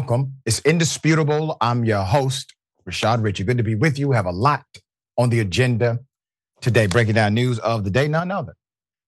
Welcome. 0.00 0.32
It's 0.46 0.60
indisputable. 0.60 1.58
I'm 1.60 1.84
your 1.84 2.02
host, 2.02 2.54
Rashad 2.88 3.22
Richey. 3.22 3.44
Good 3.44 3.58
to 3.58 3.62
be 3.62 3.74
with 3.74 3.98
you. 3.98 4.12
Have 4.12 4.24
a 4.24 4.30
lot 4.30 4.64
on 5.18 5.28
the 5.28 5.40
agenda 5.40 5.98
today, 6.62 6.86
breaking 6.86 7.16
down 7.16 7.34
news 7.34 7.58
of 7.58 7.84
the 7.84 7.90
day, 7.90 8.08
none 8.08 8.30
other 8.30 8.56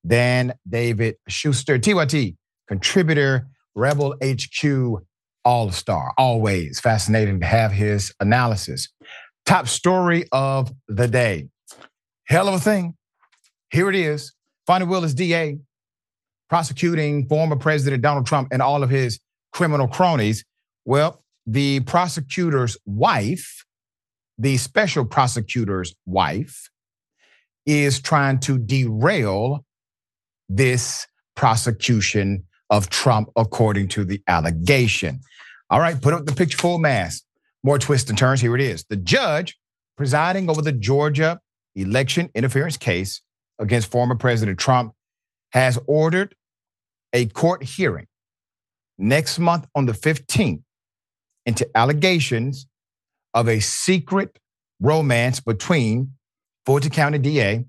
than 0.04 0.52
David 0.68 1.16
Shuster, 1.28 1.78
TYT 1.78 2.36
contributor, 2.68 3.46
Rebel 3.74 4.16
HQ 4.22 5.02
All 5.46 5.70
Star. 5.70 6.12
Always 6.18 6.78
fascinating 6.78 7.40
to 7.40 7.46
have 7.46 7.72
his 7.72 8.12
analysis. 8.20 8.90
Top 9.46 9.68
story 9.68 10.26
of 10.30 10.74
the 10.88 11.08
day. 11.08 11.48
Hell 12.24 12.48
of 12.48 12.54
a 12.54 12.60
thing. 12.60 12.98
Here 13.70 13.88
it 13.88 13.96
is. 13.96 14.34
Fani 14.66 14.84
Willis, 14.84 15.14
DA, 15.14 15.56
prosecuting 16.50 17.26
former 17.28 17.56
President 17.56 18.02
Donald 18.02 18.26
Trump 18.26 18.48
and 18.52 18.60
all 18.60 18.82
of 18.82 18.90
his 18.90 19.18
criminal 19.54 19.88
cronies. 19.88 20.44
Well, 20.84 21.22
the 21.46 21.80
prosecutor's 21.80 22.76
wife, 22.86 23.64
the 24.38 24.56
special 24.56 25.04
prosecutor's 25.04 25.94
wife, 26.06 26.70
is 27.66 28.00
trying 28.00 28.40
to 28.40 28.58
derail 28.58 29.64
this 30.48 31.06
prosecution 31.36 32.44
of 32.70 32.88
Trump, 32.88 33.28
according 33.36 33.88
to 33.88 34.04
the 34.04 34.20
allegation. 34.26 35.20
All 35.70 35.80
right, 35.80 36.00
put 36.00 36.14
up 36.14 36.26
the 36.26 36.32
picture 36.32 36.58
full 36.58 36.78
mass. 36.78 37.22
More 37.62 37.78
twists 37.78 38.10
and 38.10 38.18
turns. 38.18 38.40
Here 38.40 38.54
it 38.54 38.60
is. 38.60 38.84
The 38.84 38.96
judge 38.96 39.56
presiding 39.96 40.50
over 40.50 40.62
the 40.62 40.72
Georgia 40.72 41.38
election 41.76 42.28
interference 42.34 42.76
case 42.76 43.22
against 43.58 43.90
former 43.90 44.16
President 44.16 44.58
Trump 44.58 44.94
has 45.52 45.78
ordered 45.86 46.34
a 47.12 47.26
court 47.26 47.62
hearing 47.62 48.06
next 48.98 49.38
month 49.38 49.66
on 49.74 49.86
the 49.86 49.92
15th 49.92 50.62
into 51.46 51.68
allegations 51.76 52.66
of 53.34 53.48
a 53.48 53.60
secret 53.60 54.38
romance 54.80 55.40
between 55.40 56.12
Fulton 56.66 56.90
County 56.90 57.18
DA, 57.18 57.64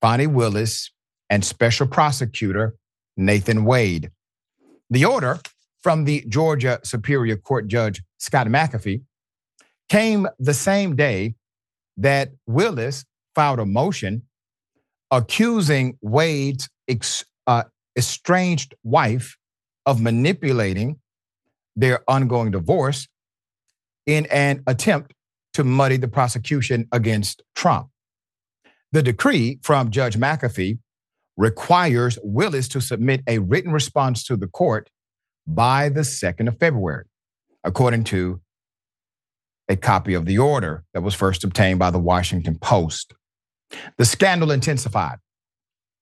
Fani 0.00 0.26
Willis, 0.26 0.90
and 1.30 1.44
Special 1.44 1.86
Prosecutor 1.86 2.74
Nathan 3.16 3.64
Wade. 3.64 4.10
The 4.90 5.04
order 5.04 5.40
from 5.82 6.04
the 6.04 6.24
Georgia 6.28 6.80
Superior 6.82 7.36
Court 7.36 7.68
Judge 7.68 8.02
Scott 8.18 8.46
McAfee 8.46 9.02
came 9.88 10.26
the 10.38 10.54
same 10.54 10.96
day 10.96 11.34
that 11.96 12.30
Willis 12.46 13.04
filed 13.34 13.58
a 13.58 13.66
motion 13.66 14.22
accusing 15.10 15.98
Wade's 16.02 16.68
ex, 16.88 17.24
uh, 17.46 17.64
estranged 17.96 18.74
wife 18.82 19.36
of 19.86 20.00
manipulating 20.00 20.96
their 21.78 22.00
ongoing 22.08 22.50
divorce 22.50 23.06
in 24.04 24.26
an 24.26 24.62
attempt 24.66 25.14
to 25.54 25.62
muddy 25.62 25.96
the 25.96 26.08
prosecution 26.08 26.88
against 26.92 27.42
Trump. 27.54 27.88
The 28.90 29.02
decree 29.02 29.60
from 29.62 29.90
Judge 29.90 30.16
McAfee 30.16 30.78
requires 31.36 32.18
Willis 32.22 32.68
to 32.68 32.80
submit 32.80 33.22
a 33.28 33.38
written 33.38 33.70
response 33.70 34.24
to 34.24 34.36
the 34.36 34.48
court 34.48 34.90
by 35.46 35.88
the 35.88 36.00
2nd 36.00 36.48
of 36.48 36.58
February, 36.58 37.04
according 37.62 38.04
to 38.04 38.40
a 39.68 39.76
copy 39.76 40.14
of 40.14 40.26
the 40.26 40.38
order 40.38 40.84
that 40.94 41.02
was 41.02 41.14
first 41.14 41.44
obtained 41.44 41.78
by 41.78 41.90
the 41.90 41.98
Washington 41.98 42.58
Post. 42.58 43.14
The 43.98 44.04
scandal 44.04 44.50
intensified 44.50 45.18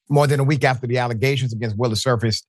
more 0.08 0.26
than 0.26 0.40
a 0.40 0.44
week 0.44 0.64
after 0.64 0.86
the 0.86 0.98
allegations 0.98 1.52
against 1.52 1.76
Willis 1.76 2.02
surfaced 2.02 2.46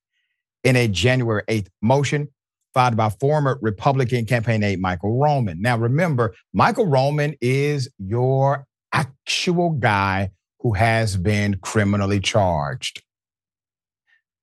in 0.64 0.76
a 0.76 0.88
January 0.88 1.42
8th 1.48 1.68
motion 1.82 2.28
filed 2.74 2.96
by 2.96 3.10
former 3.10 3.58
Republican 3.62 4.26
campaign 4.26 4.62
aide 4.62 4.80
Michael 4.80 5.18
Roman. 5.18 5.60
Now, 5.60 5.78
remember, 5.78 6.34
Michael 6.52 6.86
Roman 6.86 7.34
is 7.40 7.88
your 7.98 8.66
actual 8.92 9.70
guy 9.70 10.30
who 10.60 10.72
has 10.74 11.16
been 11.16 11.58
criminally 11.60 12.20
charged. 12.20 13.02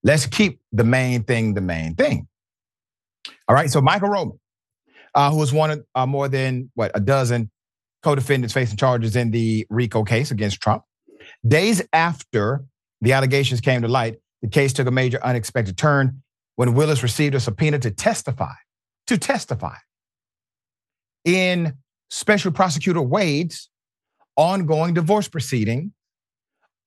Let's 0.04 0.26
keep 0.26 0.60
the 0.72 0.84
main 0.84 1.24
thing 1.24 1.54
the 1.54 1.62
main 1.62 1.96
thing. 1.96 2.28
All 3.48 3.56
right, 3.56 3.70
so 3.70 3.82
Michael 3.82 4.10
Roman, 4.10 4.40
uh, 5.14 5.32
who 5.32 5.38
was 5.38 5.52
one 5.54 5.72
of 5.72 5.86
uh, 5.96 6.06
more 6.06 6.28
than 6.28 6.72
what 6.76 6.92
a 6.94 7.00
dozen 7.00 7.50
co-defendants 8.04 8.54
facing 8.54 8.78
charges 8.78 9.16
in 9.16 9.32
the 9.32 9.66
RICO 9.70 10.04
case 10.04 10.30
against 10.30 10.62
Trump. 10.62 10.84
Days 11.48 11.82
after 11.92 12.64
the 13.02 13.14
allegations 13.14 13.62
came 13.62 13.82
to 13.82 13.88
light, 13.88 14.18
the 14.42 14.48
case 14.48 14.74
took 14.74 14.88
a 14.88 14.92
major 14.92 15.20
unexpected 15.24 15.76
turn 15.76 16.22
when 16.56 16.74
Willis 16.74 17.04
received 17.04 17.36
a 17.36 17.40
subpoena 17.40 17.80
to 17.80 17.92
testify, 17.92 18.54
to 19.08 19.18
testify 19.18 19.76
in 21.24 21.74
Special 22.10 22.52
Prosecutor 22.52 23.02
Wade's 23.02 23.70
ongoing 24.38 24.94
divorce 24.94 25.28
proceeding 25.28 25.94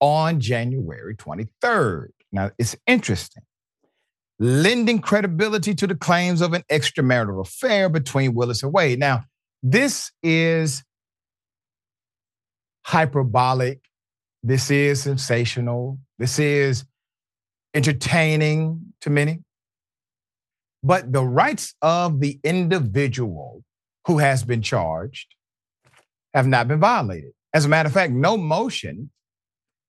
on 0.01 0.41
January 0.41 1.15
23rd. 1.17 2.09
Now, 2.33 2.51
it's 2.59 2.77
interesting. 2.87 3.43
Lending 4.39 5.01
credibility 5.01 5.75
to 5.75 5.87
the 5.87 5.97
claims 5.97 6.41
of 6.41 6.53
an 6.53 6.63
extramarital 6.71 7.41
affair 7.41 7.89
between 7.89 8.35
Willis 8.35 8.63
and 8.63 8.73
Wade. 8.73 8.99
Now, 8.99 9.25
this 9.63 10.13
is 10.23 10.85
hyperbolic. 12.87 13.81
This 14.43 14.71
is 14.71 15.03
sensational. 15.03 15.99
This 16.19 16.39
is 16.39 16.85
entertaining 17.75 18.93
to 19.01 19.11
many. 19.11 19.41
But 20.83 21.13
the 21.13 21.25
rights 21.25 21.75
of 21.83 22.21
the 22.21 22.39
individual 22.45 23.65
who 24.07 24.19
has 24.19 24.45
been 24.45 24.63
charged 24.63 25.35
have 26.35 26.47
not 26.47 26.69
been 26.69 26.81
violated. 26.81 27.33
As 27.53 27.65
a 27.65 27.69
matter 27.69 27.89
of 27.89 27.93
fact, 27.93 28.13
no 28.13 28.37
motion 28.37 29.11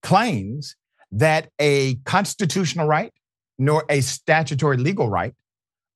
claims 0.01 0.75
that 1.11 1.49
a 1.59 1.95
constitutional 2.05 2.87
right 2.87 3.11
nor 3.57 3.83
a 3.89 4.01
statutory 4.01 4.77
legal 4.77 5.09
right 5.09 5.33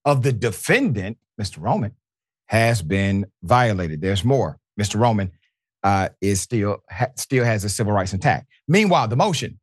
of 0.05 0.21
the 0.21 0.33
defendant, 0.33 1.17
Mr. 1.39 1.61
Roman, 1.61 1.93
has 2.47 2.81
been 2.81 3.25
violated. 3.41 4.01
There's 4.01 4.23
more. 4.23 4.59
Mr. 4.79 4.99
Roman 4.99 5.31
uh, 5.83 6.09
is 6.21 6.41
still 6.41 6.83
ha, 6.89 7.07
still 7.15 7.45
has 7.45 7.63
his 7.63 7.73
civil 7.73 7.93
rights 7.93 8.13
intact. 8.13 8.47
Meanwhile, 8.67 9.07
the 9.07 9.15
motion 9.15 9.59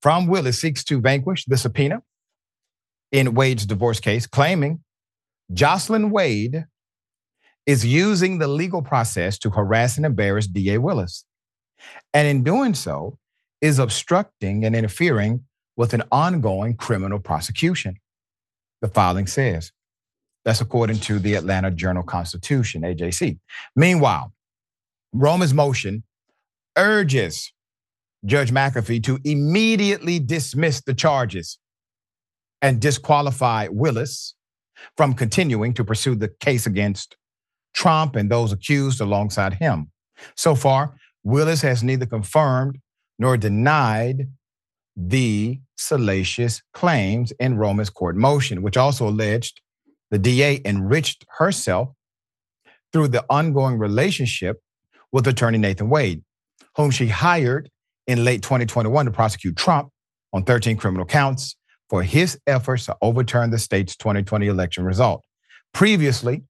from 0.00 0.26
Willis 0.26 0.60
seeks 0.60 0.84
to 0.84 1.00
vanquish 1.00 1.44
the 1.46 1.56
subpoena 1.56 2.02
in 3.12 3.34
Wade's 3.34 3.66
divorce 3.66 4.00
case, 4.00 4.26
claiming 4.26 4.80
Jocelyn 5.52 6.10
Wade 6.10 6.64
is 7.66 7.86
using 7.86 8.38
the 8.38 8.48
legal 8.48 8.82
process 8.82 9.38
to 9.38 9.50
harass 9.50 9.96
and 9.96 10.06
embarrass 10.06 10.46
DA 10.46 10.78
Willis. 10.78 11.24
And 12.12 12.26
in 12.26 12.42
doing 12.42 12.74
so, 12.74 13.18
is 13.60 13.78
obstructing 13.78 14.64
and 14.64 14.74
interfering 14.74 15.44
with 15.76 15.94
an 15.94 16.02
ongoing 16.10 16.76
criminal 16.76 17.20
prosecution. 17.20 17.96
The 18.80 18.88
filing 18.88 19.26
says. 19.26 19.70
That's 20.44 20.60
according 20.60 20.98
to 21.00 21.20
the 21.20 21.34
Atlanta 21.34 21.70
Journal 21.70 22.02
Constitution, 22.02 22.82
AJC. 22.82 23.38
Meanwhile, 23.76 24.32
Roman's 25.12 25.54
motion 25.54 26.02
urges 26.76 27.52
Judge 28.24 28.50
McAfee 28.50 29.04
to 29.04 29.20
immediately 29.24 30.18
dismiss 30.18 30.80
the 30.80 30.94
charges 30.94 31.58
and 32.62 32.80
disqualify 32.80 33.66
Willis 33.70 34.34
from 34.96 35.12
continuing 35.12 35.74
to 35.74 35.84
pursue 35.84 36.14
the 36.14 36.28
case 36.28 36.66
against 36.66 37.16
Trump 37.74 38.16
and 38.16 38.30
those 38.30 38.52
accused 38.52 39.00
alongside 39.00 39.54
him. 39.54 39.90
So 40.36 40.54
far, 40.54 40.94
Willis 41.24 41.62
has 41.62 41.82
neither 41.82 42.06
confirmed 42.06 42.78
nor 43.18 43.36
denied 43.36 44.28
the 44.96 45.60
salacious 45.76 46.62
claims 46.72 47.32
in 47.40 47.56
Roman's 47.56 47.90
court 47.90 48.16
motion, 48.16 48.62
which 48.62 48.76
also 48.76 49.08
alleged 49.08 49.60
the 50.10 50.18
DA 50.18 50.60
enriched 50.64 51.24
herself 51.38 51.90
through 52.92 53.08
the 53.08 53.24
ongoing 53.30 53.78
relationship 53.78 54.60
with 55.10 55.26
attorney 55.26 55.58
Nathan 55.58 55.88
Wade, 55.88 56.22
whom 56.76 56.90
she 56.90 57.08
hired 57.08 57.70
in 58.06 58.24
late 58.24 58.42
2021 58.42 59.06
to 59.06 59.10
prosecute 59.10 59.56
Trump 59.56 59.90
on 60.32 60.44
13 60.44 60.76
criminal 60.76 61.06
counts 61.06 61.56
for 61.92 62.02
his 62.02 62.40
efforts 62.46 62.86
to 62.86 62.96
overturn 63.02 63.50
the 63.50 63.58
state's 63.58 63.94
2020 63.96 64.46
election 64.46 64.82
result. 64.82 65.22
Previously, 65.74 66.42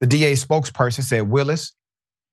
the 0.00 0.08
DA 0.08 0.32
spokesperson 0.32 1.04
said 1.04 1.30
Willis 1.30 1.72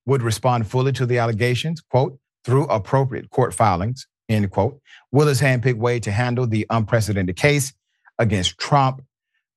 would 0.07 0.23
respond 0.23 0.65
fully 0.65 0.91
to 0.93 1.05
the 1.05 1.19
allegations, 1.19 1.79
quote, 1.79 2.17
through 2.43 2.63
appropriate 2.65 3.29
court 3.29 3.53
filings, 3.53 4.07
end 4.29 4.49
quote. 4.49 4.81
Willis 5.11 5.39
handpicked 5.39 5.77
Wade 5.77 6.01
to 6.01 6.11
handle 6.11 6.47
the 6.47 6.65
unprecedented 6.71 7.35
case 7.35 7.71
against 8.17 8.57
Trump 8.57 9.03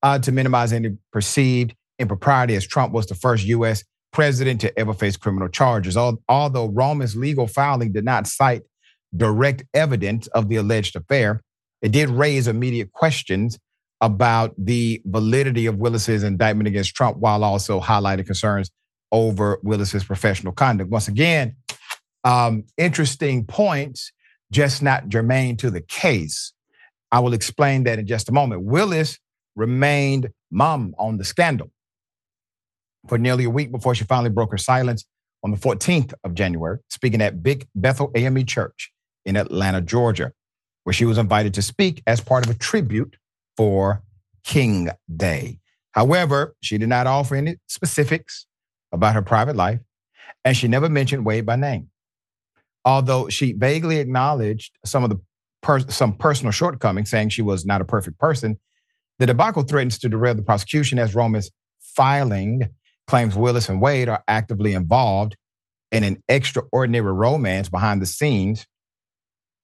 uh, 0.03 0.19
to 0.19 0.31
minimize 0.31 0.75
any 0.75 0.99
perceived 1.11 1.75
impropriety, 1.99 2.57
as 2.57 2.67
Trump 2.67 2.93
was 2.93 3.07
the 3.07 3.15
first 3.15 3.47
U.S. 3.47 3.85
president 4.13 4.61
to 4.61 4.79
ever 4.79 4.93
face 4.93 5.17
criminal 5.17 5.49
charges. 5.49 5.97
Although 5.97 6.69
Roman's 6.69 7.17
legal 7.17 7.47
filing 7.47 7.91
did 7.91 8.05
not 8.05 8.27
cite 8.27 8.65
direct 9.17 9.65
evidence 9.73 10.27
of 10.29 10.51
the 10.51 10.57
alleged 10.57 10.95
affair, 10.95 11.43
it 11.83 11.93
did 11.93 12.11
raise 12.11 12.49
immediate 12.49 12.93
questions 12.93 13.59
about 14.01 14.55
the 14.57 15.03
validity 15.07 15.67
of 15.67 15.77
Willis's 15.77 16.23
indictment 16.23 16.69
against 16.69 16.95
Trump 16.95 17.19
while 17.19 17.43
also 17.43 17.81
highlighting 17.81 18.27
concerns 18.27 18.71
over 19.11 19.59
Willis's 19.63 20.05
professional 20.05 20.53
conduct. 20.53 20.91
Once 20.91 21.09
again, 21.09 21.57
um, 22.25 22.65
interesting 22.77 23.45
points, 23.45 24.13
just 24.53 24.83
not 24.83 25.09
germane 25.09 25.57
to 25.57 25.71
the 25.71 25.81
case. 25.81 26.53
I 27.11 27.21
will 27.21 27.33
explain 27.33 27.85
that 27.85 27.99
in 27.99 28.07
just 28.07 28.29
a 28.29 28.33
moment. 28.33 28.63
Willis 28.63 29.19
remained 29.57 30.29
mum 30.51 30.95
on 30.99 31.19
the 31.19 31.25
scandal 31.25 31.71
for 33.09 33.19
nearly 33.19 33.45
a 33.45 33.51
week 33.51 33.73
before 33.73 33.95
she 33.95 34.05
finally 34.05 34.31
broke 34.31 34.53
her 34.53 34.59
silence 34.59 35.05
on 35.43 35.51
the 35.51 35.57
14th 35.57 36.13
of 36.25 36.35
January, 36.35 36.79
speaking 36.89 37.23
at 37.23 37.43
Big 37.43 37.67
Bethel 37.75 38.11
AME 38.15 38.45
Church 38.45 38.93
in 39.25 39.37
Atlanta, 39.37 39.81
Georgia, 39.81 40.33
where 40.89 40.95
she 40.95 41.05
was 41.05 41.19
invited 41.19 41.53
to 41.53 41.61
speak 41.61 42.03
as 42.07 42.19
part 42.19 42.47
of 42.47 42.51
a 42.51 42.59
tribute 42.59 43.19
for 43.59 44.03
King 44.43 44.89
Day. 45.15 45.59
However, 45.93 46.57
she 46.63 46.79
did 46.79 46.89
not 46.89 47.07
offer 47.07 47.37
any 47.37 47.57
specifics 47.67 48.47
about 48.91 49.13
her 49.13 49.21
private 49.21 49.55
life, 49.55 49.81
and 50.47 50.57
she 50.57 50.67
never 50.67 50.89
mentioned 50.89 51.27
Wade 51.27 51.45
by 51.45 51.57
name. 51.57 51.91
Although 52.87 53.29
she 53.29 53.53
vaguely 53.53 53.99
acknowledged 53.99 54.79
some 54.87 55.05
of 55.05 55.11
the 55.11 55.21
per- 55.61 55.91
some 55.91 56.15
personal 56.15 56.53
shortcomings, 56.53 57.11
saying 57.11 57.29
she 57.29 57.43
was 57.43 57.67
not 57.67 57.83
a 57.83 57.85
perfect 57.85 58.19
person, 58.19 58.59
the 59.19 59.27
debacle 59.27 59.65
threatens 59.65 59.99
to 59.99 60.09
derail 60.09 60.37
the 60.37 60.43
prosecution 60.43 60.99
as 60.99 61.15
Roman's 61.15 61.51
filing 61.81 62.67
claims 63.07 63.37
Willis 63.37 63.69
and 63.69 63.83
Wade 63.83 64.09
are 64.09 64.25
actively 64.27 64.73
involved 64.73 65.37
in 65.93 66.03
an 66.03 66.23
extraordinary 66.31 67.13
romance 67.13 67.69
behind 67.69 68.01
the 68.01 68.07
scenes, 68.07 68.67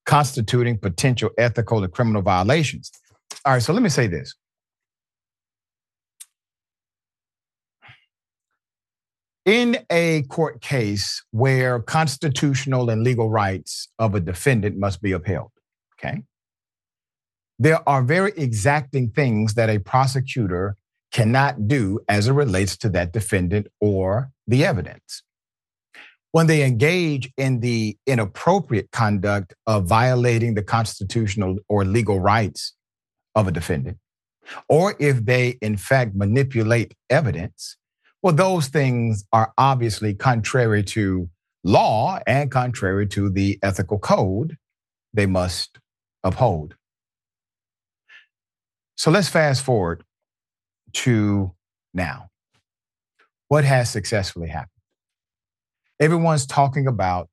constituting 0.05 0.77
potential 0.77 1.29
ethical 1.37 1.83
and 1.83 1.91
criminal 1.91 2.21
violations. 2.21 2.91
All 3.43 3.53
right, 3.53 3.61
so 3.61 3.73
let 3.73 3.81
me 3.81 3.89
say 3.89 4.07
this. 4.07 4.33
In 9.45 9.77
a 9.91 10.23
court 10.23 10.61
case 10.61 11.23
where 11.29 11.79
constitutional 11.79 12.89
and 12.89 13.03
legal 13.03 13.29
rights 13.29 13.89
of 13.99 14.15
a 14.15 14.19
defendant 14.19 14.77
must 14.77 15.03
be 15.03 15.11
upheld, 15.11 15.51
okay, 15.99 16.23
there 17.59 17.87
are 17.87 18.01
very 18.01 18.33
exacting 18.35 19.11
things 19.11 19.53
that 19.53 19.69
a 19.69 19.77
prosecutor 19.79 20.77
cannot 21.11 21.67
do 21.67 21.99
as 22.09 22.27
it 22.27 22.33
relates 22.33 22.75
to 22.77 22.89
that 22.89 23.13
defendant 23.13 23.67
or 23.79 24.31
the 24.47 24.65
evidence. 24.65 25.21
When 26.35 26.47
they 26.47 26.65
engage 26.65 27.31
in 27.37 27.61
the 27.61 27.97
inappropriate 28.05 28.91
conduct 28.91 29.53
of 29.67 29.85
violating 29.85 30.53
the 30.53 30.63
constitutional 30.63 31.55
or 31.69 31.85
legal 31.85 32.19
rights 32.19 32.73
of 33.35 33.47
a 33.47 33.53
defendant, 33.53 33.99
or 34.67 34.95
if 34.99 35.23
they 35.23 35.57
in 35.61 35.77
fact 35.77 36.13
manipulate 36.13 36.93
evidence, 37.09 37.77
well, 38.21 38.33
those 38.33 38.67
things 38.67 39.23
are 39.31 39.53
obviously 39.57 40.13
contrary 40.13 40.83
to 40.83 41.29
law 41.63 42.19
and 42.27 42.51
contrary 42.51 43.07
to 43.07 43.29
the 43.29 43.57
ethical 43.63 43.97
code 43.97 44.57
they 45.13 45.27
must 45.27 45.79
uphold. 46.21 46.75
So 48.97 49.09
let's 49.09 49.29
fast 49.29 49.63
forward 49.63 50.03
to 50.95 51.53
now. 51.93 52.27
What 53.47 53.63
has 53.63 53.89
successfully 53.89 54.49
happened? 54.49 54.74
Everyone's 55.99 56.45
talking 56.45 56.87
about 56.87 57.29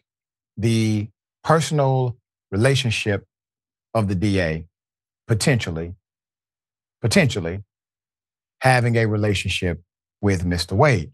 the 0.57 1.09
personal 1.43 2.17
relationship 2.51 3.25
of 3.95 4.09
the 4.09 4.15
DA 4.15 4.67
potentially, 5.27 5.95
potentially 7.01 7.63
having 8.61 8.97
a 8.97 9.07
relationship 9.07 9.83
with 10.21 10.45
Mr. 10.45 10.73
Wade. 10.73 11.11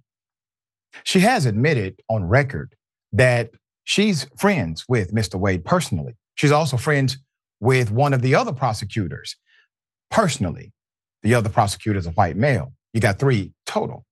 She 1.05 1.21
has 1.21 1.47
admitted 1.47 2.01
on 2.09 2.25
record 2.25 2.75
that 3.13 3.51
she's 3.85 4.27
friends 4.37 4.85
with 4.89 5.15
Mr. 5.15 5.37
Wade 5.37 5.65
personally. 5.65 6.17
She's 6.35 6.53
also 6.53 6.77
friends 6.77 7.19
with 7.61 7.91
one 7.91 8.13
of 8.13 8.23
the 8.23 8.35
other 8.35 8.53
prosecutors 8.53 9.37
personally. 10.11 10.73
The 11.23 11.35
other 11.35 11.49
prosecutor 11.49 11.99
is 11.99 12.07
a 12.07 12.11
white 12.11 12.37
male. 12.37 12.73
You 12.93 13.01
got 13.01 13.19
three 13.19 13.53
total. 13.67 14.05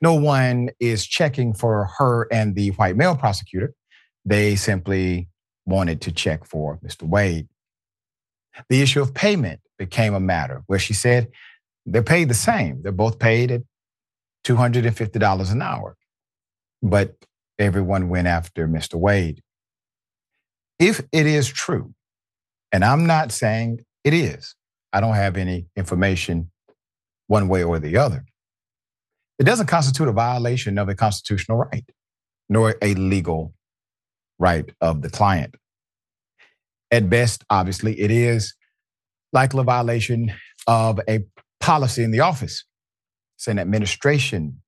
No 0.00 0.14
one 0.14 0.70
is 0.80 1.06
checking 1.06 1.52
for 1.54 1.90
her 1.98 2.26
and 2.32 2.54
the 2.54 2.70
white 2.70 2.96
male 2.96 3.16
prosecutor. 3.16 3.74
They 4.24 4.56
simply 4.56 5.28
wanted 5.66 6.00
to 6.02 6.12
check 6.12 6.44
for 6.44 6.78
Mr. 6.78 7.02
Wade. 7.02 7.48
The 8.68 8.80
issue 8.80 9.02
of 9.02 9.14
payment 9.14 9.60
became 9.78 10.14
a 10.14 10.20
matter 10.20 10.62
where 10.66 10.78
she 10.78 10.94
said 10.94 11.28
they're 11.84 12.02
paid 12.02 12.28
the 12.28 12.34
same. 12.34 12.82
They're 12.82 12.92
both 12.92 13.18
paid 13.18 13.50
at 13.50 13.62
$250 14.44 15.52
an 15.52 15.62
hour. 15.62 15.96
But 16.82 17.16
everyone 17.58 18.08
went 18.08 18.26
after 18.26 18.66
Mr. 18.68 18.94
Wade. 18.94 19.42
If 20.78 21.00
it 21.12 21.26
is 21.26 21.48
true, 21.48 21.94
and 22.72 22.84
I'm 22.84 23.06
not 23.06 23.32
saying 23.32 23.84
it 24.04 24.12
is, 24.12 24.54
I 24.92 25.00
don't 25.00 25.14
have 25.14 25.36
any 25.36 25.66
information 25.76 26.50
one 27.28 27.48
way 27.48 27.62
or 27.62 27.78
the 27.78 27.96
other. 27.96 28.24
It 29.38 29.44
doesn't 29.44 29.66
constitute 29.66 30.08
a 30.08 30.12
violation 30.12 30.78
of 30.78 30.88
a 30.88 30.94
constitutional 30.94 31.58
right, 31.58 31.84
nor 32.48 32.76
a 32.80 32.94
legal 32.94 33.54
right 34.38 34.70
of 34.80 35.02
the 35.02 35.10
client. 35.10 35.54
At 36.90 37.10
best, 37.10 37.44
obviously, 37.50 38.00
it 38.00 38.10
is 38.10 38.54
likely 39.32 39.60
a 39.60 39.64
violation 39.64 40.32
of 40.66 41.00
a 41.08 41.20
policy 41.60 42.02
in 42.02 42.10
the 42.10 42.20
office. 42.20 42.64
It's 43.36 43.48
an 43.48 43.58
administration 43.58 44.62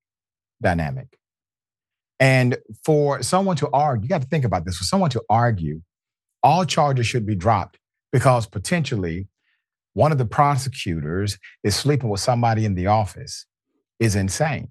dynamic. 0.61 1.19
And 2.21 2.59
for 2.85 3.23
someone 3.23 3.57
to 3.57 3.71
argue, 3.73 4.05
you 4.05 4.09
got 4.09 4.23
to 4.23 4.29
think 4.29 4.45
about 4.45 4.65
this 4.65 4.77
for 4.77 4.85
someone 4.85 5.11
to 5.11 5.23
argue, 5.31 5.81
all 6.43 6.65
charges 6.65 7.07
should 7.07 7.25
be 7.25 7.37
dropped 7.37 7.79
because 8.13 8.47
potentially 8.47 9.29
one 9.95 10.13
of 10.13 10.19
the 10.19 10.27
prosecutors 10.27 11.39
is 11.63 11.77
sleeping 11.77 12.09
with 12.09 12.21
somebody 12.21 12.65
in 12.65 12.75
the 12.75 12.87
office 12.87 13.47
is 13.99 14.15
insane. 14.15 14.69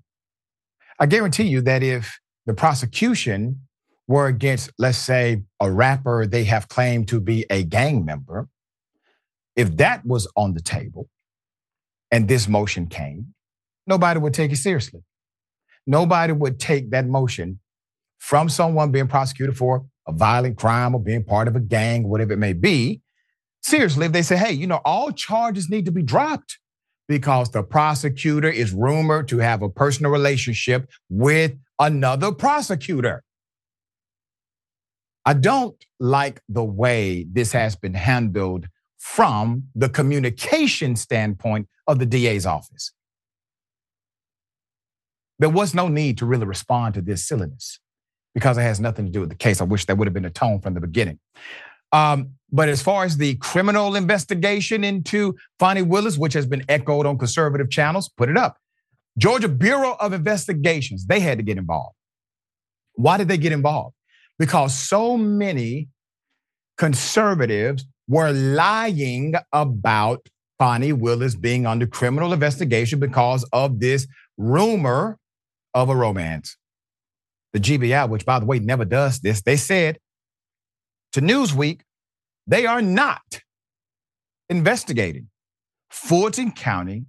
I 1.00 1.06
guarantee 1.06 1.44
you 1.44 1.62
that 1.62 1.84
if 1.84 2.20
the 2.46 2.54
prosecution 2.54 3.62
were 4.08 4.28
against, 4.28 4.72
let's 4.80 4.98
say, 4.98 5.44
a 5.60 5.70
rapper 5.70 6.26
they 6.26 6.46
have 6.46 6.68
claimed 6.70 7.08
to 7.10 7.20
be 7.20 7.46
a 7.50 7.64
gang 7.64 8.06
member, 8.06 8.48
if 9.56 9.76
that 9.78 10.06
was 10.06 10.28
on 10.36 10.54
the 10.54 10.62
table 10.62 11.10
and 12.12 12.28
this 12.28 12.48
motion 12.48 12.88
came, 12.88 13.34
nobody 13.86 14.20
would 14.20 14.34
take 14.34 14.52
it 14.52 14.58
seriously. 14.58 15.02
Nobody 15.86 16.34
would 16.34 16.60
take 16.60 16.92
that 16.92 17.08
motion 17.08 17.60
from 18.18 18.50
someone 18.50 18.92
being 18.92 19.08
prosecuted 19.08 19.58
for 19.58 19.86
a 20.08 20.12
violent 20.12 20.58
crime 20.58 20.96
or 20.96 21.02
being 21.02 21.24
part 21.24 21.48
of 21.48 21.56
a 21.56 21.60
gang, 21.60 22.08
whatever 22.08 22.34
it 22.34 22.38
may 22.38 22.54
be, 22.54 23.02
seriously 23.62 24.06
if 24.06 24.12
they 24.12 24.22
say, 24.22 24.38
hey, 24.38 24.52
you 24.52 24.68
know, 24.68 24.82
all 24.86 25.12
charges 25.12 25.70
need 25.70 25.86
to 25.86 25.92
be 25.92 26.02
dropped 26.02 26.60
because 27.08 27.52
the 27.52 27.64
prosecutor 27.64 28.50
is 28.50 28.74
rumored 28.74 29.28
to 29.30 29.38
have 29.40 29.62
a 29.62 29.70
personal 29.70 30.12
relationship 30.12 30.90
with 31.10 31.54
another 31.80 32.32
prosecutor. 32.32 33.24
I 35.26 35.34
don't 35.34 35.76
like 36.00 36.42
the 36.48 36.64
way 36.64 37.26
this 37.30 37.52
has 37.52 37.76
been 37.76 37.94
handled 37.94 38.68
from 38.98 39.64
the 39.76 39.90
communication 39.90 40.96
standpoint 40.96 41.68
of 41.86 42.00
the 42.00 42.06
DA's 42.06 42.46
office. 42.46 42.94
There 45.40 45.50
was 45.50 45.74
no 45.74 45.88
need 45.88 46.18
to 46.18 46.26
really 46.26 46.46
respond 46.46 46.96
to 46.96 47.02
this 47.02 47.28
silliness 47.28 47.80
because 48.34 48.58
it 48.58 48.62
has 48.62 48.80
nothing 48.80 49.06
to 49.06 49.12
do 49.12 49.20
with 49.20 49.30
the 49.30 49.36
case. 49.36 49.62
I 49.62 49.66
wish 49.66 49.86
that 49.86 49.98
would 49.98 50.08
have 50.08 50.14
been 50.14 50.26
a 50.26 50.30
tone 50.30 50.62
from 50.62 50.74
the 50.74 50.82
beginning. 50.82 51.20
Um, 51.92 52.32
but 52.52 52.70
as 52.70 52.82
far 52.82 53.04
as 53.04 53.18
the 53.18 53.36
criminal 53.36 53.96
investigation 53.96 54.84
into 54.84 55.36
Fani 55.60 55.82
Willis, 55.82 56.18
which 56.18 56.34
has 56.34 56.46
been 56.46 56.64
echoed 56.70 57.06
on 57.06 57.18
conservative 57.18 57.70
channels, 57.70 58.10
put 58.10 58.30
it 58.30 58.38
up. 58.38 58.58
Georgia 59.18 59.50
Bureau 59.50 59.98
of 60.00 60.14
Investigations, 60.14 61.08
they 61.08 61.20
had 61.20 61.40
to 61.40 61.44
get 61.44 61.58
involved. 61.58 61.96
Why 62.94 63.18
did 63.18 63.28
they 63.28 63.38
get 63.38 63.52
involved? 63.52 63.96
Because 64.40 64.78
so 64.78 65.18
many 65.18 65.90
conservatives 66.78 67.86
were 68.08 68.32
lying 68.32 69.34
about 69.52 70.28
Fani 70.60 70.94
Willis 70.94 71.36
being 71.36 71.66
under 71.66 71.86
criminal 71.86 72.34
investigation 72.34 73.00
because 73.00 73.44
of 73.52 73.80
this 73.80 74.08
rumor 74.38 75.18
of 75.74 75.90
a 75.90 75.96
romance. 75.96 76.56
The 77.54 77.60
GBI, 77.60 78.10
which 78.10 78.26
by 78.26 78.40
the 78.40 78.46
way 78.46 78.60
never 78.60 78.86
does 78.86 79.20
this, 79.20 79.42
they 79.42 79.58
said 79.58 80.00
to 81.18 81.24
Newsweek, 81.24 81.82
they 82.46 82.68
are 82.68 82.82
not 82.82 83.42
investigating 84.50 85.30
Fulton 85.90 86.52
County 86.52 87.06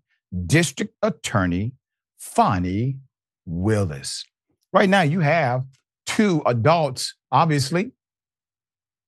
District 0.47 0.95
Attorney 1.03 1.75
Fani 2.17 2.97
Willis. 3.45 4.25
Right 4.73 4.89
now, 4.89 5.03
you 5.03 5.21
have 5.21 5.65
two 6.07 6.43
adults, 6.47 7.15
obviously. 7.31 7.93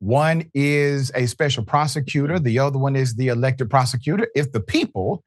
One 0.01 0.51
is 0.53 1.11
a 1.15 1.25
special 1.25 1.65
prosecutor, 1.65 2.39
the 2.39 2.59
other 2.59 2.79
one 2.79 2.95
is 2.95 3.15
the 3.15 3.29
elected 3.29 3.71
prosecutor. 3.71 4.29
If 4.35 4.53
the 4.53 4.61
people 4.61 5.25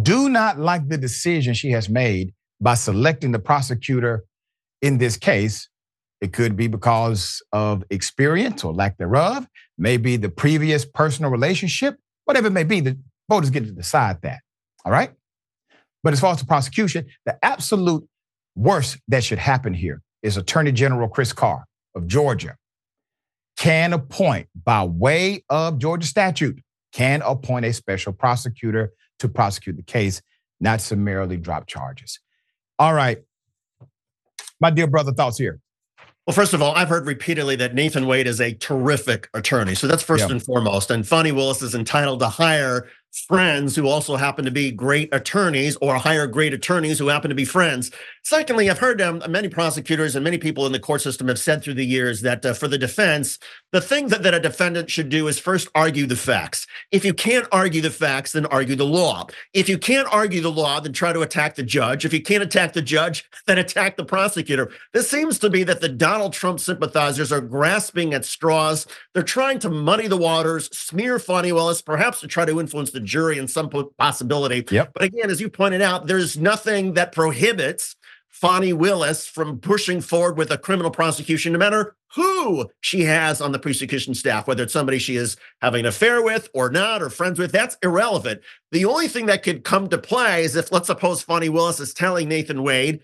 do 0.00 0.30
not 0.30 0.58
like 0.58 0.88
the 0.88 0.96
decision 0.96 1.52
she 1.52 1.70
has 1.72 1.90
made 1.90 2.32
by 2.62 2.74
selecting 2.74 3.32
the 3.32 3.38
prosecutor 3.38 4.24
in 4.80 4.96
this 4.96 5.18
case. 5.18 5.68
It 6.22 6.32
could 6.32 6.56
be 6.56 6.68
because 6.68 7.42
of 7.52 7.82
experience 7.90 8.62
or 8.62 8.72
lack 8.72 8.96
thereof, 8.96 9.44
maybe 9.76 10.16
the 10.16 10.28
previous 10.28 10.84
personal 10.84 11.32
relationship, 11.32 11.98
whatever 12.26 12.46
it 12.46 12.52
may 12.52 12.62
be, 12.62 12.78
the 12.78 12.96
voters 13.28 13.50
get 13.50 13.66
to 13.66 13.72
decide 13.72 14.22
that. 14.22 14.38
All 14.84 14.92
right? 14.92 15.10
But 16.04 16.12
as 16.12 16.20
far 16.20 16.32
as 16.32 16.38
the 16.38 16.46
prosecution, 16.46 17.06
the 17.26 17.36
absolute 17.44 18.08
worst 18.54 18.98
that 19.08 19.24
should 19.24 19.38
happen 19.38 19.74
here 19.74 20.00
is 20.22 20.36
Attorney 20.36 20.70
General 20.70 21.08
Chris 21.08 21.32
Carr 21.32 21.64
of 21.96 22.06
Georgia 22.06 22.56
can 23.56 23.92
appoint, 23.92 24.48
by 24.64 24.84
way 24.84 25.44
of 25.48 25.78
Georgia 25.78 26.06
statute, 26.06 26.62
can 26.92 27.20
appoint 27.22 27.64
a 27.64 27.72
special 27.72 28.12
prosecutor 28.12 28.92
to 29.18 29.28
prosecute 29.28 29.76
the 29.76 29.82
case, 29.82 30.22
not 30.60 30.80
summarily 30.80 31.36
drop 31.36 31.66
charges. 31.66 32.20
All 32.78 32.94
right. 32.94 33.18
My 34.60 34.70
dear 34.70 34.86
brother, 34.86 35.12
thoughts 35.12 35.38
here. 35.38 35.58
Well, 36.26 36.34
first 36.34 36.54
of 36.54 36.62
all, 36.62 36.72
I've 36.74 36.88
heard 36.88 37.06
repeatedly 37.06 37.56
that 37.56 37.74
Nathan 37.74 38.06
Wade 38.06 38.28
is 38.28 38.40
a 38.40 38.54
terrific 38.54 39.28
attorney. 39.34 39.74
So 39.74 39.88
that's 39.88 40.04
first 40.04 40.30
and 40.30 40.40
foremost. 40.42 40.90
And 40.92 41.06
Fani 41.06 41.32
Willis 41.32 41.62
is 41.62 41.74
entitled 41.74 42.20
to 42.20 42.28
hire 42.28 42.88
friends 43.12 43.76
who 43.76 43.86
also 43.86 44.16
happen 44.16 44.44
to 44.44 44.50
be 44.50 44.70
great 44.70 45.12
attorneys 45.12 45.76
or 45.76 45.96
hire 45.96 46.26
great 46.26 46.54
attorneys 46.54 46.98
who 46.98 47.08
happen 47.08 47.28
to 47.28 47.34
be 47.34 47.44
friends. 47.44 47.90
Secondly, 48.24 48.70
I've 48.70 48.78
heard 48.78 49.02
um, 49.02 49.22
many 49.28 49.48
prosecutors 49.48 50.14
and 50.14 50.24
many 50.24 50.38
people 50.38 50.64
in 50.64 50.72
the 50.72 50.80
court 50.80 51.02
system 51.02 51.28
have 51.28 51.38
said 51.38 51.62
through 51.62 51.74
the 51.74 51.84
years 51.84 52.22
that 52.22 52.44
uh, 52.46 52.54
for 52.54 52.68
the 52.68 52.78
defense, 52.78 53.38
the 53.72 53.80
thing 53.80 54.08
that, 54.08 54.22
that 54.22 54.32
a 54.32 54.40
defendant 54.40 54.90
should 54.90 55.08
do 55.08 55.28
is 55.28 55.38
first 55.38 55.68
argue 55.74 56.06
the 56.06 56.16
facts. 56.16 56.66
If 56.90 57.04
you 57.04 57.12
can't 57.12 57.46
argue 57.52 57.82
the 57.82 57.90
facts, 57.90 58.32
then 58.32 58.46
argue 58.46 58.76
the 58.76 58.86
law. 58.86 59.26
If 59.52 59.68
you 59.68 59.76
can't 59.76 60.08
argue 60.10 60.40
the 60.40 60.52
law, 60.52 60.80
then 60.80 60.92
try 60.92 61.12
to 61.12 61.20
attack 61.20 61.56
the 61.56 61.62
judge. 61.62 62.04
If 62.04 62.14
you 62.14 62.22
can't 62.22 62.42
attack 62.42 62.72
the 62.72 62.82
judge, 62.82 63.28
then 63.46 63.58
attack 63.58 63.96
the 63.96 64.04
prosecutor. 64.04 64.70
This 64.92 65.10
seems 65.10 65.38
to 65.40 65.50
be 65.50 65.64
that 65.64 65.80
the 65.80 65.88
Donald 65.88 66.32
Trump 66.32 66.60
sympathizers 66.60 67.32
are 67.32 67.40
grasping 67.40 68.14
at 68.14 68.24
straws. 68.24 68.86
They're 69.12 69.22
trying 69.22 69.58
to 69.60 69.70
muddy 69.70 70.06
the 70.06 70.16
waters, 70.16 70.74
smear 70.76 71.18
Fani 71.18 71.52
Willis, 71.52 71.82
perhaps 71.82 72.20
to 72.20 72.26
try 72.26 72.44
to 72.44 72.60
influence 72.60 72.92
the 72.92 73.01
jury 73.02 73.38
in 73.38 73.48
some 73.48 73.70
possibility. 73.98 74.64
Yep. 74.70 74.92
But 74.94 75.02
again, 75.02 75.30
as 75.30 75.40
you 75.40 75.48
pointed 75.48 75.82
out, 75.82 76.06
there's 76.06 76.38
nothing 76.38 76.94
that 76.94 77.12
prohibits 77.12 77.96
Fani 78.28 78.72
Willis 78.72 79.26
from 79.26 79.58
pushing 79.58 80.00
forward 80.00 80.36
with 80.36 80.50
a 80.50 80.58
criminal 80.58 80.90
prosecution, 80.90 81.52
no 81.52 81.58
matter 81.58 81.94
who 82.14 82.68
she 82.80 83.02
has 83.02 83.40
on 83.40 83.52
the 83.52 83.58
prosecution 83.58 84.14
staff, 84.14 84.46
whether 84.46 84.64
it's 84.64 84.72
somebody 84.72 84.98
she 84.98 85.16
is 85.16 85.36
having 85.60 85.80
an 85.80 85.86
affair 85.86 86.22
with 86.22 86.48
or 86.54 86.70
not, 86.70 87.02
or 87.02 87.08
friends 87.08 87.38
with, 87.38 87.52
that's 87.52 87.76
irrelevant. 87.82 88.40
The 88.70 88.84
only 88.84 89.08
thing 89.08 89.26
that 89.26 89.42
could 89.42 89.64
come 89.64 89.88
to 89.88 89.98
play 89.98 90.44
is 90.44 90.56
if, 90.56 90.72
let's 90.72 90.88
suppose, 90.88 91.22
Fani 91.22 91.48
Willis 91.48 91.80
is 91.80 91.94
telling 91.94 92.28
Nathan 92.28 92.62
Wade, 92.62 93.00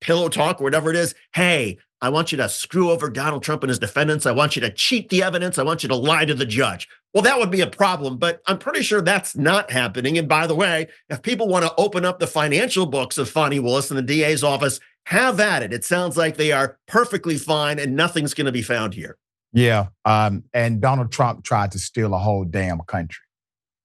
pillow 0.00 0.28
talk, 0.28 0.60
or 0.60 0.64
whatever 0.64 0.90
it 0.90 0.96
is, 0.96 1.14
hey, 1.32 1.78
I 2.02 2.08
want 2.08 2.32
you 2.32 2.38
to 2.38 2.48
screw 2.48 2.90
over 2.90 3.10
Donald 3.10 3.42
Trump 3.42 3.62
and 3.62 3.68
his 3.68 3.78
defendants. 3.78 4.26
I 4.26 4.32
want 4.32 4.56
you 4.56 4.62
to 4.62 4.70
cheat 4.70 5.10
the 5.10 5.22
evidence. 5.22 5.58
I 5.58 5.62
want 5.62 5.82
you 5.82 5.88
to 5.90 5.96
lie 5.96 6.24
to 6.24 6.34
the 6.34 6.46
judge. 6.46 6.88
Well, 7.12 7.22
that 7.24 7.38
would 7.38 7.50
be 7.50 7.60
a 7.60 7.66
problem, 7.66 8.18
but 8.18 8.40
I'm 8.46 8.58
pretty 8.58 8.82
sure 8.82 9.00
that's 9.00 9.36
not 9.36 9.70
happening. 9.72 10.16
And 10.16 10.28
by 10.28 10.46
the 10.46 10.54
way, 10.54 10.88
if 11.08 11.22
people 11.22 11.48
want 11.48 11.64
to 11.64 11.74
open 11.76 12.04
up 12.04 12.20
the 12.20 12.26
financial 12.26 12.86
books 12.86 13.18
of 13.18 13.28
Fani 13.28 13.58
Willis 13.58 13.90
in 13.90 13.96
the 13.96 14.02
DA's 14.02 14.44
office, 14.44 14.78
have 15.06 15.40
at 15.40 15.62
it. 15.62 15.72
It 15.72 15.84
sounds 15.84 16.16
like 16.16 16.36
they 16.36 16.52
are 16.52 16.78
perfectly 16.86 17.36
fine 17.36 17.78
and 17.80 17.96
nothing's 17.96 18.34
going 18.34 18.46
to 18.46 18.52
be 18.52 18.62
found 18.62 18.94
here. 18.94 19.16
Yeah. 19.52 19.88
Um, 20.04 20.44
and 20.54 20.80
Donald 20.80 21.10
Trump 21.10 21.44
tried 21.44 21.72
to 21.72 21.78
steal 21.80 22.14
a 22.14 22.18
whole 22.18 22.44
damn 22.44 22.78
country. 22.80 23.24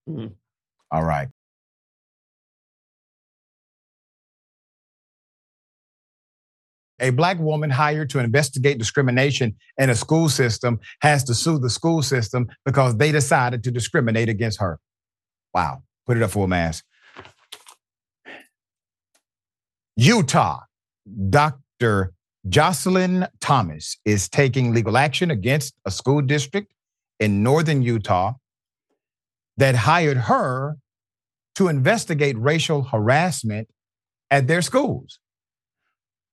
Mm-hmm. 0.08 0.34
All 0.91 1.03
right. 1.03 1.29
A 7.00 7.10
black 7.10 7.40
woman 7.40 7.70
hired 7.70 8.10
to 8.12 8.20
investigate 8.20 8.78
discrimination 8.78 9.56
in 9.78 9.90
a 9.90 9.96
school 9.96 10.30
system 10.30 10.80
has 11.02 11.24
to 11.25 11.34
sue 11.34 11.60
the 11.60 11.70
school 11.70 12.02
system 12.02 12.48
because 12.64 12.96
they 12.98 13.12
decided 13.12 13.64
to 13.64 13.72
discriminate 13.72 14.30
against 14.30 14.60
her. 14.60 14.80
Wow. 15.54 15.84
Put 16.06 16.18
it 16.18 16.24
up 16.24 16.32
for 16.32 16.46
a 16.46 16.48
mass. 16.48 16.84
Utah, 19.98 20.60
Dr. 21.30 22.14
Jocelyn 22.48 23.28
Thomas 23.40 23.98
is 24.06 24.30
taking 24.30 24.74
legal 24.74 24.98
action 24.98 25.32
against 25.32 25.74
a 25.86 25.92
school 25.92 26.22
district 26.22 26.74
in 27.20 27.42
northern 27.42 27.82
Utah 27.82 28.34
that 29.58 29.75
hired 29.75 30.18
her 30.18 30.78
to 31.56 31.70
investigate 31.70 32.38
racial 32.38 32.84
harassment 32.84 33.70
at 34.30 34.48
their 34.48 34.62
schools 34.62 35.20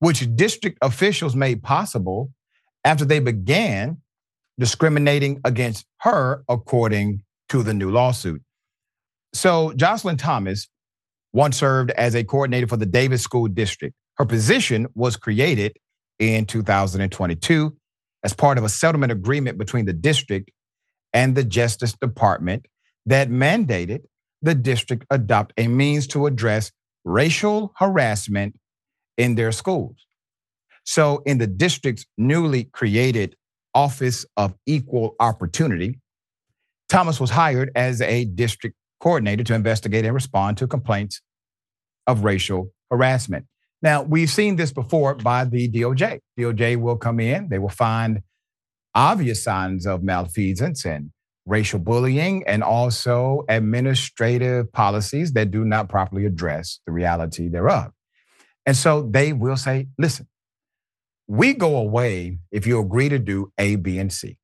which 0.03 0.27
district 0.35 0.77
officials 0.83 1.37
made 1.37 1.63
possible 1.63 2.29
after 2.85 3.05
they 3.05 3.21
began 3.21 3.97
discriminating 4.59 5.41
against 5.45 5.87
her, 6.01 6.43
according 6.49 7.23
to 7.49 7.63
the 7.63 7.73
new 7.73 7.89
lawsuit. 7.89 8.43
So, 9.33 9.73
Jocelyn 9.75 10.17
Thomas 10.17 10.69
once 11.33 11.57
served 11.57 11.93
as 11.93 12.17
a 12.17 12.25
coordinator 12.25 12.67
for 12.67 12.77
the 12.77 12.85
Davis 12.85 13.23
School 13.23 13.47
District. 13.47 13.95
Her 14.17 14.25
position 14.25 14.89
was 14.97 15.15
created 15.15 15.77
in 16.19 16.47
2022 16.47 17.73
as 18.25 18.35
part 18.35 18.59
of 18.59 18.65
a 18.65 18.69
settlement 18.69 19.13
agreement 19.13 19.57
between 19.57 19.85
the 19.85 19.93
district 19.93 20.51
and 21.13 21.37
the 21.37 21.45
Justice 21.45 21.93
Department 21.93 22.67
that 23.07 23.31
mandated 23.31 24.01
the 24.43 24.57
district 24.57 25.07
adopt 25.11 25.53
a 25.57 25.69
means 25.69 26.09
to 26.09 26.27
address 26.27 26.73
racial 27.05 27.73
harassment 27.77 28.57
in 29.17 29.35
their 29.35 29.53
schools. 29.53 29.97
So, 30.85 31.23
in 31.27 31.39
the 31.39 31.47
district's 31.47 32.07
newly 32.19 32.65
created 32.65 33.37
Office 33.75 34.27
of 34.37 34.55
Equal 34.67 35.15
Opportunity, 35.21 36.01
Thomas 36.89 37.21
was 37.21 37.31
hired 37.31 37.71
as 37.75 38.01
a 38.03 38.25
district 38.25 38.77
coordinator 39.01 39.45
to 39.45 39.55
investigate 39.55 40.05
and 40.05 40.15
respond 40.15 40.59
to 40.59 40.67
complaints 40.67 41.21
of 42.07 42.25
racial 42.25 42.73
harassment. 42.91 43.47
Now, 43.81 44.03
we've 44.03 44.31
seen 44.31 44.57
this 44.57 44.73
before 44.73 45.15
by 45.15 45.45
the 45.45 45.69
DOJ. 45.69 46.21
DOJ 46.39 46.77
will 46.77 46.97
come 46.97 47.19
in, 47.19 47.49
they 47.49 47.59
will 47.59 47.69
find 47.69 48.21
obvious 48.95 49.43
signs 49.43 49.87
of 49.87 50.03
malfeasance 50.03 50.85
and 50.85 51.11
racial 51.47 51.81
bullying, 51.81 52.45
and 52.47 52.63
also 52.63 53.45
administrative 53.49 54.73
policies 54.73 55.33
that 55.33 55.51
do 55.51 55.65
not 55.65 55.89
properly 55.89 56.25
address 56.27 56.79
the 56.87 56.93
reality 56.93 57.49
thereof. 57.49 57.91
And 58.67 58.77
so 58.77 59.03
they 59.03 59.33
will 59.33 59.57
say, 59.57 59.89
listen, 59.99 60.29
we 61.27 61.55
go 61.55 61.77
away 61.77 62.39
if 62.51 62.67
you 62.67 62.81
agree 62.81 63.09
to 63.09 63.19
do 63.19 63.53
A, 63.59 63.77
B, 63.77 63.99
and 63.99 64.13
C. 64.13 64.39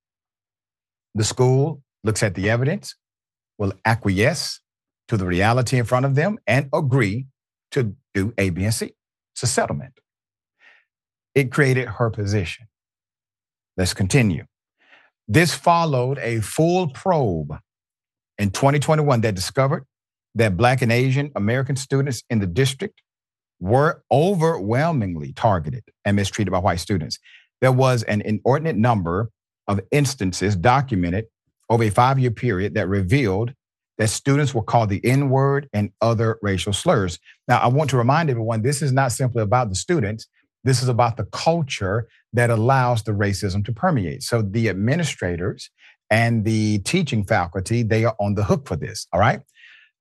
The 1.15 1.25
school 1.25 1.83
looks 2.05 2.23
at 2.23 2.35
the 2.35 2.51
evidence, 2.51 2.95
will 3.59 3.73
acquiesce 3.85 4.61
to 5.09 5.17
the 5.17 5.27
reality 5.27 5.79
in 5.79 5.85
front 5.85 6.07
of 6.07 6.15
them, 6.15 6.39
and 6.47 6.69
agree 6.73 7.27
to 7.73 7.95
do 8.15 8.33
A, 8.39 8.51
B, 8.51 8.65
and 8.65 8.75
C. 8.75 8.95
It's 9.35 9.43
a 9.43 9.47
settlement. 9.47 9.95
It 11.35 11.53
created 11.53 11.89
her 11.89 12.11
position. 12.11 12.67
Let's 13.77 13.95
continue. 13.95 14.45
This 15.29 15.55
followed 15.55 16.19
a 16.19 16.41
full 16.41 16.89
probe 16.89 17.57
in 18.39 18.51
2021 18.51 19.21
that 19.21 19.35
discovered 19.35 19.85
that 20.35 20.57
Black 20.57 20.83
and 20.83 20.91
Asian 20.91 21.31
American 21.37 21.77
students 21.77 22.23
in 22.31 22.39
the 22.39 22.47
district 22.47 23.03
were 23.61 24.03
overwhelmingly 24.11 25.33
targeted 25.33 25.85
and 26.05 26.17
mistreated 26.17 26.53
by 26.53 26.59
white 26.59 26.81
students. 26.81 27.19
There 27.61 27.73
was 27.73 28.03
an 28.05 28.21
inordinate 28.23 28.77
number 28.77 29.31
of 29.67 29.81
instances 29.91 30.57
documented 30.57 31.27
over 31.69 31.83
a 31.83 31.91
five 31.91 32.19
year 32.19 32.31
period 32.31 32.75
that 32.75 32.89
revealed 32.89 33.53
that 33.99 34.09
students 34.09 34.55
were 34.55 34.63
called 34.63 34.89
the 34.89 35.05
N 35.05 35.29
word 35.29 35.69
and 35.73 35.91
other 36.01 36.39
racial 36.41 36.73
slurs. 36.73 37.19
Now, 37.49 37.59
I 37.59 37.67
want 37.67 37.91
to 37.91 37.97
remind 37.97 38.31
everyone 38.31 38.63
this 38.63 38.81
is 38.81 38.93
not 38.93 39.13
simply 39.13 39.43
about 39.43 39.69
the 39.69 39.75
students, 39.75 40.29
this 40.65 40.83
is 40.83 40.89
about 40.89 41.17
the 41.17 41.25
culture 41.25 42.09
that 42.33 42.51
allows 42.51 43.03
the 43.03 43.13
racism 43.13 43.65
to 43.65 43.73
permeate. 43.73 44.23
So 44.23 44.43
the 44.43 44.69
administrators 44.69 45.71
and 46.11 46.45
the 46.45 46.79
teaching 46.81 47.25
faculty, 47.25 47.83
they 47.83 48.05
are 48.05 48.15
on 48.21 48.35
the 48.35 48.45
hook 48.45 48.67
for 48.69 48.77
this, 48.77 49.07
all 49.13 49.21
right? 49.21 49.41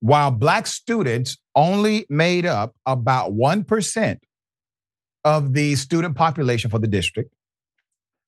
While 0.00 0.30
Black 0.30 0.66
students 0.66 1.36
only 1.54 2.06
made 2.08 2.46
up 2.46 2.74
about 2.86 3.32
1% 3.32 4.18
of 5.24 5.52
the 5.52 5.74
student 5.74 6.16
population 6.16 6.70
for 6.70 6.78
the 6.78 6.86
district, 6.86 7.34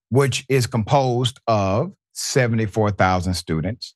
which 0.09 0.45
is 0.49 0.67
composed 0.67 1.39
of 1.47 1.93
74,000 2.13 3.35
students. 3.35 3.95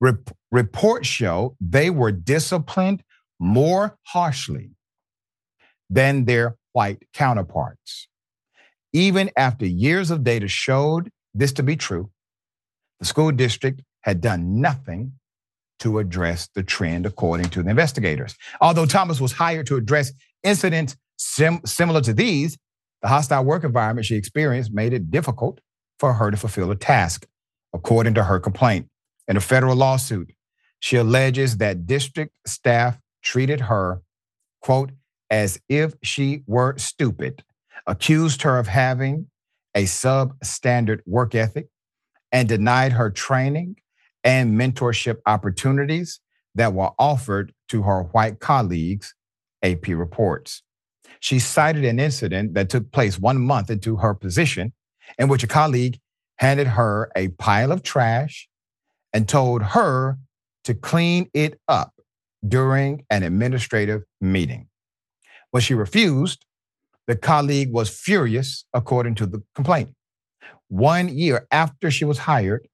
Rep- 0.00 0.36
reports 0.50 1.06
show 1.06 1.56
they 1.60 1.90
were 1.90 2.12
disciplined 2.12 3.02
more 3.38 3.96
harshly 4.02 4.70
than 5.88 6.24
their 6.24 6.56
white 6.72 7.02
counterparts. 7.12 8.08
Even 8.92 9.30
after 9.36 9.66
years 9.66 10.10
of 10.10 10.24
data 10.24 10.48
showed 10.48 11.10
this 11.32 11.52
to 11.52 11.62
be 11.62 11.76
true, 11.76 12.10
the 13.00 13.06
school 13.06 13.30
district 13.30 13.82
had 14.02 14.20
done 14.20 14.60
nothing 14.60 15.12
to 15.84 15.98
address 15.98 16.48
the 16.54 16.62
trend, 16.62 17.04
according 17.04 17.50
to 17.50 17.62
the 17.62 17.68
investigators. 17.68 18.34
Although 18.62 18.86
Thomas 18.86 19.20
was 19.20 19.32
hired 19.32 19.66
to 19.66 19.76
address 19.76 20.14
incidents 20.42 20.96
sim- 21.18 21.60
similar 21.66 22.00
to 22.00 22.14
these, 22.14 22.56
the 23.02 23.08
hostile 23.08 23.44
work 23.44 23.64
environment 23.64 24.06
she 24.06 24.16
experienced 24.16 24.72
made 24.72 24.94
it 24.94 25.10
difficult 25.10 25.60
for 25.98 26.14
her 26.14 26.30
to 26.30 26.38
fulfill 26.38 26.68
the 26.68 26.74
task, 26.74 27.26
according 27.74 28.14
to 28.14 28.24
her 28.24 28.40
complaint. 28.40 28.88
In 29.28 29.36
a 29.36 29.42
federal 29.42 29.76
lawsuit, 29.76 30.32
she 30.80 30.96
alleges 30.96 31.58
that 31.58 31.86
district 31.86 32.34
staff 32.46 32.98
treated 33.22 33.60
her, 33.60 34.00
quote, 34.62 34.90
as 35.28 35.60
if 35.68 35.92
she 36.02 36.44
were 36.46 36.78
stupid, 36.78 37.44
accused 37.86 38.40
her 38.40 38.58
of 38.58 38.68
having 38.68 39.26
a 39.74 39.82
substandard 39.84 41.00
work 41.04 41.34
ethic, 41.34 41.66
and 42.32 42.48
denied 42.48 42.92
her 42.92 43.10
training 43.10 43.76
and 44.24 44.58
mentorship 44.58 45.18
opportunities 45.26 46.20
that 46.54 46.72
were 46.72 46.90
offered 46.98 47.52
to 47.68 47.82
her 47.82 48.04
white 48.04 48.40
colleagues, 48.40 49.14
AP 49.62 49.88
reports. 49.88 50.62
She 51.20 51.38
cited 51.38 51.84
an 51.84 52.00
incident 52.00 52.54
that 52.54 52.70
took 52.70 52.90
place 52.90 53.18
one 53.18 53.40
month 53.40 53.70
into 53.70 53.96
her 53.96 54.14
position 54.14 54.72
in 55.18 55.28
which 55.28 55.44
a 55.44 55.46
colleague 55.46 55.98
handed 56.36 56.66
her 56.66 57.10
a 57.14 57.28
pile 57.28 57.70
of 57.70 57.82
trash 57.82 58.48
and 59.12 59.28
told 59.28 59.62
her 59.62 60.18
to 60.64 60.74
clean 60.74 61.28
it 61.34 61.60
up 61.68 61.92
during 62.46 63.04
an 63.10 63.22
administrative 63.22 64.02
meeting. 64.20 64.68
When 65.50 65.62
she 65.62 65.74
refused, 65.74 66.44
the 67.06 67.16
colleague 67.16 67.72
was 67.72 67.90
furious, 67.90 68.64
according 68.72 69.14
to 69.16 69.26
the 69.26 69.42
complaint. 69.54 69.94
One 70.68 71.08
year 71.08 71.46
after 71.50 71.90
she 71.90 72.04
was 72.04 72.18
hired, 72.18 72.66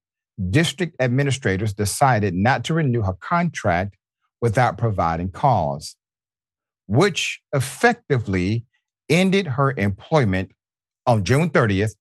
district 0.49 0.95
administrators 0.99 1.73
decided 1.73 2.33
not 2.33 2.63
to 2.65 2.73
renew 2.73 3.01
her 3.01 3.13
contract 3.13 3.95
without 4.41 4.77
providing 4.77 5.29
cause, 5.29 5.95
which 6.87 7.41
effectively 7.53 8.65
ended 9.09 9.45
her 9.45 9.73
employment 9.77 10.51
on 11.05 11.23
June 11.23 11.49
30th, 11.49 11.95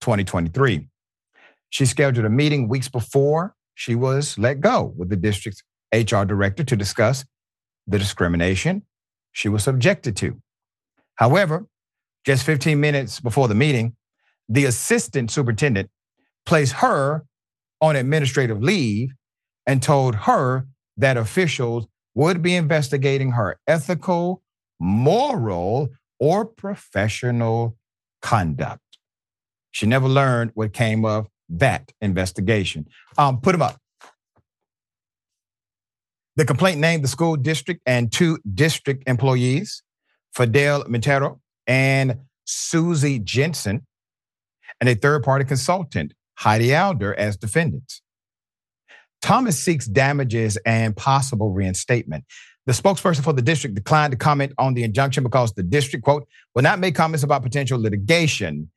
2023. 0.00 0.88
She 1.70 1.86
scheduled 1.86 2.26
a 2.26 2.30
meeting 2.30 2.68
weeks 2.68 2.88
before 2.88 3.54
she 3.74 3.94
was 3.94 4.38
let 4.38 4.60
go 4.60 4.92
with 4.96 5.08
the 5.08 5.16
district's 5.16 5.62
HR 5.92 6.24
director 6.24 6.64
to 6.64 6.76
discuss 6.76 7.24
the 7.86 7.98
discrimination 7.98 8.82
she 9.32 9.48
was 9.48 9.64
subjected 9.64 10.16
to. 10.16 10.40
However, 11.16 11.66
just 12.24 12.44
15 12.44 12.78
minutes 12.78 13.20
before 13.20 13.48
the 13.48 13.54
meeting, 13.54 13.96
the 14.48 14.64
assistant 14.66 15.30
superintendent 15.30 15.90
placed 16.46 16.74
her 16.74 17.24
on 17.82 17.96
administrative 17.96 18.62
leave 18.62 19.12
and 19.66 19.82
told 19.82 20.14
her 20.14 20.66
that 20.96 21.16
officials 21.16 21.86
would 22.14 22.40
be 22.42 22.54
investigating 22.54 23.32
her 23.32 23.58
ethical, 23.66 24.42
moral, 24.80 25.90
or 26.18 26.44
professional 26.44 27.76
conduct. 28.22 28.80
She 29.72 29.86
never 29.86 30.08
learned 30.08 30.52
what 30.54 30.72
came 30.72 31.04
of 31.04 31.26
that 31.48 31.90
investigation. 32.00 32.86
Um, 33.18 33.40
put 33.40 33.52
them 33.52 33.62
up. 33.62 33.78
The 36.36 36.44
complaint 36.44 36.80
named 36.80 37.04
the 37.04 37.08
school 37.08 37.36
district 37.36 37.82
and 37.84 38.10
two 38.10 38.38
district 38.54 39.04
employees, 39.06 39.82
Fidel 40.34 40.84
Montero 40.88 41.40
and 41.66 42.20
Susie 42.44 43.18
Jensen, 43.18 43.86
and 44.80 44.88
a 44.88 44.94
third 44.94 45.22
party 45.24 45.44
consultant, 45.44 46.14
Heidi 46.42 46.74
Alder, 46.74 47.14
as 47.14 47.36
defendants. 47.36 48.02
Thomas 49.20 49.56
seeks 49.56 49.86
damages 49.86 50.58
and 50.66 50.96
possible 50.96 51.52
reinstatement. 51.52 52.24
The 52.66 52.72
spokesperson 52.72 53.22
for 53.22 53.32
the 53.32 53.42
district 53.42 53.76
declined 53.76 54.10
to 54.10 54.16
comment 54.16 54.52
on 54.58 54.74
the 54.74 54.82
injunction 54.82 55.22
because 55.22 55.52
the 55.52 55.62
district, 55.62 56.04
quote, 56.04 56.26
will 56.56 56.62
not 56.62 56.80
make 56.80 56.96
comments 56.96 57.22
about 57.22 57.44
potential 57.44 57.80
litigation. 57.80 58.70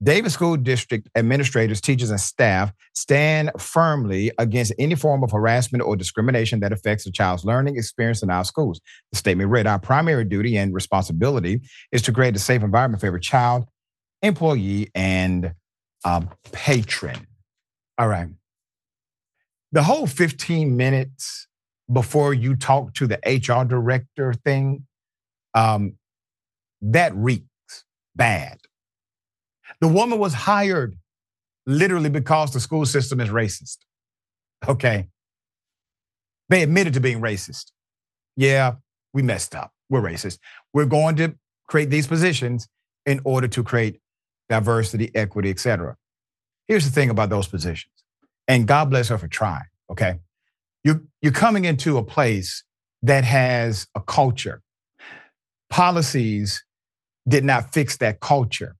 Davis 0.00 0.34
School 0.34 0.56
District 0.56 1.08
administrators, 1.16 1.80
teachers, 1.80 2.10
and 2.10 2.20
staff 2.20 2.72
stand 2.94 3.50
firmly 3.58 4.30
against 4.38 4.72
any 4.78 4.94
form 4.94 5.24
of 5.24 5.32
harassment 5.32 5.82
or 5.82 5.96
discrimination 5.96 6.60
that 6.60 6.72
affects 6.72 7.04
a 7.04 7.10
child's 7.10 7.44
learning 7.44 7.76
experience 7.76 8.22
in 8.22 8.30
our 8.30 8.44
schools. 8.44 8.80
The 9.10 9.18
statement 9.18 9.50
read 9.50 9.66
Our 9.66 9.80
primary 9.80 10.24
duty 10.24 10.56
and 10.56 10.72
responsibility 10.72 11.62
is 11.90 12.02
to 12.02 12.12
create 12.12 12.36
a 12.36 12.38
safe 12.38 12.62
environment 12.62 13.00
for 13.00 13.08
every 13.08 13.20
child, 13.20 13.66
employee, 14.22 14.88
and 14.94 15.52
um, 16.04 16.30
patron. 16.52 17.26
All 17.98 18.08
right. 18.08 18.28
The 19.72 19.82
whole 19.82 20.06
15 20.06 20.76
minutes 20.76 21.46
before 21.92 22.34
you 22.34 22.56
talk 22.56 22.94
to 22.94 23.06
the 23.06 23.18
HR 23.26 23.64
director 23.64 24.32
thing, 24.32 24.86
um, 25.54 25.94
that 26.80 27.14
reeks 27.14 27.44
bad. 28.14 28.58
The 29.80 29.88
woman 29.88 30.18
was 30.18 30.34
hired 30.34 30.96
literally 31.66 32.10
because 32.10 32.52
the 32.52 32.60
school 32.60 32.86
system 32.86 33.20
is 33.20 33.28
racist. 33.28 33.78
Okay. 34.66 35.08
They 36.48 36.62
admitted 36.62 36.94
to 36.94 37.00
being 37.00 37.20
racist. 37.20 37.72
Yeah, 38.36 38.76
we 39.12 39.22
messed 39.22 39.54
up. 39.54 39.72
We're 39.90 40.00
racist. 40.00 40.38
We're 40.72 40.86
going 40.86 41.16
to 41.16 41.34
create 41.66 41.90
these 41.90 42.06
positions 42.06 42.68
in 43.04 43.20
order 43.24 43.48
to 43.48 43.62
create 43.62 44.00
diversity, 44.48 45.10
equity, 45.14 45.50
etc. 45.50 45.96
Here's 46.66 46.84
the 46.84 46.90
thing 46.90 47.10
about 47.10 47.30
those 47.30 47.48
positions, 47.48 47.92
and 48.46 48.66
God 48.66 48.90
bless 48.90 49.08
her 49.08 49.18
for 49.18 49.28
trying. 49.28 49.66
Okay, 49.90 50.18
you 50.84 51.06
you're 51.22 51.32
coming 51.32 51.64
into 51.64 51.98
a 51.98 52.02
place 52.02 52.64
that 53.02 53.24
has 53.24 53.86
a 53.94 54.00
culture. 54.00 54.62
Policies 55.70 56.64
did 57.28 57.44
not 57.44 57.72
fix 57.72 57.96
that 57.98 58.20
culture 58.20 58.76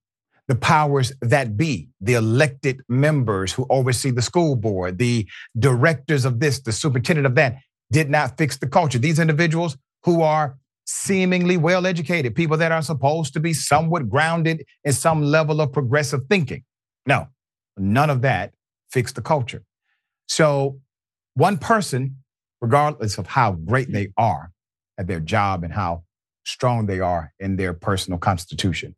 the 0.48 0.54
powers 0.54 1.12
that 1.20 1.56
be, 1.56 1.90
the 2.00 2.14
elected 2.14 2.80
members 2.88 3.52
who 3.52 3.66
oversee 3.68 4.10
the 4.10 4.22
school 4.22 4.56
board, 4.56 4.98
the 4.98 5.28
directors 5.58 6.24
of 6.24 6.40
this, 6.40 6.60
the 6.60 6.72
superintendent 6.72 7.26
of 7.26 7.34
that, 7.34 7.58
did 7.92 8.10
not 8.10 8.36
fix 8.38 8.56
the 8.56 8.66
culture. 8.66 8.98
These 8.98 9.18
individuals 9.18 9.76
who 10.04 10.22
are 10.22 10.56
seemingly 10.90 11.58
well 11.58 11.86
educated, 11.86 12.34
people 12.34 12.56
that 12.56 12.72
are 12.72 12.80
supposed 12.80 13.34
to 13.34 13.40
be 13.40 13.52
somewhat 13.52 14.08
grounded 14.08 14.64
in 14.84 14.92
some 14.92 15.22
level 15.22 15.60
of 15.60 15.70
progressive 15.70 16.22
thinking. 16.30 16.64
No, 17.06 17.28
none 17.76 18.08
of 18.08 18.22
that 18.22 18.54
fixed 18.90 19.14
the 19.14 19.20
culture. 19.20 19.62
So, 20.28 20.80
one 21.34 21.58
person, 21.58 22.16
regardless 22.62 23.18
of 23.18 23.26
how 23.26 23.52
great 23.52 23.92
they 23.92 24.08
are 24.16 24.50
at 24.96 25.06
their 25.06 25.20
job 25.20 25.62
and 25.62 25.74
how 25.74 26.04
strong 26.44 26.86
they 26.86 27.00
are 27.00 27.34
in 27.38 27.56
their 27.56 27.74
personal 27.74 28.18
constitution, 28.18 28.96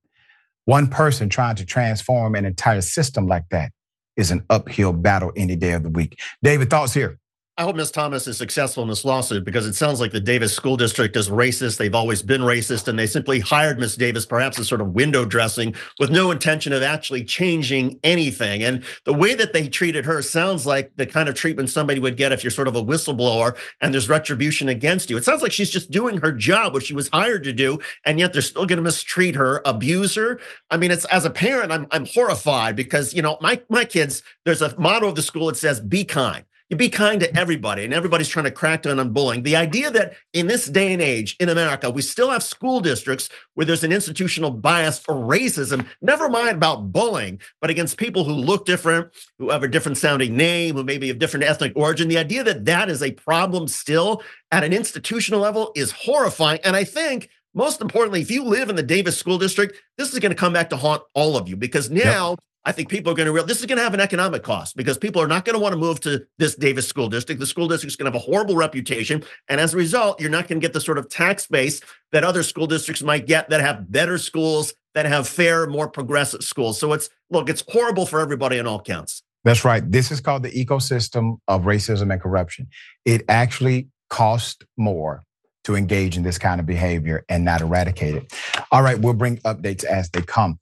one 0.67 0.87
person 0.87 1.29
trying 1.29 1.57
to 1.57 1.67
transform 1.67 2.37
an 2.37 2.45
entire 2.45 2.83
system 2.83 3.27
like 3.27 3.49
that 3.51 3.73
is 4.17 4.31
an 4.31 4.45
uphill 4.49 4.93
battle 4.93 5.33
any 5.35 5.57
day 5.57 5.73
of 5.73 5.83
the 5.83 5.91
week. 5.91 6.21
David, 6.41 6.71
thoughts 6.71 6.95
here? 6.95 7.19
I 7.61 7.65
hope 7.65 7.77
Ms. 7.77 7.91
Thomas 7.91 8.27
is 8.27 8.39
successful 8.39 8.83
in 8.83 8.89
this 8.89 9.05
lawsuit 9.05 9.45
because 9.45 9.67
it 9.67 9.75
sounds 9.75 10.01
like 10.01 10.13
the 10.13 10.19
Davis 10.19 10.57
School 10.57 10.79
District 10.79 11.15
is 11.15 11.29
racist. 11.29 11.77
They've 11.77 11.95
always 11.95 12.23
been 12.23 12.41
racist, 12.41 12.89
and 12.89 12.99
they 12.99 13.07
simply 13.07 13.39
hired 13.39 13.79
Ms. 13.79 13.97
Davis 13.97 14.25
perhaps 14.25 14.59
as 14.59 14.67
sort 14.67 14.81
of 14.81 14.95
window 14.95 15.27
dressing 15.27 15.75
with 15.99 16.09
no 16.11 16.31
intention 16.31 16.73
of 16.73 16.83
actually 16.83 17.23
changing 17.23 18.01
anything. 18.03 18.63
And 18.63 18.83
the 19.05 19.13
way 19.13 19.35
that 19.35 19.53
they 19.53 19.69
treated 19.69 20.07
her 20.07 20.23
sounds 20.23 20.65
like 20.65 20.91
the 20.97 21.05
kind 21.05 21.29
of 21.29 21.35
treatment 21.35 21.69
somebody 21.69 22.01
would 22.01 22.17
get 22.17 22.33
if 22.33 22.43
you're 22.43 22.51
sort 22.51 22.67
of 22.67 22.77
a 22.77 22.83
whistleblower 22.83 23.55
and 23.83 23.93
there's 23.93 24.09
retribution 24.09 24.71
against 24.71 25.11
you. 25.11 25.19
It 25.19 25.25
sounds 25.25 25.43
like 25.43 25.53
she's 25.53 25.69
just 25.69 25.91
doing 25.91 26.17
her 26.23 26.33
job, 26.33 26.73
what 26.73 26.87
she 26.87 26.95
was 26.95 27.11
hired 27.11 27.45
to 27.45 27.53
do, 27.53 27.79
and 28.07 28.19
yet 28.19 28.33
they're 28.33 28.41
still 28.41 28.65
going 28.65 28.79
to 28.79 28.83
mistreat 28.83 29.35
her, 29.35 29.61
abuse 29.67 30.15
her. 30.15 30.41
I 30.71 30.79
mean, 30.79 30.91
it's 30.91 31.05
as 31.05 31.27
a 31.27 31.31
parent, 31.31 31.73
I'm 31.73 31.87
I'm 31.91 32.07
horrified 32.07 32.75
because 32.75 33.13
you 33.13 33.21
know 33.21 33.37
my 33.43 33.61
my 33.69 33.85
kids. 33.85 34.23
There's 34.47 34.63
a 34.63 34.75
motto 34.81 35.09
of 35.09 35.15
the 35.15 35.21
school. 35.21 35.49
that 35.49 35.59
says, 35.59 35.79
"Be 35.79 36.05
kind." 36.05 36.47
You 36.71 36.77
be 36.77 36.89
kind 36.89 37.21
to 37.21 37.37
everybody, 37.37 37.85
and 37.85 37.93
everybody's 37.93 38.29
trying 38.29 38.45
to 38.45 38.51
crack 38.53 38.83
down 38.83 39.01
on 39.01 39.13
bullying. 39.13 39.43
The 39.43 39.57
idea 39.57 39.91
that 39.91 40.15
in 40.33 40.47
this 40.47 40.67
day 40.67 40.93
and 40.93 41.03
age 41.03 41.35
in 41.41 41.49
America, 41.49 41.91
we 41.91 42.01
still 42.01 42.31
have 42.31 42.45
school 42.45 42.79
districts 42.79 43.29
where 43.55 43.67
there's 43.67 43.83
an 43.83 43.91
institutional 43.91 44.53
bias 44.53 45.01
for 45.01 45.15
racism, 45.15 45.85
never 46.01 46.29
mind 46.29 46.57
about 46.57 46.93
bullying, 46.93 47.41
but 47.61 47.71
against 47.71 47.97
people 47.97 48.23
who 48.23 48.33
look 48.35 48.67
different, 48.67 49.09
who 49.41 49.51
have 49.51 49.65
a 49.65 49.69
different 49.69 49.99
sounding 49.99 50.37
name, 50.37 50.77
who 50.77 50.85
maybe 50.85 51.09
have 51.09 51.19
different 51.19 51.45
ethnic 51.45 51.73
origin. 51.75 52.07
The 52.07 52.19
idea 52.19 52.45
that 52.45 52.65
that 52.67 52.89
is 52.89 53.03
a 53.03 53.11
problem 53.11 53.67
still 53.67 54.23
at 54.53 54.63
an 54.63 54.73
institutional 54.73 55.41
level 55.41 55.73
is 55.75 55.91
horrifying. 55.91 56.61
And 56.63 56.77
I 56.77 56.85
think 56.85 57.31
most 57.53 57.81
importantly, 57.81 58.21
if 58.21 58.31
you 58.31 58.45
live 58.45 58.69
in 58.69 58.77
the 58.77 58.83
Davis 58.85 59.19
School 59.19 59.39
District, 59.39 59.77
this 59.99 60.13
is 60.13 60.21
going 60.21 60.31
to 60.31 60.37
come 60.37 60.53
back 60.53 60.71
to 60.71 60.77
haunt 60.77 61.03
all 61.15 61.37
of 61.37 61.49
you 61.49 61.57
because 61.57 61.91
now 61.91 62.31
yep. 62.31 62.39
I 62.65 62.73
think 62.73 62.91
people 62.91 63.13
are 63.13 63.17
going 63.17 63.27
to 63.27 63.33
realize 63.33 63.49
this 63.49 63.61
is 63.61 63.67
going 63.67 63.79
to 63.79 63.85
have 63.85 63.95
an 63.95 64.01
economic 64.01 64.43
cost 64.43 64.77
because 64.77 64.99
people 64.99 65.23
are 65.23 65.27
not 65.27 65.47
going 65.47 65.55
to 65.55 65.61
want 65.61 65.73
to 65.73 65.79
move 65.79 65.99
to 66.01 66.27
this 66.39 66.55
Davis 66.55 66.87
school 66.87 67.09
district. 67.09 67.41
The 67.41 67.47
school 67.47 67.69
district 67.69 67.93
is 67.93 67.97
going 67.97 68.11
to 68.11 68.19
have 68.19 68.23
a 68.23 68.31
horrible 68.31 68.55
reputation. 68.55 69.25
And 69.49 69.61
as 69.61 69.73
a 69.73 69.79
result, 69.79 70.21
you're 70.21 70.31
not 70.31 70.47
going 70.47 70.61
to 70.61 70.65
get 70.65 70.75
the 70.75 70.81
sort 70.81 70.99
of 70.99 71.09
tax 71.09 71.47
base 71.47 71.81
that 72.13 72.23
other 72.23 72.43
school 72.43 72.67
districts 72.67 73.03
might 73.03 73.27
get 73.27 73.49
that 73.49 73.63
have 73.63 73.91
better 73.91 74.19
schools, 74.19 74.75
that 74.95 75.07
have 75.07 75.27
fair, 75.27 75.67
more 75.67 75.89
progressive 75.89 76.45
schools. 76.45 76.79
So 76.79 76.93
it's, 76.93 77.09
look, 77.31 77.49
it's 77.49 77.65
horrible 77.67 78.05
for 78.05 78.21
everybody 78.21 78.59
on 78.59 78.67
all 78.67 78.83
counts. 78.83 79.23
That's 79.43 79.65
right. 79.65 79.83
This 79.91 80.11
is 80.11 80.21
called 80.21 80.43
the 80.43 80.51
ecosystem 80.51 81.39
of 81.49 81.63
racism 81.63 82.13
and 82.13 82.21
corruption. 82.21 82.69
It 83.07 83.23
actually 83.29 83.89
costs 84.11 84.63
more 84.77 85.23
to 85.65 85.77
engage 85.77 86.17
in 86.17 86.23
this 86.23 86.39
kind 86.39 86.61
of 86.61 86.67
behavior 86.67 87.25
and 87.29 87.45
not 87.45 87.61
eradicate 87.63 88.17
it. 88.17 88.33
All 88.71 88.83
right, 88.83 88.99
we'll 88.99 89.15
bring 89.15 89.39
updates 89.39 89.85
as 89.85 90.11
they 90.11 90.23
come. 90.23 90.59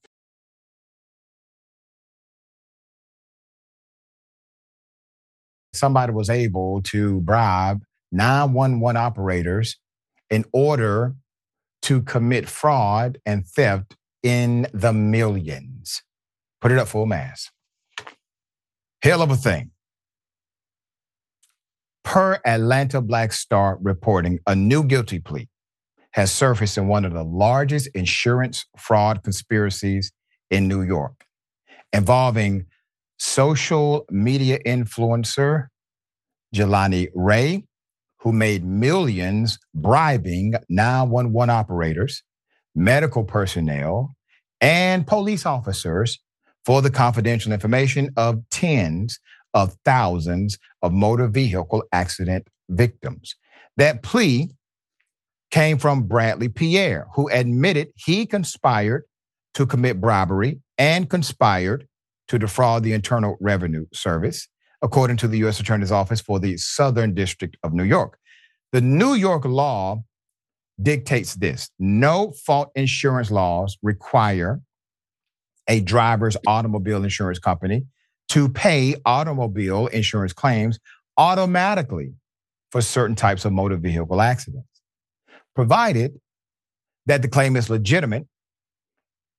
Somebody 5.79 6.13
was 6.13 6.31
able 6.31 6.83
to 6.85 7.21
bribe 7.21 7.83
911 8.13 8.97
operators 8.97 9.77
in 10.31 10.45
order 10.53 11.15
to 11.83 12.03
commit 12.03 12.49
fraud 12.49 13.19
and 13.25 13.47
theft 13.47 13.97
in 14.23 14.67
the 14.73 14.93
millions. 14.93 16.03
Put 16.61 16.73
it 16.73 16.79
up 16.79 16.89
full 16.89 17.07
mass. 17.07 17.51
Hell 19.03 19.23
of 19.23 19.31
a 19.31 19.37
thing. 19.37 19.71
Per 22.05 22.41
Atlanta 22.45 23.01
Black 23.01 23.33
Star 23.33 23.79
reporting, 23.81 24.39
a 24.47 24.57
new 24.57 24.83
guilty 24.83 25.21
plea 25.21 25.49
has 26.13 26.33
surfaced 26.33 26.79
in 26.79 26.89
one 26.89 27.05
of 27.05 27.13
the 27.13 27.23
largest 27.23 27.89
insurance 27.95 28.65
fraud 28.77 29.23
conspiracies 29.23 30.11
in 30.51 30.67
New 30.67 30.83
York, 30.83 31.25
involving 31.93 32.65
social 33.19 34.05
media 34.11 34.59
influencer 34.65 35.67
Jelani 36.55 37.09
Ray, 37.15 37.65
who 38.21 38.33
made 38.33 38.65
millions 38.65 39.59
bribing 39.75 40.55
911 40.69 41.51
operators, 41.51 42.23
medical 42.75 43.25
personnel, 43.25 44.15
and 44.61 45.07
police 45.07 45.47
officers 45.47 46.19
for 46.65 46.83
the 46.83 46.91
confidential 46.91 47.53
information 47.53 48.11
of 48.17 48.43
tens 48.51 49.19
of 49.55 49.77
thousands 49.85 50.59
of 50.83 50.93
motor 50.93 51.27
vehicle 51.27 51.83
accident 51.93 52.47
victims. 52.69 53.35
That 53.77 54.03
plea 54.03 54.51
came 55.51 55.79
from 55.79 56.03
Bradley 56.03 56.49
Pierre, 56.49 57.07
who 57.15 57.29
admitted 57.31 57.89
he 57.97 58.27
conspired 58.27 59.05
to 59.55 59.67
commit 59.67 60.01
bribery 60.01 60.61
and 60.77 61.09
conspired 61.09 61.88
to 62.29 62.39
defraud 62.39 62.83
the 62.83 62.93
Internal 62.93 63.37
Revenue 63.41 63.87
Service, 63.93 64.49
according 64.83 65.17
to 65.19 65.29
the 65.29 65.39
U.S. 65.39 65.61
Attorney's 65.61 65.93
Office 65.93 66.21
for 66.21 66.39
the 66.39 66.57
Southern 66.57 67.15
District 67.15 67.57
of 67.63 67.73
New 67.73 67.85
York. 67.85 68.19
The 68.73 68.81
New 68.81 69.15
York 69.15 69.45
law 69.45 70.03
dictates 70.81 71.35
this 71.35 71.71
no 71.79 72.33
fault 72.47 72.71
insurance 72.75 73.31
laws 73.31 73.77
require 73.83 74.61
a 75.69 75.81
driver's 75.81 76.37
automobile 76.47 77.03
insurance 77.03 77.39
company 77.39 77.85
to 78.29 78.49
pay 78.49 78.95
automobile 79.05 79.87
insurance 79.89 80.33
claims 80.33 80.79
automatically 81.17 82.13
for 82.71 82.81
certain 82.81 83.17
types 83.17 83.45
of 83.45 83.53
motor 83.53 83.77
vehicle 83.77 84.21
accidents, 84.21 84.69
provided 85.55 86.21
that 87.07 87.23
the 87.23 87.29
claim 87.29 87.57
is 87.57 87.71
legitimate 87.71 88.27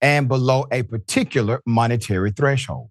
and 0.01 0.27
below 0.27 0.65
a 0.71 0.83
particular 0.83 1.61
monetary 1.65 2.31
threshold. 2.31 2.89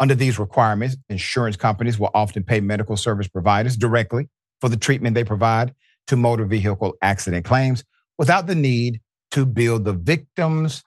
Under 0.00 0.14
these 0.14 0.38
requirements, 0.38 0.96
insurance 1.08 1.56
companies 1.56 1.98
will 1.98 2.10
often 2.14 2.42
pay 2.42 2.60
medical 2.60 2.96
service 2.96 3.28
providers 3.28 3.76
directly 3.76 4.28
for 4.60 4.68
the 4.68 4.76
treatment 4.76 5.14
they 5.14 5.24
provide 5.24 5.74
to 6.08 6.16
motor 6.16 6.44
vehicle 6.44 6.94
accident 7.00 7.44
claims 7.44 7.84
without 8.18 8.46
the 8.46 8.54
need 8.54 9.00
to 9.30 9.46
bill 9.46 9.78
the 9.78 9.92
victims 9.92 10.82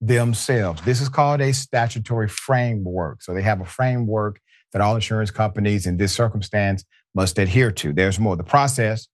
themselves. 0.00 0.82
This 0.82 1.00
is 1.00 1.08
called 1.08 1.40
a 1.40 1.52
statutory 1.52 2.28
framework. 2.28 3.22
So 3.22 3.34
they 3.34 3.42
have 3.42 3.60
a 3.60 3.64
framework 3.64 4.40
that 4.72 4.82
all 4.82 4.94
insurance 4.94 5.30
companies 5.30 5.86
in 5.86 5.96
this 5.96 6.12
circumstance 6.12 6.84
must 7.14 7.38
adhere 7.38 7.72
to. 7.72 7.92
There's 7.92 8.18
more. 8.18 8.36
The 8.36 8.44
process 8.44 9.08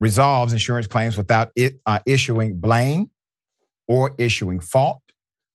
resolves 0.00 0.52
insurance 0.52 0.86
claims 0.86 1.16
without 1.16 1.50
it, 1.56 1.80
uh, 1.86 2.00
issuing 2.06 2.58
blame 2.58 3.10
or 3.88 4.14
issuing 4.18 4.60
fault 4.60 5.00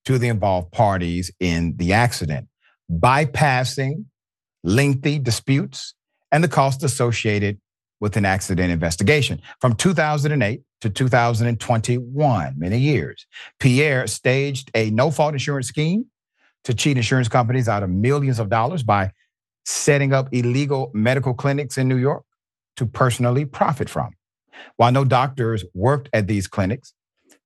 to 0.05 0.17
the 0.17 0.27
involved 0.27 0.71
parties 0.71 1.31
in 1.39 1.75
the 1.77 1.93
accident, 1.93 2.47
bypassing 2.91 4.05
lengthy 4.63 5.19
disputes 5.19 5.93
and 6.31 6.43
the 6.43 6.47
cost 6.47 6.83
associated 6.83 7.59
with 7.99 8.15
an 8.15 8.25
accident 8.25 8.71
investigation. 8.71 9.41
From 9.59 9.75
2008 9.75 10.61
to 10.81 10.89
2021, 10.89 12.53
many 12.57 12.77
years, 12.79 13.25
Pierre 13.59 14.07
staged 14.07 14.71
a 14.73 14.89
no 14.91 15.11
fault 15.11 15.33
insurance 15.33 15.67
scheme 15.67 16.05
to 16.63 16.73
cheat 16.73 16.97
insurance 16.97 17.27
companies 17.27 17.67
out 17.67 17.83
of 17.83 17.89
millions 17.89 18.39
of 18.39 18.49
dollars 18.49 18.83
by 18.83 19.11
setting 19.65 20.13
up 20.13 20.29
illegal 20.31 20.91
medical 20.93 21.33
clinics 21.33 21.77
in 21.77 21.87
New 21.87 21.97
York 21.97 22.23
to 22.77 22.85
personally 22.85 23.45
profit 23.45 23.89
from. 23.89 24.11
While 24.77 24.91
no 24.91 25.05
doctors 25.05 25.63
worked 25.73 26.09
at 26.13 26.27
these 26.27 26.47
clinics, 26.47 26.93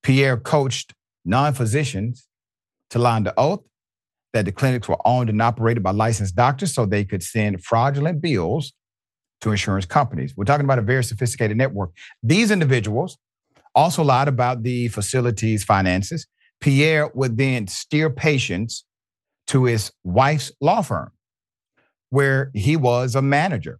Pierre 0.03 0.37
coached 0.37 0.93
non 1.25 1.53
physicians 1.53 2.27
to 2.89 2.99
lie 2.99 3.15
under 3.15 3.33
oath 3.37 3.61
that 4.33 4.45
the 4.45 4.51
clinics 4.51 4.87
were 4.87 4.97
owned 5.05 5.29
and 5.29 5.41
operated 5.41 5.81
by 5.81 5.91
licensed 5.91 6.35
doctors 6.35 6.73
so 6.73 6.85
they 6.85 7.05
could 7.05 7.23
send 7.23 7.63
fraudulent 7.63 8.21
bills 8.21 8.73
to 9.41 9.51
insurance 9.51 9.85
companies. 9.85 10.35
We're 10.35 10.45
talking 10.45 10.65
about 10.65 10.79
a 10.79 10.83
very 10.83 11.03
sophisticated 11.03 11.57
network. 11.57 11.91
These 12.21 12.51
individuals 12.51 13.17
also 13.75 14.03
lied 14.03 14.27
about 14.27 14.63
the 14.63 14.87
facility's 14.89 15.63
finances. 15.63 16.27
Pierre 16.61 17.11
would 17.13 17.37
then 17.37 17.67
steer 17.67 18.09
patients 18.09 18.85
to 19.47 19.65
his 19.65 19.91
wife's 20.03 20.51
law 20.61 20.81
firm, 20.81 21.11
where 22.09 22.51
he 22.53 22.75
was 22.75 23.15
a 23.15 23.21
manager, 23.21 23.79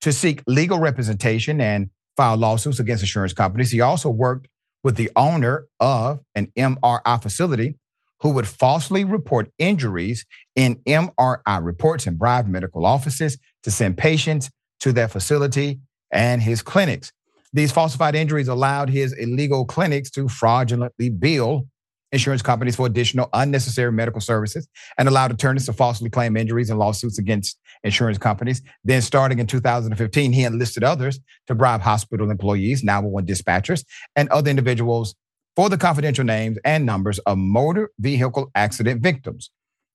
to 0.00 0.12
seek 0.12 0.42
legal 0.46 0.78
representation 0.78 1.60
and 1.60 1.90
file 2.16 2.36
lawsuits 2.36 2.80
against 2.80 3.02
insurance 3.02 3.32
companies. 3.32 3.70
He 3.70 3.80
also 3.80 4.08
worked 4.08 4.48
with 4.82 4.96
the 4.96 5.10
owner 5.16 5.66
of 5.80 6.20
an 6.34 6.52
MRI 6.56 7.22
facility 7.22 7.76
who 8.20 8.30
would 8.30 8.46
falsely 8.46 9.04
report 9.04 9.50
injuries 9.58 10.26
in 10.56 10.76
MRI 10.86 11.62
reports 11.62 12.06
and 12.06 12.18
bribe 12.18 12.46
medical 12.46 12.84
offices 12.84 13.38
to 13.62 13.70
send 13.70 13.96
patients 13.96 14.50
to 14.80 14.92
that 14.92 15.10
facility 15.10 15.80
and 16.12 16.42
his 16.42 16.62
clinics. 16.62 17.12
These 17.52 17.72
falsified 17.72 18.14
injuries 18.14 18.48
allowed 18.48 18.90
his 18.90 19.12
illegal 19.12 19.64
clinics 19.64 20.10
to 20.10 20.28
fraudulently 20.28 21.10
bill 21.10 21.66
insurance 22.12 22.42
companies 22.42 22.76
for 22.76 22.86
additional 22.86 23.28
unnecessary 23.32 23.92
medical 23.92 24.20
services 24.20 24.68
and 24.96 25.08
allowed 25.08 25.30
attorneys 25.30 25.66
to 25.66 25.72
falsely 25.72 26.08
claim 26.08 26.36
injuries 26.36 26.70
and 26.70 26.78
lawsuits 26.78 27.18
against 27.18 27.58
insurance 27.84 28.18
companies. 28.18 28.62
Then, 28.84 29.02
starting 29.02 29.38
in 29.38 29.46
2015, 29.46 30.32
he 30.32 30.44
enlisted 30.44 30.84
others 30.84 31.20
to 31.46 31.54
bribe 31.54 31.80
hospital 31.80 32.30
employees, 32.30 32.82
911 32.82 33.26
dispatchers, 33.26 33.84
and 34.16 34.28
other 34.30 34.50
individuals 34.50 35.14
for 35.56 35.68
the 35.68 35.76
confidential 35.76 36.24
names 36.24 36.56
and 36.64 36.86
numbers 36.86 37.18
of 37.20 37.36
motor 37.36 37.90
vehicle 37.98 38.50
accident 38.54 39.02
victims. 39.02 39.50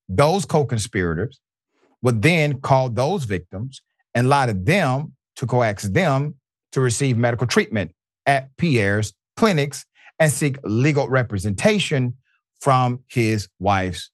Those 0.10 0.46
co 0.46 0.66
conspirators 0.66 1.40
would 2.02 2.22
then 2.22 2.60
call 2.60 2.90
those 2.90 3.24
victims 3.24 3.82
and 4.14 4.30
lie 4.30 4.46
to 4.46 4.54
them 4.54 5.14
to 5.38 5.48
coax 5.48 5.84
them 5.84 6.36
to 6.74 6.82
receive 6.82 7.18
medical 7.18 7.48
treatment 7.48 7.92
at 8.26 8.56
Pierre's 8.58 9.14
clinics 9.38 9.86
and 10.24 10.32
seek 10.32 10.58
legal 10.64 11.10
representation 11.10 12.16
from 12.62 13.02
his 13.10 13.50
wife's 13.60 14.10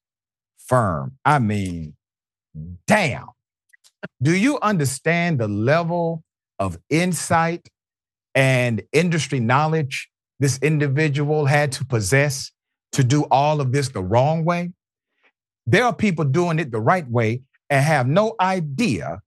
firm. 0.66 1.16
I 1.24 1.38
mean, 1.38 1.94
damn. 2.88 3.26
Do 4.20 4.34
you 4.34 4.58
understand 4.60 5.38
the 5.38 5.46
level 5.46 6.24
of 6.58 6.76
insight 6.90 7.68
and 8.34 8.82
industry 8.92 9.38
knowledge 9.38 10.10
this 10.40 10.58
individual 10.62 11.46
had 11.46 11.70
to 11.72 11.84
possess 11.84 12.50
to 12.90 13.04
do 13.04 13.22
all 13.30 13.60
of 13.60 13.70
this 13.70 13.90
the 13.90 14.02
wrong 14.02 14.44
way? 14.44 14.72
There 15.64 15.84
are 15.84 15.94
people 15.94 16.24
doing 16.24 16.58
it 16.58 16.72
the 16.72 16.80
right 16.80 17.08
way 17.08 17.42
and 17.68 17.84
have 17.84 18.08
no 18.08 18.34
idea 18.40 19.20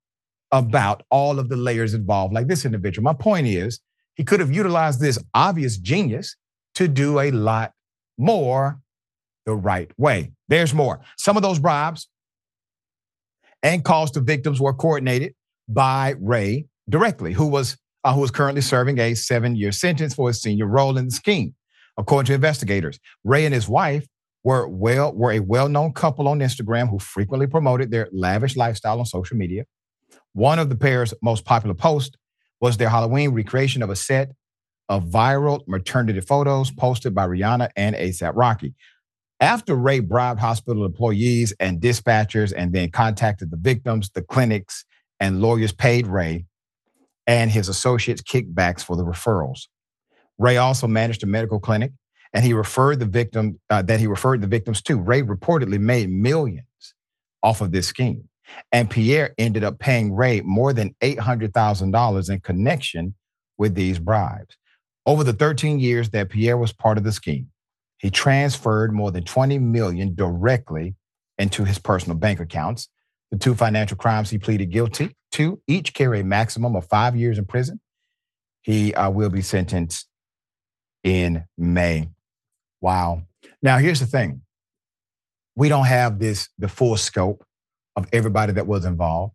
about 0.51 1.03
all 1.09 1.39
of 1.39 1.47
the 1.47 1.55
layers 1.55 1.93
involved, 1.93 2.33
like 2.33 2.47
this 2.47 2.65
individual. 2.65 3.05
My 3.05 3.13
point 3.13 3.47
is, 3.47 3.79
he 4.15 4.25
could 4.25 4.41
have 4.41 4.51
utilized 4.51 4.99
this 4.99 5.17
obvious 5.33 5.77
genius 5.77 6.35
to 6.75 6.87
do 6.87 7.19
a 7.19 7.31
lot 7.31 7.73
more 8.17 8.79
the 9.45 9.55
right 9.55 9.91
way. 9.97 10.31
There's 10.47 10.73
more. 10.73 11.01
Some 11.17 11.37
of 11.37 11.43
those 11.43 11.59
bribes 11.59 12.07
and 13.61 13.83
calls 13.83 14.11
to 14.11 14.19
victims 14.19 14.59
were 14.59 14.73
coordinated 14.73 15.33
by 15.67 16.15
Ray 16.19 16.65
directly, 16.89 17.33
who 17.33 17.47
was 17.47 17.77
uh, 18.03 18.13
who 18.13 18.21
was 18.21 18.31
currently 18.31 18.61
serving 18.61 18.99
a 18.99 19.13
seven-year 19.13 19.71
sentence 19.71 20.13
for 20.13 20.27
his 20.27 20.41
senior 20.41 20.67
role 20.67 20.97
in 20.97 21.05
the 21.05 21.11
scheme. 21.11 21.55
According 21.97 22.27
to 22.27 22.33
investigators, 22.33 22.99
Ray 23.23 23.45
and 23.45 23.53
his 23.53 23.69
wife 23.69 24.05
were 24.43 24.67
well 24.67 25.13
were 25.13 25.31
a 25.31 25.39
well-known 25.39 25.93
couple 25.93 26.27
on 26.27 26.39
Instagram 26.39 26.89
who 26.89 26.99
frequently 26.99 27.47
promoted 27.47 27.91
their 27.91 28.09
lavish 28.11 28.57
lifestyle 28.57 28.99
on 28.99 29.05
social 29.05 29.37
media. 29.37 29.65
One 30.33 30.59
of 30.59 30.69
the 30.69 30.75
pair's 30.75 31.13
most 31.21 31.45
popular 31.45 31.75
posts 31.75 32.17
was 32.59 32.77
their 32.77 32.89
Halloween 32.89 33.31
recreation 33.31 33.83
of 33.83 33.89
a 33.89 33.95
set 33.95 34.31
of 34.89 35.05
viral 35.05 35.61
maternity 35.67 36.21
photos 36.21 36.71
posted 36.71 37.15
by 37.15 37.27
Rihanna 37.27 37.69
and 37.75 37.95
ASAP 37.95 38.33
Rocky. 38.35 38.73
After 39.39 39.75
Ray 39.75 39.99
bribed 39.99 40.39
hospital 40.39 40.85
employees 40.85 41.53
and 41.59 41.81
dispatchers 41.81 42.53
and 42.55 42.73
then 42.73 42.91
contacted 42.91 43.51
the 43.51 43.57
victims, 43.57 44.09
the 44.11 44.21
clinics, 44.21 44.85
and 45.19 45.41
lawyers 45.41 45.71
paid 45.71 46.07
Ray 46.07 46.45
and 47.27 47.51
his 47.51 47.69
associates 47.69 48.21
kickbacks 48.21 48.83
for 48.83 48.95
the 48.95 49.05
referrals. 49.05 49.67
Ray 50.37 50.57
also 50.57 50.87
managed 50.87 51.23
a 51.23 51.27
medical 51.27 51.59
clinic 51.59 51.91
and 52.33 52.43
he 52.43 52.53
referred 52.53 52.99
the 52.99 53.05
victim 53.05 53.59
uh, 53.69 53.81
that 53.83 53.99
he 53.99 54.07
referred 54.07 54.41
the 54.41 54.47
victims 54.47 54.81
to. 54.83 54.97
Ray 54.97 55.21
reportedly 55.21 55.79
made 55.79 56.09
millions 56.09 56.65
off 57.41 57.61
of 57.61 57.71
this 57.71 57.87
scheme. 57.87 58.27
And 58.71 58.89
Pierre 58.89 59.33
ended 59.37 59.63
up 59.63 59.79
paying 59.79 60.13
Ray 60.13 60.41
more 60.41 60.73
than 60.73 60.95
$800,000 61.01 62.29
in 62.29 62.39
connection 62.41 63.15
with 63.57 63.75
these 63.75 63.99
bribes. 63.99 64.57
Over 65.05 65.23
the 65.23 65.33
13 65.33 65.79
years 65.79 66.09
that 66.11 66.29
Pierre 66.29 66.57
was 66.57 66.71
part 66.71 66.97
of 66.97 67.03
the 67.03 67.11
scheme, 67.11 67.49
he 67.97 68.09
transferred 68.09 68.93
more 68.93 69.11
than 69.11 69.23
20 69.23 69.59
million 69.59 70.15
directly 70.15 70.95
into 71.37 71.65
his 71.65 71.79
personal 71.79 72.17
bank 72.17 72.39
accounts. 72.39 72.89
The 73.31 73.37
two 73.37 73.55
financial 73.55 73.97
crimes 73.97 74.29
he 74.29 74.37
pleaded 74.37 74.71
guilty 74.71 75.15
to 75.33 75.61
each 75.67 75.93
carry 75.93 76.19
a 76.19 76.23
maximum 76.23 76.75
of 76.75 76.85
five 76.87 77.15
years 77.15 77.37
in 77.37 77.45
prison. 77.45 77.79
He 78.61 78.93
uh, 78.93 79.09
will 79.09 79.29
be 79.29 79.41
sentenced 79.41 80.07
in 81.03 81.45
May. 81.57 82.09
Wow. 82.81 83.23
Now, 83.61 83.77
here's 83.77 83.99
the 83.99 84.05
thing 84.05 84.41
we 85.55 85.69
don't 85.69 85.85
have 85.85 86.19
this, 86.19 86.49
the 86.57 86.67
full 86.67 86.97
scope 86.97 87.45
of 87.95 88.07
everybody 88.11 88.53
that 88.53 88.67
was 88.67 88.85
involved. 88.85 89.33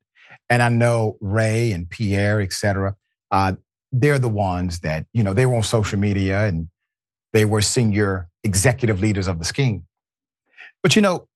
And 0.51 0.63
I 0.63 0.69
know 0.69 1.17
Ray 1.21 1.73
and 1.73 1.89
Pierre, 1.89 2.41
et 2.41 2.53
cetera, 2.53 2.97
uh, 3.31 3.55
they're 3.92 4.18
the 4.18 4.29
ones 4.29 4.81
that, 4.81 5.07
you 5.12 5.22
know, 5.22 5.33
they 5.33 5.46
were 5.46 5.57
on 5.57 5.62
social 5.62 5.98
media 5.98 6.46
and 6.46 6.68
they 7.33 7.44
were 7.44 7.61
senior 7.61 8.29
executive 8.44 9.01
leaders 9.01 9.29
of 9.29 9.38
the 9.38 9.44
scheme. 9.44 9.85
But, 10.83 10.96
you 10.96 11.03
know, 11.03 11.27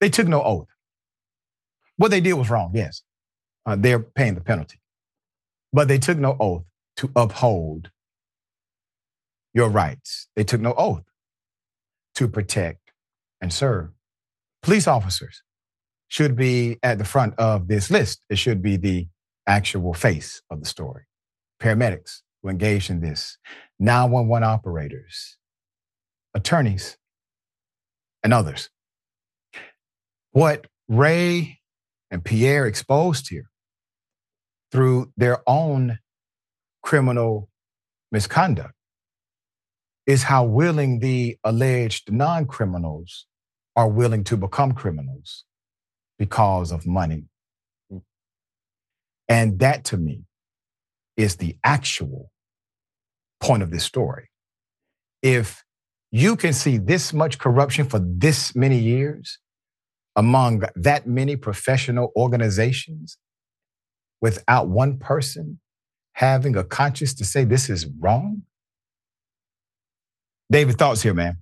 they 0.00 0.10
took 0.10 0.26
no 0.26 0.42
oath. 0.42 0.68
What 1.96 2.10
they 2.10 2.20
did 2.20 2.34
was 2.34 2.50
wrong, 2.50 2.72
yes. 2.74 3.02
Uh, 3.64 3.76
they're 3.76 4.00
paying 4.00 4.34
the 4.34 4.40
penalty. 4.40 4.80
But 5.72 5.88
they 5.88 5.98
took 5.98 6.18
no 6.18 6.36
oath 6.38 6.64
to 6.96 7.10
uphold 7.16 7.90
your 9.52 9.68
rights. 9.68 10.28
They 10.36 10.44
took 10.44 10.60
no 10.60 10.74
oath 10.76 11.04
to 12.16 12.28
protect 12.28 12.92
and 13.40 13.52
serve. 13.52 13.90
Police 14.62 14.86
officers 14.86 15.42
should 16.08 16.36
be 16.36 16.78
at 16.82 16.98
the 16.98 17.04
front 17.04 17.34
of 17.38 17.68
this 17.68 17.90
list. 17.90 18.24
It 18.28 18.38
should 18.38 18.62
be 18.62 18.76
the 18.76 19.08
actual 19.46 19.94
face 19.94 20.42
of 20.50 20.60
the 20.60 20.66
story. 20.66 21.04
Paramedics 21.60 22.22
who 22.42 22.48
engaged 22.48 22.90
in 22.90 23.00
this, 23.00 23.38
911 23.78 24.44
operators, 24.44 25.38
attorneys, 26.34 26.96
and 28.22 28.32
others. 28.32 28.70
What 30.32 30.66
Ray 30.88 31.60
and 32.10 32.24
Pierre 32.24 32.66
exposed 32.66 33.28
here 33.28 33.50
through 34.70 35.12
their 35.16 35.38
own 35.46 35.98
criminal 36.82 37.48
misconduct 38.12 38.74
is 40.06 40.24
how 40.24 40.44
willing 40.44 40.98
the 40.98 41.38
alleged 41.44 42.12
non 42.12 42.46
criminals 42.46 43.26
are 43.76 43.88
willing 43.88 44.24
to 44.24 44.36
become 44.36 44.72
criminals 44.72 45.44
because 46.18 46.70
of 46.70 46.86
money. 46.86 47.24
And 49.28 49.58
that 49.60 49.84
to 49.86 49.96
me 49.96 50.24
is 51.16 51.36
the 51.36 51.56
actual 51.64 52.30
point 53.40 53.62
of 53.62 53.70
this 53.70 53.84
story. 53.84 54.30
If 55.22 55.64
you 56.10 56.36
can 56.36 56.52
see 56.52 56.78
this 56.78 57.12
much 57.12 57.38
corruption 57.38 57.88
for 57.88 57.98
this 57.98 58.54
many 58.54 58.78
years 58.78 59.38
among 60.16 60.62
that 60.76 61.06
many 61.06 61.36
professional 61.36 62.12
organizations 62.16 63.18
without 64.20 64.68
one 64.68 64.98
person 64.98 65.60
having 66.12 66.56
a 66.56 66.64
conscience 66.64 67.14
to 67.14 67.24
say 67.24 67.44
this 67.44 67.68
is 67.68 67.86
wrong, 67.98 68.42
David, 70.50 70.78
thoughts 70.78 71.02
here, 71.02 71.14
man. 71.14 71.38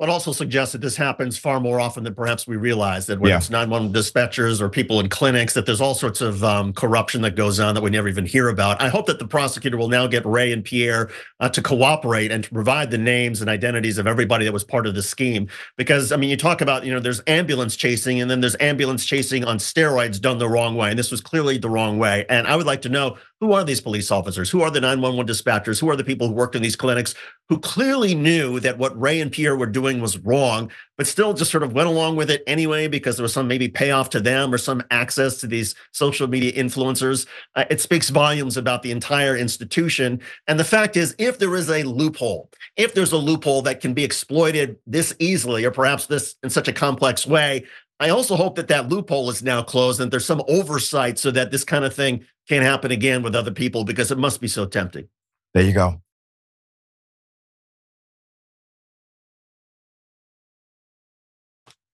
But 0.00 0.08
also 0.08 0.32
suggests 0.32 0.72
that 0.72 0.80
this 0.80 0.96
happens 0.96 1.36
far 1.36 1.60
more 1.60 1.78
often 1.78 2.04
than 2.04 2.14
perhaps 2.14 2.46
we 2.46 2.56
realize. 2.56 3.04
That 3.04 3.20
whether 3.20 3.32
yeah. 3.32 3.36
it's 3.36 3.50
911 3.50 3.92
dispatchers 3.92 4.58
or 4.58 4.70
people 4.70 4.98
in 4.98 5.10
clinics, 5.10 5.52
that 5.52 5.66
there's 5.66 5.82
all 5.82 5.94
sorts 5.94 6.22
of 6.22 6.42
um, 6.42 6.72
corruption 6.72 7.20
that 7.20 7.36
goes 7.36 7.60
on 7.60 7.74
that 7.74 7.82
we 7.82 7.90
never 7.90 8.08
even 8.08 8.24
hear 8.24 8.48
about. 8.48 8.80
I 8.80 8.88
hope 8.88 9.04
that 9.06 9.18
the 9.18 9.26
prosecutor 9.26 9.76
will 9.76 9.90
now 9.90 10.06
get 10.06 10.24
Ray 10.24 10.52
and 10.52 10.64
Pierre 10.64 11.10
uh, 11.38 11.50
to 11.50 11.60
cooperate 11.60 12.32
and 12.32 12.42
to 12.42 12.50
provide 12.50 12.90
the 12.90 12.96
names 12.96 13.42
and 13.42 13.50
identities 13.50 13.98
of 13.98 14.06
everybody 14.06 14.46
that 14.46 14.52
was 14.52 14.64
part 14.64 14.86
of 14.86 14.94
the 14.94 15.02
scheme. 15.02 15.48
Because 15.76 16.12
I 16.12 16.16
mean, 16.16 16.30
you 16.30 16.36
talk 16.38 16.62
about 16.62 16.86
you 16.86 16.94
know 16.94 17.00
there's 17.00 17.20
ambulance 17.26 17.76
chasing, 17.76 18.22
and 18.22 18.30
then 18.30 18.40
there's 18.40 18.56
ambulance 18.58 19.04
chasing 19.04 19.44
on 19.44 19.58
steroids 19.58 20.18
done 20.18 20.38
the 20.38 20.48
wrong 20.48 20.76
way, 20.76 20.88
and 20.88 20.98
this 20.98 21.10
was 21.10 21.20
clearly 21.20 21.58
the 21.58 21.68
wrong 21.68 21.98
way. 21.98 22.24
And 22.30 22.46
I 22.46 22.56
would 22.56 22.66
like 22.66 22.80
to 22.82 22.88
know 22.88 23.18
who 23.40 23.52
are 23.52 23.64
these 23.64 23.80
police 23.80 24.10
officers? 24.10 24.50
Who 24.50 24.60
are 24.60 24.70
the 24.70 24.82
911 24.82 25.26
dispatchers? 25.26 25.80
Who 25.80 25.88
are 25.88 25.96
the 25.96 26.04
people 26.04 26.28
who 26.28 26.34
worked 26.34 26.54
in 26.54 26.62
these 26.62 26.76
clinics 26.76 27.14
who 27.48 27.58
clearly 27.58 28.14
knew 28.14 28.60
that 28.60 28.76
what 28.76 28.98
Ray 29.00 29.18
and 29.20 29.32
Pierre 29.32 29.56
were 29.56 29.66
doing 29.66 30.00
was 30.00 30.18
wrong, 30.18 30.70
but 30.98 31.06
still 31.06 31.32
just 31.32 31.50
sort 31.50 31.62
of 31.62 31.72
went 31.72 31.88
along 31.88 32.16
with 32.16 32.30
it 32.30 32.42
anyway 32.46 32.86
because 32.86 33.16
there 33.16 33.22
was 33.22 33.32
some 33.32 33.48
maybe 33.48 33.66
payoff 33.66 34.10
to 34.10 34.20
them 34.20 34.52
or 34.52 34.58
some 34.58 34.82
access 34.90 35.38
to 35.38 35.46
these 35.46 35.74
social 35.92 36.28
media 36.28 36.52
influencers? 36.52 37.26
Uh, 37.56 37.64
it 37.70 37.80
speaks 37.80 38.10
volumes 38.10 38.58
about 38.58 38.82
the 38.82 38.90
entire 38.90 39.36
institution. 39.36 40.20
And 40.46 40.60
the 40.60 40.64
fact 40.64 40.98
is, 40.98 41.14
if 41.18 41.38
there 41.38 41.56
is 41.56 41.70
a 41.70 41.82
loophole, 41.82 42.50
if 42.76 42.92
there's 42.92 43.12
a 43.12 43.18
loophole 43.18 43.62
that 43.62 43.80
can 43.80 43.94
be 43.94 44.04
exploited 44.04 44.76
this 44.86 45.14
easily 45.18 45.64
or 45.64 45.70
perhaps 45.70 46.06
this 46.06 46.36
in 46.42 46.50
such 46.50 46.68
a 46.68 46.72
complex 46.74 47.26
way, 47.26 47.64
I 48.00 48.08
also 48.08 48.34
hope 48.34 48.54
that 48.54 48.68
that 48.68 48.88
loophole 48.88 49.28
is 49.28 49.42
now 49.42 49.62
closed 49.62 50.00
and 50.00 50.10
there's 50.10 50.24
some 50.24 50.42
oversight 50.48 51.18
so 51.18 51.30
that 51.32 51.50
this 51.50 51.64
kind 51.64 51.84
of 51.84 51.94
thing 51.94 52.24
can't 52.48 52.64
happen 52.64 52.90
again 52.90 53.22
with 53.22 53.36
other 53.36 53.50
people 53.50 53.84
because 53.84 54.10
it 54.10 54.16
must 54.16 54.40
be 54.40 54.48
so 54.48 54.64
tempting. 54.64 55.06
There 55.52 55.62
you 55.62 55.74
go. 55.74 56.00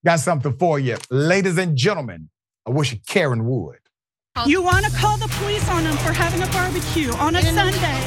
Got 0.05 0.21
something 0.21 0.57
for 0.57 0.79
you. 0.79 0.95
Ladies 1.09 1.57
and 1.57 1.75
gentlemen, 1.75 2.29
I 2.65 2.69
wish 2.69 2.93
you 2.93 2.99
Karen 3.05 3.45
Wood. 3.45 3.79
You 4.45 4.61
want 4.61 4.85
to 4.85 4.91
call 4.91 5.17
the 5.17 5.27
police 5.27 5.67
on 5.67 5.83
them 5.83 5.97
for 5.97 6.13
having 6.13 6.41
a 6.41 6.47
barbecue 6.53 7.11
on 7.15 7.35
a 7.35 7.41
Sunday. 7.41 7.99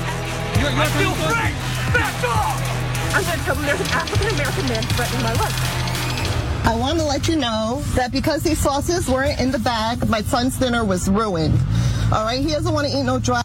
You're, 0.58 0.70
you're 0.70 0.80
I 0.80 0.86
feel 0.96 1.12
free. 1.12 1.52
Back 1.92 2.24
off! 2.24 3.14
I'm 3.14 3.24
going 3.24 3.38
to 3.38 3.44
tell 3.44 3.54
them 3.56 3.66
there's 3.66 3.80
an 3.80 3.88
African 3.88 4.28
American 4.34 4.68
man 4.68 4.82
threatening 4.84 5.22
my 5.22 5.32
life. 5.34 5.79
I 6.64 6.76
want 6.76 6.98
to 6.98 7.04
let 7.04 7.28
you 7.28 7.36
know 7.36 7.82
that 7.94 8.12
because 8.12 8.42
these 8.42 8.58
sauces 8.58 9.08
weren't 9.08 9.40
in 9.40 9.50
the 9.50 9.58
bag, 9.58 10.08
my 10.08 10.22
son's 10.22 10.58
dinner 10.58 10.84
was 10.84 11.08
ruined. 11.08 11.58
All 12.12 12.24
right, 12.24 12.40
he 12.40 12.48
doesn't 12.48 12.72
want 12.72 12.86
to 12.88 12.96
eat 12.96 13.02
no 13.02 13.18
dry 13.18 13.42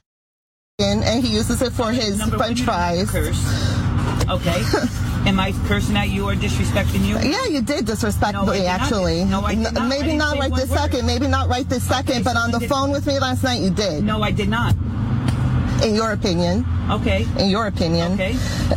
chicken, 0.80 1.04
and 1.04 1.24
he 1.24 1.34
uses 1.34 1.62
it 1.62 1.72
for 1.74 1.92
his 1.92 2.20
Number 2.20 2.38
french 2.38 2.62
fries. 2.62 3.10
Okay. 3.16 4.64
Am 5.28 5.40
I 5.40 5.54
cursing 5.66 5.98
at 5.98 6.10
you 6.10 6.30
or 6.30 6.36
disrespecting 6.36 7.06
you? 7.06 7.18
Yeah, 7.28 7.46
you 7.46 7.62
did 7.62 7.86
disrespect 7.86 8.34
no, 8.34 8.46
me, 8.46 8.68
actually. 8.68 9.24
No, 9.24 9.42
I 9.42 9.56
did 9.56 9.74
not. 9.74 9.88
Maybe 9.88 10.16
not 10.16 10.38
right 10.38 10.54
this 10.54 10.70
word. 10.70 10.78
second. 10.78 11.08
Maybe 11.08 11.28
not 11.28 11.50
right 11.50 11.68
this 11.68 11.84
second, 11.84 12.16
okay, 12.16 12.24
but 12.24 12.34
so 12.34 12.40
on 12.40 12.52
the 12.52 12.60
phone 12.68 12.92
with 12.92 13.08
me 13.08 13.18
last 13.20 13.44
night, 13.44 13.62
you 13.62 13.72
did. 13.72 14.04
No, 14.04 14.22
I 14.22 14.32
did 14.32 14.50
not 14.50 14.76
in 15.84 15.96
your 15.96 16.12
opinion. 16.12 16.66
Okay. 16.90 17.26
In 17.38 17.50
your 17.50 17.68
opinion. 17.68 18.14
Okay. 18.14 18.34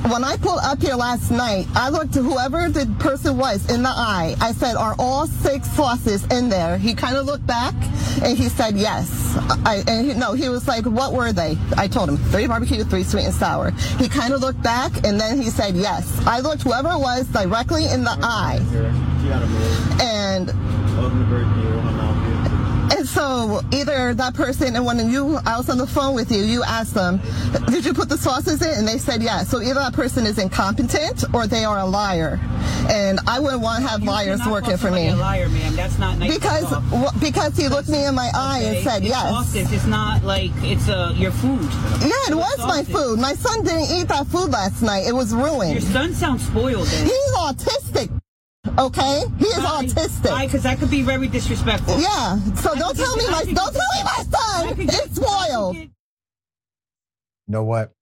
When 0.09 0.25
I 0.25 0.37
pulled 0.37 0.61
up 0.63 0.81
here 0.81 0.95
last 0.95 1.31
night, 1.31 1.67
I 1.75 1.91
looked 1.91 2.15
to 2.15 2.23
whoever 2.23 2.69
the 2.69 2.87
person 2.99 3.37
was 3.37 3.71
in 3.71 3.83
the 3.83 3.91
eye. 3.91 4.35
I 4.41 4.53
said, 4.53 4.77
"Are 4.77 4.95
all 4.99 5.27
six 5.27 5.71
sauces 5.73 6.25
in 6.27 6.49
there?" 6.49 6.79
He 6.79 6.95
kind 6.95 7.17
of 7.17 7.27
looked 7.27 7.47
back 7.47 7.75
and 8.23 8.37
he 8.37 8.49
said, 8.49 8.77
"Yes." 8.77 9.37
I, 9.65 9.85
and 9.87 10.07
he, 10.07 10.15
no, 10.15 10.33
he 10.33 10.49
was 10.49 10.67
like, 10.67 10.85
"What 10.87 11.13
were 11.13 11.33
they?" 11.33 11.59
I 11.77 11.87
told 11.87 12.09
him, 12.09 12.17
three 12.17 12.47
barbecue, 12.47 12.83
three 12.85 13.05
sweet 13.05 13.25
and 13.25 13.35
sour." 13.35 13.71
He 13.99 14.09
kind 14.09 14.33
of 14.33 14.41
looked 14.41 14.63
back 14.63 15.05
and 15.07 15.21
then 15.21 15.41
he 15.41 15.51
said, 15.51 15.77
"Yes." 15.77 16.11
I 16.27 16.41
looked 16.41 16.63
whoever 16.63 16.89
it 16.91 17.01
was 17.01 17.27
directly 17.27 17.87
in 17.87 18.05
the 18.05 18.17
eye. 18.23 18.61
And 20.01 20.49
and 22.97 23.07
so 23.07 23.61
either 23.73 24.15
that 24.15 24.35
person, 24.35 24.77
and 24.77 24.85
when 24.85 25.11
you, 25.11 25.39
I 25.47 25.57
was 25.57 25.69
on 25.69 25.79
the 25.79 25.87
phone 25.87 26.15
with 26.15 26.31
you, 26.31 26.43
you 26.43 26.63
asked 26.63 26.95
them, 26.95 27.21
did 27.67 27.85
you 27.85 27.93
put 27.93 28.09
the 28.09 28.19
sauces 28.19 28.63
in? 28.63 28.79
And 28.79 28.89
they 28.89 28.99
said 28.99 29.23
yes. 29.23 29.49
So 29.49 29.61
either 29.61 29.75
that 29.75 29.93
person 29.93 30.27
is 30.27 30.39
incompetent 30.39 31.25
or 31.35 31.47
they 31.47 31.65
are 31.65 31.79
a 31.79 31.87
liar. 31.87 32.41
And 32.91 33.21
I 33.27 33.39
wouldn't 33.41 33.63
want 33.63 33.83
to 33.83 33.89
have 33.89 34.03
you 34.03 34.11
liars 34.11 34.41
working 34.47 34.77
for 34.77 34.91
me. 34.91 35.09
A 35.09 35.17
liar, 35.17 35.49
ma'am. 35.49 35.77
That's 35.77 35.99
not 35.99 36.19
nice 36.19 36.35
because 36.35 36.71
w- 36.71 37.09
because 37.21 37.57
he 37.57 37.69
looked 37.69 37.89
me 37.89 38.05
in 38.05 38.15
my 38.15 38.29
okay. 38.29 38.39
eye 38.39 38.59
and 38.61 38.85
said 38.85 39.03
it's 39.03 39.09
yes. 39.09 39.31
Sauces. 39.31 39.73
It's 39.73 39.87
not 39.87 40.25
like 40.25 40.51
it's 40.63 40.89
uh, 40.89 41.13
your 41.17 41.33
food. 41.33 41.63
Yeah, 42.01 42.33
it 42.33 42.37
was 42.37 42.59
my 42.59 42.85
food. 42.85 43.19
My 43.19 43.35
son 43.35 43.65
didn't 43.65 43.91
eat 43.91 44.09
that 44.09 44.27
food 44.29 44.51
last 44.51 44.83
night. 44.83 45.07
It 45.07 45.13
was 45.13 45.35
ruined. 45.35 45.73
Your 45.73 45.81
son 45.81 46.15
sounds 46.15 46.47
spoiled. 46.47 46.87
Then. 46.87 47.05
He's 47.07 47.35
autistic. 47.37 48.11
Okay, 48.79 49.23
he 49.39 49.47
is 49.47 49.59
Why? 49.59 49.85
autistic. 49.85 50.31
Why? 50.31 50.47
Because 50.47 50.63
that 50.65 50.79
could 50.79 50.91
be 50.91 51.03
very 51.03 51.29
disrespectful. 51.29 52.01
Yeah. 52.01 52.39
So 52.55 52.73
I 52.73 52.79
don't 52.79 52.97
tell 52.97 53.17
me 53.17 53.27
my 53.31 53.45
don't 53.45 53.73
tell 53.73 53.93
me 53.95 54.03
my 54.05 54.25
son 54.31 54.81
is 54.81 55.17
spoiled. 55.17 55.77
You 55.77 55.91
know 57.47 57.65
what? 57.65 57.93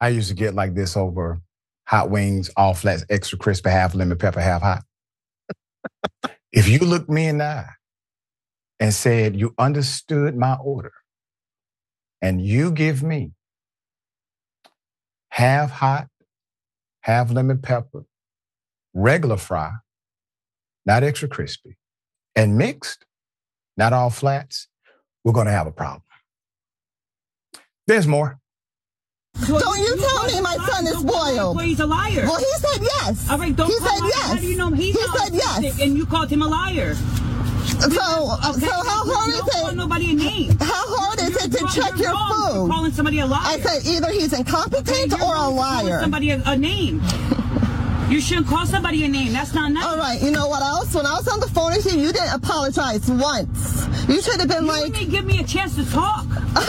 I 0.00 0.08
used 0.08 0.28
to 0.28 0.34
get 0.34 0.54
like 0.54 0.74
this 0.74 0.96
over 0.96 1.40
hot 1.86 2.10
wings, 2.10 2.50
all 2.56 2.74
flats, 2.74 3.04
extra 3.10 3.38
crispy, 3.38 3.70
half 3.70 3.94
lemon 3.94 4.18
pepper, 4.18 4.40
half 4.40 4.62
hot. 4.62 4.82
if 6.52 6.68
you 6.68 6.78
looked 6.80 7.10
me 7.10 7.26
in 7.26 7.38
the 7.38 7.44
eye 7.44 7.70
and 8.80 8.92
said 8.92 9.36
you 9.36 9.54
understood 9.58 10.36
my 10.36 10.54
order 10.54 10.92
and 12.22 12.44
you 12.44 12.70
give 12.70 13.02
me 13.02 13.32
half 15.28 15.70
hot, 15.70 16.08
half 17.00 17.30
lemon 17.30 17.58
pepper, 17.58 18.04
regular 18.94 19.36
fry, 19.36 19.72
not 20.86 21.02
extra 21.02 21.28
crispy, 21.28 21.76
and 22.36 22.56
mixed, 22.56 23.04
not 23.76 23.92
all 23.92 24.10
flats, 24.10 24.68
we're 25.24 25.32
going 25.32 25.46
to 25.46 25.52
have 25.52 25.66
a 25.66 25.72
problem. 25.72 26.02
There's 27.86 28.06
more. 28.06 28.38
Don't 29.48 29.78
you 29.80 29.96
tell 29.96 30.24
me 30.26 30.40
my 30.40 30.56
son 30.68 30.86
is 30.86 30.98
spoiled. 31.00 31.56
Well, 31.56 31.64
he's 31.64 31.80
a 31.80 31.86
liar. 31.86 32.22
Well, 32.24 32.38
he 32.38 32.44
said 32.58 32.80
yes. 32.82 33.28
All 33.28 33.36
right, 33.38 33.54
don't 33.54 33.68
he 33.68 33.76
call 33.78 33.88
said 33.88 33.98
him- 34.04 34.06
yes. 34.14 34.28
How 34.28 34.34
do 34.36 34.46
you 34.46 34.56
know 34.56 34.70
he's 34.70 34.94
he 34.94 35.06
not 35.06 35.18
said 35.18 35.34
yes. 35.34 35.80
And 35.80 35.96
you 35.98 36.06
called 36.06 36.30
him 36.30 36.42
a 36.42 36.46
liar. 36.46 36.94
So, 36.94 38.00
uh, 38.00 38.52
so 38.52 38.70
how 38.70 39.04
hard 39.04 39.30
Don't 39.32 39.48
is 39.48 39.54
call 39.54 39.68
it? 39.70 39.74
nobody 39.74 40.12
a 40.12 40.14
name. 40.14 40.56
How 40.60 40.66
hard 40.86 41.18
is 41.20 41.36
it 41.44 41.50
to 41.52 41.58
You're 41.60 41.68
check 41.70 41.90
wrong 41.92 41.98
your 41.98 42.10
for 42.12 42.52
food? 42.52 42.70
Calling 42.70 42.92
somebody 42.92 43.18
a 43.18 43.26
liar. 43.26 43.40
I 43.44 43.58
said 43.58 43.84
either 43.90 44.10
he's 44.12 44.32
incompetent 44.32 45.10
You're 45.10 45.22
or 45.22 45.34
a 45.34 45.38
wrong 45.38 45.56
for 45.56 45.62
calling 45.62 45.86
liar. 45.88 46.00
Somebody 46.00 46.30
a, 46.30 46.42
a 46.46 46.56
name. 46.56 47.00
You 48.14 48.20
shouldn't 48.20 48.46
call 48.46 48.64
somebody 48.64 49.02
a 49.02 49.08
name. 49.08 49.32
That's 49.32 49.52
not 49.54 49.72
nice. 49.72 49.84
All 49.84 49.96
right, 49.96 50.22
you 50.22 50.30
know 50.30 50.46
what 50.46 50.62
else? 50.62 50.94
When 50.94 51.04
I 51.04 51.14
was 51.14 51.26
on 51.26 51.40
the 51.40 51.48
phone 51.48 51.72
with 51.72 51.92
you, 51.92 51.98
you 51.98 52.12
didn't 52.12 52.32
apologize 52.32 53.10
once. 53.10 53.88
You 54.08 54.22
should 54.22 54.38
have 54.38 54.48
been 54.48 54.66
You 54.66 54.70
like, 54.70 54.92
didn't 54.92 55.10
give 55.10 55.24
me 55.24 55.40
a 55.40 55.42
chance 55.42 55.74
to 55.74 55.84
talk. 55.90 56.24
I 56.54 56.64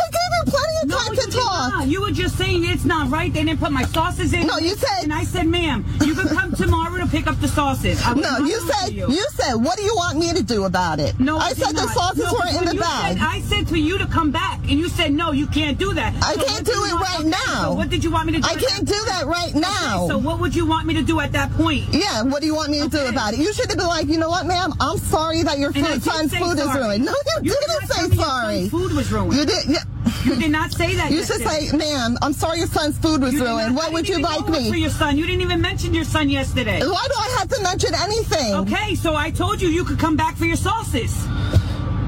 plenty 0.45 0.75
of 0.83 0.87
No, 0.89 0.97
time 0.97 1.15
to 1.15 1.31
talk. 1.31 1.87
You 1.87 2.01
were 2.01 2.11
just 2.11 2.37
saying 2.37 2.63
it's 2.65 2.85
not 2.85 3.09
right. 3.11 3.31
They 3.33 3.43
didn't 3.43 3.59
put 3.59 3.71
my 3.71 3.83
sauces 3.85 4.33
in. 4.33 4.47
No, 4.47 4.57
you 4.57 4.75
said- 4.75 5.03
And 5.03 5.13
I 5.13 5.23
said, 5.23 5.47
ma'am, 5.47 5.85
you 6.03 6.15
can 6.15 6.27
come 6.29 6.53
tomorrow 6.53 6.97
to 6.99 7.07
pick 7.07 7.27
up 7.27 7.39
the 7.41 7.47
sauces. 7.47 8.01
I 8.05 8.13
No, 8.13 8.39
you 8.39 8.59
said 8.69 8.93
you. 8.93 9.07
you 9.09 9.25
said 9.33 9.53
what 9.55 9.77
do 9.77 9.83
you 9.83 9.95
want 9.95 10.17
me 10.19 10.33
to 10.33 10.43
do 10.43 10.63
about 10.65 10.99
it? 10.99 11.19
No, 11.19 11.37
I 11.37 11.49
did 11.53 11.63
said 11.63 11.75
the 11.75 11.87
sauces 11.89 12.23
No, 12.23 12.33
were 12.33 12.59
in 12.59 12.65
the 12.65 12.75
bag. 12.75 13.17
Said, 13.17 13.27
I 13.27 13.41
said 13.41 13.67
to 13.69 13.77
you 13.79 13.97
to 13.97 14.05
come 14.07 14.31
back, 14.31 14.59
and 14.61 14.71
you 14.79 14.87
said 14.89 15.13
no, 15.13 15.31
you 15.31 15.47
can't 15.47 15.77
do 15.77 15.93
that. 15.93 16.13
I 16.23 16.33
So 16.35 16.43
can't 16.45 16.65
do 16.65 16.71
it 16.85 16.93
right 16.93 17.25
now. 17.25 17.61
So 17.63 17.73
what 17.73 17.89
did 17.89 18.03
you 18.03 18.11
want 18.11 18.27
me 18.27 18.33
to 18.33 18.39
do? 18.41 18.47
I 18.47 18.55
can't 18.55 18.85
do 18.87 18.99
that 19.05 19.25
right 19.25 19.53
now. 19.55 20.07
So 20.07 20.17
what 20.17 20.39
would 20.39 20.55
you 20.55 20.65
want 20.65 20.87
me 20.87 20.93
to 20.95 21.01
do 21.03 21.19
at 21.19 21.31
that 21.33 21.51
point? 21.53 21.83
yeah, 21.91 22.21
what 22.23 22.41
do 22.41 22.47
you 22.47 22.55
want 22.55 22.71
me 22.71 22.79
to 22.81 22.89
do 22.89 23.05
about 23.05 23.33
it? 23.33 23.39
You 23.39 23.53
should 23.53 23.67
have 23.69 23.77
been 23.77 23.87
like, 23.87 24.07
you 24.07 24.17
know 24.17 24.29
what, 24.29 24.45
ma'am? 24.45 24.73
I'm 24.79 24.97
sorry 24.97 25.43
that 25.43 25.57
your 25.59 25.71
food, 25.73 26.01
son's 26.03 26.35
food 26.35 26.57
is 26.57 26.73
ruined. 26.73 27.05
No, 27.05 27.11
you, 27.41 27.51
You 27.51 27.57
did 27.59 27.67
didn't 27.67 27.87
say 28.11 28.15
sorry. 28.17 28.69
food 28.69 28.91
was 28.93 29.11
ruined. 29.11 29.33
You 29.35 29.45
did. 29.45 29.65
Yeah. 29.67 29.83
You 30.25 30.35
did 30.35 30.51
not 30.51 30.71
say 30.71 30.95
that. 30.95 31.11
You 31.11 31.23
should 31.23 31.39
yesterday. 31.41 31.67
say, 31.67 31.77
ma'am, 31.77 32.17
I'm 32.21 32.33
sorry 32.33 32.59
your 32.59 32.67
son's 32.67 32.97
food 32.97 33.21
was 33.21 33.33
You 33.33 33.39
did 33.39 33.45
not- 33.45 33.57
ruined. 33.57 33.71
I 33.73 33.75
What 33.75 33.93
would 33.93 34.05
didn't 34.05 34.19
you 34.19 34.27
even 34.27 34.43
like 34.45 34.53
go 34.63 34.69
For 34.71 34.75
your 34.75 34.89
son, 34.89 35.17
you 35.17 35.25
didn't 35.25 35.41
even 35.41 35.61
mention 35.61 35.93
your 35.93 36.03
son 36.05 36.29
yesterday. 36.29 36.79
Why 36.79 37.05
do 37.07 37.13
I 37.17 37.35
have 37.39 37.47
to 37.49 37.61
mention 37.61 37.93
anything? 37.95 38.53
Okay, 38.55 38.95
so 38.95 39.15
I 39.15 39.29
told 39.31 39.61
you 39.61 39.69
you 39.69 39.83
could 39.85 39.99
come 39.99 40.15
back 40.17 40.35
for 40.37 40.45
your 40.45 40.57
sauces. 40.57 41.13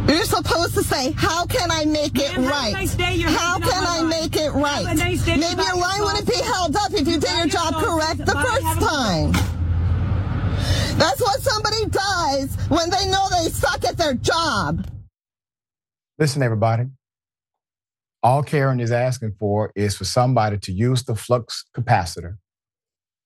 You're 0.07 0.23
supposed 0.23 0.73
to 0.75 0.83
say, 0.83 1.11
how 1.11 1.45
can 1.45 1.69
I 1.69 1.83
make 1.85 2.17
it 2.17 2.31
Ma'am, 2.31 2.43
have 2.43 2.45
a 2.45 2.47
right? 2.47 2.73
nice 2.73 2.95
day. 2.95 3.15
You're 3.15 3.29
How 3.29 3.59
hanging 3.59 3.67
can 3.69 3.83
out 3.83 3.89
I 3.89 4.01
my 4.03 4.07
make 4.09 4.35
it 4.37 4.51
right? 4.51 4.85
Have 4.87 4.95
a 4.95 4.99
nice 4.99 5.25
day. 5.25 5.35
Maybe 5.37 5.55
Buy 5.55 5.63
your 5.63 5.75
your 5.75 5.81
line 5.85 6.01
wouldn't 6.01 6.27
be 6.27 6.41
held 6.43 6.75
up 6.77 6.93
if 6.93 6.99
you 7.07 7.19
did 7.19 7.23
your 7.29 7.37
your 7.39 7.47
job 7.47 7.73
sauces. 7.73 7.87
correct 7.89 8.17
the 8.25 8.33
Buy- 8.33 8.43
first 8.43 8.79
time. 8.89 9.31
That's 10.97 11.21
what 11.21 11.41
somebody 11.41 11.85
does 11.87 12.55
when 12.69 12.89
they 12.89 13.05
know 13.11 13.27
they 13.29 13.49
suck 13.49 13.83
at 13.85 13.97
their 13.97 14.13
job. 14.15 14.87
Listen, 16.17 16.41
everybody. 16.41 16.85
All 18.27 18.43
Karen 18.43 18.81
is 18.81 18.91
asking 18.91 19.35
for 19.39 19.71
is 19.73 19.95
for 19.95 20.03
somebody 20.03 20.57
to 20.57 20.73
use 20.73 21.01
the 21.05 21.15
flux 21.15 21.63
capacitor, 21.73 22.35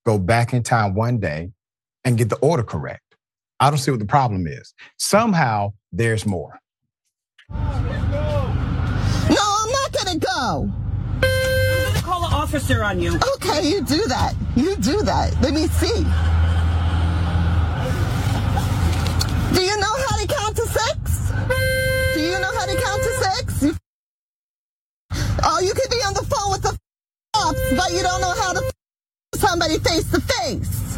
go 0.06 0.20
back 0.20 0.54
in 0.54 0.62
time 0.62 0.94
one 0.94 1.18
day, 1.20 1.50
and 2.04 2.20
get 2.20 2.30
the 2.30 2.36
order 2.36 2.62
correct. 2.62 3.16
I 3.60 3.72
don't 3.72 3.80
see 3.80 3.90
what 3.90 4.00
the 4.00 4.06
problem 4.06 4.46
is. 4.46 4.76
Somehow 5.00 5.74
there's 5.92 6.28
more. 6.28 6.60
No, 7.50 7.58
I'm 9.32 9.72
not 9.72 9.92
gonna 9.92 10.20
go. 10.20 10.70
I'm 10.70 11.22
gonna 11.22 12.02
call 12.04 12.24
an 12.24 12.34
officer 12.34 12.84
on 12.84 13.00
you. 13.00 13.18
Okay, 13.38 13.68
you 13.68 13.82
do 13.82 14.06
that. 14.06 14.36
You 14.56 14.76
do 14.76 15.02
that. 15.02 15.36
Let 15.42 15.56
me 15.56 15.66
see. 15.66 16.06
Do 19.56 19.62
you 19.64 19.78
know 19.80 19.96
how 20.06 20.18
to 20.22 20.28
count 20.28 20.56
to 20.58 20.68
six? 20.68 21.32
Do 22.14 22.22
you 22.22 22.40
know 22.40 22.52
how 22.54 22.68
to 22.68 22.76
count 22.80 23.02
to 23.02 23.14
six? 23.24 23.64
You- 23.64 23.76
Oh, 25.44 25.60
you 25.62 25.74
could 25.74 25.90
be 25.90 25.98
on 26.08 26.14
the 26.14 26.24
phone 26.24 26.52
with 26.52 26.62
the 26.64 26.78
cops, 27.36 27.60
but 27.76 27.92
you 27.92 28.02
don't 28.04 28.22
know 28.22 28.34
how 28.42 28.54
to 28.54 28.60
f 28.66 28.72
somebody 29.40 29.78
face 29.80 30.10
to 30.12 30.22
face. 30.22 30.98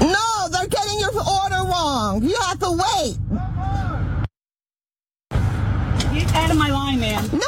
No, 0.00 0.48
they're 0.50 0.66
getting 0.66 0.98
your 1.00 1.10
order 1.14 1.62
wrong. 1.68 2.22
You 2.22 2.34
have 2.40 2.58
to 2.60 2.70
wait. 2.72 3.16
Get 6.14 6.34
out 6.34 6.50
of 6.50 6.56
my 6.56 6.70
line, 6.70 7.00
man. 7.00 7.28
No. 7.32 7.38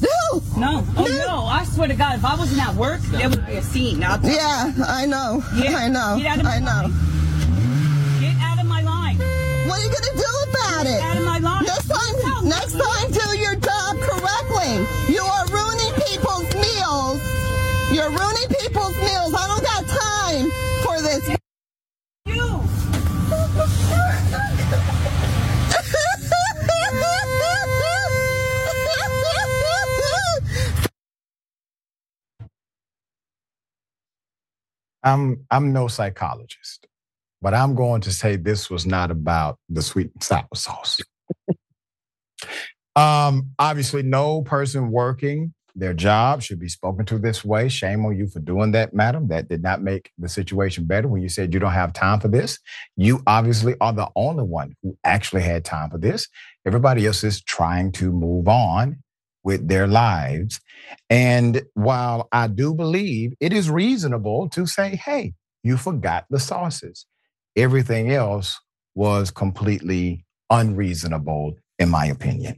No. 0.00 0.42
No. 0.58 0.84
Oh 0.96 1.04
No. 1.06 1.26
no! 1.26 1.44
I 1.46 1.64
swear 1.64 1.88
to 1.88 1.94
God, 1.94 2.16
if 2.16 2.24
I 2.24 2.34
wasn't 2.34 2.66
at 2.66 2.74
work, 2.74 3.00
there 3.02 3.28
would 3.30 3.46
be 3.46 3.54
a 3.54 3.62
scene. 3.62 3.98
Now, 4.00 4.18
Yeah, 4.22 4.72
I 4.86 5.06
know. 5.06 5.42
Yeah, 5.54 5.76
I 5.76 5.88
know. 5.88 6.16
get 6.18 6.26
out 6.26 6.38
of 6.38 6.44
my 6.44 6.56
I 6.56 6.58
know. 6.58 6.66
line. 6.66 8.20
get 8.20 8.36
out 8.40 8.58
of 8.58 8.66
my 8.66 8.82
line. 8.82 9.16
What 9.72 9.80
are 9.80 9.84
you 9.84 9.92
gonna 9.96 10.16
do 10.20 10.32
about 10.50 10.86
it? 10.86 11.00
Out 11.02 11.16
of 11.16 11.24
my 11.24 11.38
line. 11.40 11.64
Next 11.64 11.88
No, 11.88 11.96
time, 11.96 12.48
next 12.50 12.74
time, 12.74 13.12
do 13.12 13.38
your 13.40 13.56
job 13.56 13.96
correctly. 14.04 14.84
You 15.14 15.24
are 15.24 15.46
ruining 15.48 15.94
people's 16.04 16.52
meals. 16.60 17.20
You're 17.92 18.10
ruining 18.12 18.48
people's 18.60 18.96
meals. 18.98 19.32
I 19.34 19.46
don't 19.48 19.64
got 19.64 19.84
time 19.88 20.46
for 20.84 21.02
this. 21.02 21.38
You. 22.26 22.62
I'm 35.04 35.46
I'm 35.50 35.72
no 35.72 35.88
psychologist, 35.88 36.86
but 37.42 37.52
I'm 37.52 37.74
going 37.74 38.00
to 38.02 38.12
say 38.12 38.36
this 38.36 38.70
was 38.70 38.86
not 38.86 39.10
about 39.10 39.58
the 39.68 39.82
sweet 39.82 40.12
and 40.14 40.22
sour 40.22 40.46
sauce. 40.54 41.00
um, 42.96 43.50
obviously, 43.58 44.02
no 44.02 44.42
person 44.42 44.90
working 44.90 45.52
their 45.74 45.94
job 45.94 46.42
should 46.42 46.58
be 46.58 46.68
spoken 46.68 47.06
to 47.06 47.18
this 47.18 47.44
way. 47.44 47.68
Shame 47.68 48.04
on 48.04 48.16
you 48.16 48.26
for 48.26 48.40
doing 48.40 48.72
that, 48.72 48.94
madam. 48.94 49.28
That 49.28 49.48
did 49.48 49.62
not 49.62 49.82
make 49.82 50.10
the 50.18 50.28
situation 50.28 50.84
better 50.84 51.08
when 51.08 51.22
you 51.22 51.28
said 51.28 51.54
you 51.54 51.60
don't 51.60 51.72
have 51.72 51.92
time 51.92 52.20
for 52.20 52.28
this. 52.28 52.58
You 52.96 53.22
obviously 53.26 53.74
are 53.80 53.92
the 53.92 54.08
only 54.14 54.44
one 54.44 54.76
who 54.82 54.96
actually 55.04 55.42
had 55.42 55.64
time 55.64 55.90
for 55.90 55.98
this. 55.98 56.28
Everybody 56.66 57.06
else 57.06 57.24
is 57.24 57.42
trying 57.42 57.92
to 57.92 58.12
move 58.12 58.48
on 58.48 59.02
with 59.44 59.66
their 59.66 59.86
lives. 59.86 60.60
And 61.10 61.62
while 61.74 62.28
I 62.32 62.46
do 62.46 62.74
believe 62.74 63.32
it 63.40 63.52
is 63.52 63.70
reasonable 63.70 64.48
to 64.50 64.66
say, 64.66 64.96
hey, 64.96 65.32
you 65.64 65.76
forgot 65.76 66.26
the 66.28 66.38
sauces, 66.38 67.06
everything 67.56 68.10
else 68.12 68.58
was 68.94 69.30
completely 69.30 70.24
unreasonable, 70.50 71.54
in 71.78 71.88
my 71.88 72.06
opinion. 72.06 72.56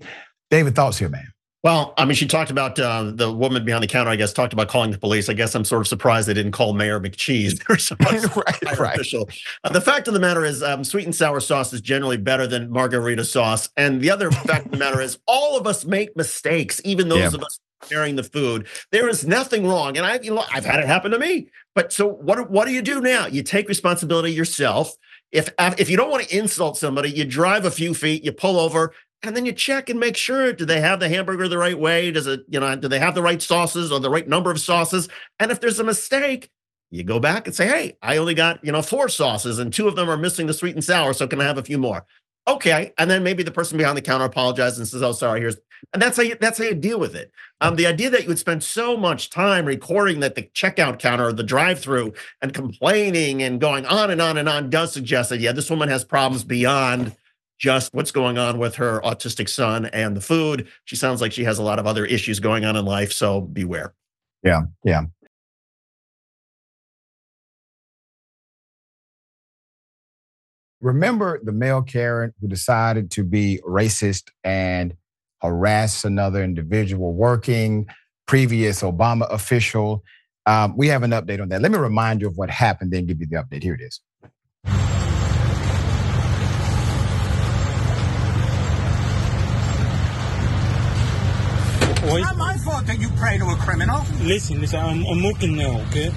David, 0.50 0.74
thoughts 0.74 0.98
here, 0.98 1.08
man. 1.08 1.26
Well, 1.62 1.94
I 1.96 2.04
mean, 2.04 2.14
she 2.14 2.26
talked 2.26 2.50
about 2.50 2.78
uh, 2.78 3.12
the 3.14 3.32
woman 3.32 3.64
behind 3.64 3.82
the 3.82 3.86
counter. 3.88 4.10
I 4.10 4.16
guess 4.16 4.34
talked 4.34 4.52
about 4.52 4.68
calling 4.68 4.90
the 4.90 4.98
police. 4.98 5.30
I 5.30 5.32
guess 5.32 5.54
I'm 5.54 5.64
sort 5.64 5.80
of 5.80 5.88
surprised 5.88 6.28
they 6.28 6.34
didn't 6.34 6.52
call 6.52 6.74
Mayor 6.74 7.00
McCheese 7.00 7.58
or 7.70 8.42
right, 8.42 8.78
right. 8.78 8.94
official. 8.94 9.30
Uh, 9.64 9.70
the 9.70 9.80
fact 9.80 10.06
of 10.06 10.12
the 10.12 10.20
matter 10.20 10.44
is, 10.44 10.62
um, 10.62 10.84
sweet 10.84 11.06
and 11.06 11.14
sour 11.14 11.40
sauce 11.40 11.72
is 11.72 11.80
generally 11.80 12.18
better 12.18 12.46
than 12.46 12.70
margarita 12.70 13.24
sauce. 13.24 13.70
And 13.78 14.02
the 14.02 14.10
other 14.10 14.30
fact 14.30 14.66
of 14.66 14.72
the 14.72 14.76
matter 14.76 15.00
is, 15.00 15.18
all 15.26 15.56
of 15.56 15.66
us 15.66 15.86
make 15.86 16.14
mistakes, 16.18 16.82
even 16.84 17.08
those 17.08 17.20
Yeah. 17.20 17.28
of 17.28 17.42
us 17.42 17.58
preparing 17.80 18.16
the 18.16 18.22
food. 18.22 18.66
There 18.92 19.08
is 19.08 19.26
nothing 19.26 19.66
wrong, 19.66 19.96
and 19.96 20.06
I've 20.06 20.24
you 20.24 20.34
know, 20.34 20.44
I've 20.52 20.64
had 20.64 20.80
it 20.80 20.86
happen 20.86 21.10
to 21.12 21.18
me. 21.18 21.48
But 21.74 21.92
so, 21.92 22.08
what? 22.08 22.50
What 22.50 22.66
do 22.66 22.72
you 22.72 22.82
do 22.82 23.00
now? 23.00 23.26
You 23.26 23.42
take 23.42 23.68
responsibility 23.68 24.32
yourself. 24.32 24.94
If 25.32 25.52
if 25.58 25.90
you 25.90 25.96
don't 25.96 26.10
want 26.10 26.24
to 26.24 26.36
insult 26.36 26.78
somebody, 26.78 27.10
you 27.10 27.24
drive 27.24 27.64
a 27.64 27.70
few 27.70 27.94
feet, 27.94 28.24
you 28.24 28.32
pull 28.32 28.58
over, 28.58 28.92
and 29.24 29.34
then 29.36 29.46
you 29.46 29.52
check 29.52 29.88
and 29.88 29.98
make 29.98 30.16
sure 30.16 30.52
do 30.52 30.64
they 30.64 30.80
have 30.80 31.00
the 31.00 31.08
hamburger 31.08 31.48
the 31.48 31.58
right 31.58 31.78
way 31.78 32.10
does 32.10 32.26
it 32.26 32.40
you 32.48 32.60
know 32.60 32.76
do 32.76 32.88
they 32.88 32.98
have 32.98 33.14
the 33.14 33.22
right 33.22 33.40
sauces 33.40 33.90
or 33.90 34.00
the 34.00 34.10
right 34.10 34.28
number 34.28 34.50
of 34.50 34.60
sauces 34.60 35.08
and 35.38 35.50
if 35.50 35.60
there's 35.60 35.78
a 35.78 35.84
mistake 35.84 36.50
you 36.90 37.02
go 37.02 37.18
back 37.18 37.46
and 37.46 37.56
say 37.56 37.66
hey 37.66 37.96
i 38.02 38.16
only 38.16 38.34
got 38.34 38.62
you 38.64 38.70
know 38.70 38.82
four 38.82 39.08
sauces 39.08 39.58
and 39.58 39.72
two 39.72 39.88
of 39.88 39.96
them 39.96 40.08
are 40.08 40.16
missing 40.16 40.46
the 40.46 40.54
sweet 40.54 40.74
and 40.74 40.84
sour 40.84 41.12
so 41.12 41.26
can 41.26 41.40
i 41.40 41.44
have 41.44 41.58
a 41.58 41.62
few 41.62 41.78
more 41.78 42.04
okay 42.46 42.92
and 42.98 43.10
then 43.10 43.22
maybe 43.22 43.42
the 43.42 43.50
person 43.50 43.78
behind 43.78 43.96
the 43.96 44.02
counter 44.02 44.24
apologizes 44.24 44.78
and 44.78 44.88
says 44.88 45.02
oh 45.02 45.12
sorry 45.12 45.40
here's 45.40 45.56
and 45.92 46.00
that's 46.00 46.16
how 46.16 46.22
you 46.22 46.36
that's 46.40 46.58
how 46.58 46.64
you 46.64 46.74
deal 46.74 46.98
with 46.98 47.14
it 47.14 47.30
um, 47.60 47.76
the 47.76 47.86
idea 47.86 48.10
that 48.10 48.22
you 48.22 48.28
would 48.28 48.38
spend 48.38 48.62
so 48.62 48.96
much 48.96 49.30
time 49.30 49.64
recording 49.66 50.20
that 50.20 50.34
the 50.34 50.42
checkout 50.54 50.98
counter 50.98 51.26
or 51.28 51.32
the 51.32 51.42
drive-through 51.42 52.12
and 52.42 52.54
complaining 52.54 53.42
and 53.42 53.60
going 53.60 53.86
on 53.86 54.10
and 54.10 54.20
on 54.20 54.36
and 54.36 54.48
on 54.48 54.70
does 54.70 54.92
suggest 54.92 55.30
that 55.30 55.40
yeah 55.40 55.52
this 55.52 55.70
woman 55.70 55.88
has 55.88 56.04
problems 56.04 56.44
beyond 56.44 57.14
just 57.58 57.94
what's 57.94 58.10
going 58.10 58.38
on 58.38 58.58
with 58.58 58.76
her 58.76 59.00
autistic 59.02 59.48
son 59.48 59.86
and 59.86 60.16
the 60.16 60.20
food. 60.20 60.68
She 60.84 60.96
sounds 60.96 61.20
like 61.20 61.32
she 61.32 61.44
has 61.44 61.58
a 61.58 61.62
lot 61.62 61.78
of 61.78 61.86
other 61.86 62.04
issues 62.04 62.40
going 62.40 62.64
on 62.64 62.76
in 62.76 62.84
life. 62.84 63.12
So 63.12 63.40
beware. 63.40 63.94
Yeah, 64.42 64.62
yeah. 64.84 65.04
Remember 70.84 71.40
the 71.42 71.52
male 71.52 71.82
Karen 71.82 72.32
who 72.40 72.46
decided 72.46 73.10
to 73.12 73.24
be 73.24 73.60
racist 73.66 74.24
and 74.44 74.94
harass 75.40 76.04
another 76.04 76.44
individual 76.44 77.14
working, 77.14 77.86
previous 78.26 78.82
Obama 78.82 79.26
official. 79.32 80.04
Um, 80.46 80.76
we 80.76 80.88
have 80.88 81.02
an 81.02 81.12
update 81.12 81.40
on 81.40 81.48
that. 81.48 81.62
Let 81.62 81.72
me 81.72 81.78
remind 81.78 82.20
you 82.20 82.28
of 82.28 82.36
what 82.36 82.50
happened, 82.50 82.92
then 82.92 83.06
give 83.06 83.18
you 83.18 83.26
the 83.26 83.36
update. 83.36 83.62
Here 83.62 83.74
it 83.74 83.80
is. 83.80 84.00
It's 92.06 92.22
not 92.22 92.36
my 92.36 92.58
fault 92.58 92.84
that 92.84 93.00
you 93.00 93.08
pray 93.16 93.38
to 93.38 93.46
a 93.46 93.56
criminal. 93.56 94.04
Listen, 94.20 94.60
listen, 94.60 94.78
I'm, 94.78 95.06
I'm 95.06 95.22
working 95.22 95.56
now, 95.56 95.80
okay? 95.88 96.12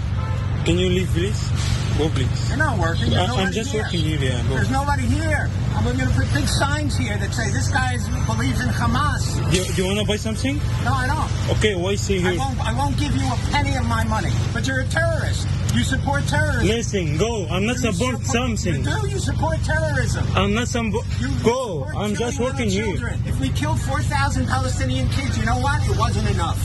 Can 0.65 0.77
you 0.77 0.89
leave, 0.89 1.07
please? 1.07 1.86
Go, 1.97 2.09
please. 2.09 2.49
You're 2.49 2.57
not 2.59 2.77
working. 2.77 3.09
There's 3.09 3.29
I, 3.29 3.41
I'm 3.41 3.51
just 3.51 3.71
here. 3.71 3.81
working 3.81 4.01
here, 4.01 4.19
yeah. 4.19 4.43
There's 4.49 4.69
nobody 4.69 5.01
here. 5.03 5.49
I'm 5.73 5.83
going 5.83 5.97
to 5.97 6.05
put 6.13 6.31
big 6.31 6.45
signs 6.47 6.95
here 6.95 7.17
that 7.17 7.33
say 7.33 7.49
this 7.49 7.69
guy 7.69 7.93
is, 7.95 8.07
believes 8.27 8.61
in 8.61 8.69
Hamas. 8.69 9.25
You, 9.51 9.63
you 9.73 9.85
wanna 9.89 10.05
buy 10.05 10.17
something? 10.17 10.57
No, 10.85 10.93
I 10.93 11.07
don't. 11.07 11.57
Okay, 11.57 11.73
why 11.75 11.95
say 11.95 12.17
I 12.17 12.31
here? 12.31 12.37
won't, 12.37 12.59
I 12.59 12.73
won't 12.77 12.97
give 12.97 13.15
you 13.15 13.25
a 13.25 13.35
penny 13.49 13.75
of 13.77 13.85
my 13.85 14.03
money. 14.03 14.29
But 14.53 14.67
you're 14.67 14.81
a 14.81 14.85
terrorist. 14.87 15.47
You 15.73 15.83
support 15.83 16.25
terrorism. 16.27 16.67
Listen, 16.67 17.17
go. 17.17 17.47
I'm 17.49 17.65
not 17.65 17.77
You 17.81 17.91
support 17.91 18.21
something. 18.25 18.75
You 18.75 18.83
do. 18.83 19.07
You 19.09 19.17
support 19.19 19.57
terrorism. 19.63 20.25
I'm 20.35 20.53
not 20.53 20.67
some. 20.67 20.91
You 21.19 21.29
Go. 21.43 21.85
I'm 21.95 22.13
just 22.15 22.39
working 22.39 22.69
here. 22.69 22.85
children. 22.85 23.19
If 23.25 23.39
we 23.39 23.49
killed 23.49 23.79
4,000 23.81 24.45
Palestinian 24.47 25.09
kids, 25.09 25.37
you 25.37 25.45
know 25.45 25.57
what? 25.59 25.81
It 25.89 25.97
wasn't 25.97 26.29
enough. 26.29 26.61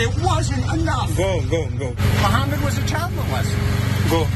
It 0.00 0.08
wasn't 0.24 0.64
enough. 0.72 1.14
Go, 1.16 1.42
go, 1.50 1.68
go, 1.76 1.88
Muhammad 2.24 2.62
was 2.64 2.78
a 2.78 2.86
child 2.86 3.12
molester. 3.12 4.10
go, 4.10 4.26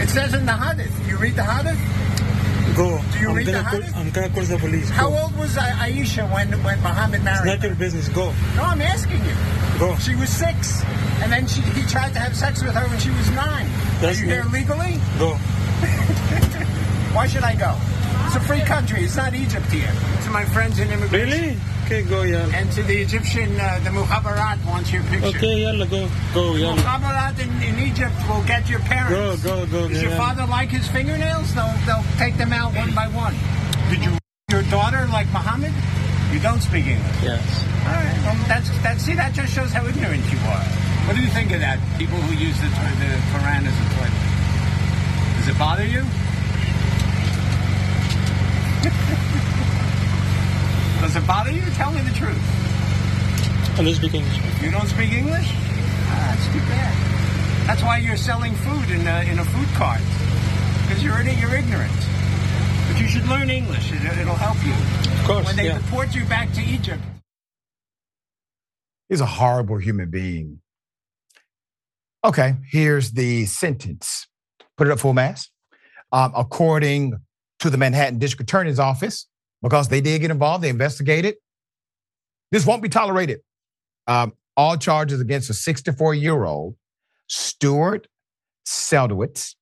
It 0.00 0.08
says 0.08 0.34
in 0.34 0.46
the 0.46 0.52
Hadith. 0.56 0.92
You 1.08 1.16
read 1.18 1.34
the 1.36 1.44
Hadith? 1.44 1.78
go. 2.76 2.98
Do 3.12 3.18
you 3.18 3.28
I'm 3.28 3.36
read 3.36 3.46
the 3.46 3.52
call, 3.52 3.62
Hadith? 3.80 3.96
I'm 3.96 4.10
gonna 4.10 4.28
call 4.30 4.42
the 4.44 4.58
police. 4.58 4.88
How 4.88 5.12
old 5.12 5.36
was 5.38 5.56
Aisha 5.56 6.24
when, 6.32 6.48
when 6.64 6.80
Muhammad 6.82 7.22
married? 7.22 7.40
It's 7.40 7.46
not 7.46 7.58
her? 7.60 7.66
your 7.68 7.76
business. 7.76 8.08
Go, 8.08 8.32
No, 8.56 8.62
I'm 8.64 8.80
asking 8.80 9.22
you. 9.24 9.34
go. 9.78 9.94
She 9.98 10.14
was 10.16 10.30
six, 10.30 10.82
and 11.22 11.30
then 11.30 11.46
she, 11.46 11.60
he 11.60 11.82
tried 11.86 12.12
to 12.14 12.18
have 12.18 12.34
sex 12.34 12.62
with 12.62 12.72
her 12.74 12.88
when 12.88 12.98
she 12.98 13.10
was 13.10 13.28
nine. 13.30 13.68
That's 14.00 14.18
Are 14.18 14.20
you 14.22 14.26
here 14.26 14.44
not- 14.44 14.52
legally? 14.54 14.98
Go. 15.18 15.34
Why 17.14 17.26
should 17.26 17.44
I 17.44 17.54
go? 17.54 17.76
It's 18.32 18.42
a 18.42 18.48
free 18.48 18.62
country. 18.62 19.04
It's 19.04 19.16
not 19.16 19.34
Egypt 19.34 19.66
here. 19.66 19.92
To 20.24 20.30
my 20.30 20.46
friends 20.46 20.78
in 20.78 20.88
immigration. 20.88 21.28
Really? 21.28 21.60
Okay, 21.84 22.00
go, 22.00 22.22
yeah. 22.22 22.48
And 22.56 22.72
to 22.72 22.82
the 22.82 22.96
Egyptian, 22.96 23.60
uh, 23.60 23.78
the 23.84 23.90
Mukhabarat 23.90 24.64
wants 24.64 24.90
your 24.90 25.02
picture. 25.12 25.36
Okay, 25.36 25.60
yalla, 25.60 25.84
go, 25.84 26.08
go, 26.32 26.54
yalla. 26.56 26.80
Mukhabarat 26.80 27.36
in, 27.44 27.52
in 27.60 27.78
Egypt 27.86 28.16
will 28.30 28.42
get 28.44 28.70
your 28.70 28.80
parents. 28.88 29.42
Go, 29.44 29.66
go, 29.66 29.70
go, 29.70 29.86
Does 29.86 30.00
your 30.00 30.12
yeah. 30.12 30.16
father 30.16 30.46
like 30.46 30.70
his 30.70 30.88
fingernails? 30.88 31.52
They'll, 31.54 31.76
they'll 31.84 32.08
take 32.16 32.38
them 32.38 32.54
out 32.54 32.74
one 32.74 32.94
by 32.94 33.06
one. 33.08 33.36
Did 33.90 34.02
you 34.02 34.16
your 34.48 34.62
daughter 34.72 35.06
like 35.12 35.26
Muhammad? 35.28 35.74
You 36.32 36.40
don't 36.40 36.62
speak 36.62 36.86
English. 36.86 37.20
Yes. 37.20 37.44
All 37.84 37.92
right. 37.92 38.16
Well, 38.24 38.48
that's 38.48 38.70
that. 38.80 38.98
See, 38.98 39.12
that 39.12 39.34
just 39.34 39.52
shows 39.52 39.72
how 39.76 39.84
ignorant 39.84 40.24
you 40.32 40.38
are. 40.48 40.64
What 41.04 41.16
do 41.16 41.20
you 41.20 41.28
think 41.28 41.52
of 41.52 41.60
that? 41.60 41.76
People 41.98 42.16
who 42.16 42.32
use 42.32 42.56
the, 42.64 42.72
the 42.96 43.12
Quran 43.36 43.68
as 43.68 43.76
a 43.76 43.86
toilet. 43.92 45.36
Does 45.36 45.48
it 45.52 45.58
bother 45.58 45.84
you? 45.84 46.00
Does 51.02 51.16
it 51.16 51.26
bother 51.26 51.50
you? 51.50 51.62
Tell 51.72 51.90
me 51.92 52.00
the 52.00 52.14
truth. 52.14 52.38
I 53.76 53.82
don't 53.82 53.94
speak 53.94 54.14
English. 54.14 54.38
You 54.62 54.70
don't 54.70 54.86
speak 54.86 55.12
English? 55.12 55.48
Ah, 55.50 56.30
that's 56.30 56.46
too 56.54 56.60
bad. 56.70 57.66
That's 57.66 57.82
why 57.82 57.98
you're 57.98 58.16
selling 58.16 58.54
food 58.54 58.88
in 58.90 59.06
a, 59.06 59.22
in 59.30 59.38
a 59.38 59.44
food 59.44 59.68
cart. 59.74 60.00
Because 60.86 61.02
you're, 61.02 61.20
you're 61.22 61.54
ignorant. 61.56 61.92
But 62.88 63.00
you 63.00 63.08
should 63.08 63.26
learn 63.28 63.50
English. 63.50 63.90
It, 63.92 64.04
it'll 64.18 64.34
help 64.34 64.64
you. 64.64 64.72
Of 65.20 65.26
course, 65.26 65.46
When 65.46 65.56
they 65.56 65.66
yeah. 65.66 65.78
deport 65.78 66.14
you 66.14 66.24
back 66.26 66.52
to 66.54 66.60
Egypt, 66.62 67.02
He's 69.08 69.20
a 69.20 69.26
horrible 69.26 69.76
human 69.76 70.08
being. 70.10 70.60
Okay, 72.24 72.54
here's 72.70 73.10
the 73.10 73.44
sentence. 73.44 74.26
Put 74.78 74.86
it 74.86 74.90
up 74.90 75.00
full 75.00 75.12
mass. 75.12 75.50
Um, 76.12 76.32
according 76.34 77.18
to 77.58 77.68
the 77.68 77.76
Manhattan 77.76 78.18
District 78.18 78.48
Attorney's 78.48 78.78
Office, 78.78 79.26
because 79.62 79.88
they 79.88 80.00
did 80.00 80.20
get 80.20 80.30
involved, 80.30 80.64
they 80.64 80.68
investigated. 80.68 81.36
This 82.50 82.66
won't 82.66 82.82
be 82.82 82.88
tolerated. 82.88 83.40
Um, 84.06 84.32
all 84.56 84.76
charges 84.76 85.20
against 85.20 85.48
a 85.48 85.54
64 85.54 86.14
year 86.14 86.44
old 86.44 86.76
Stuart 87.28 88.08
Seldowitz, 88.66 89.54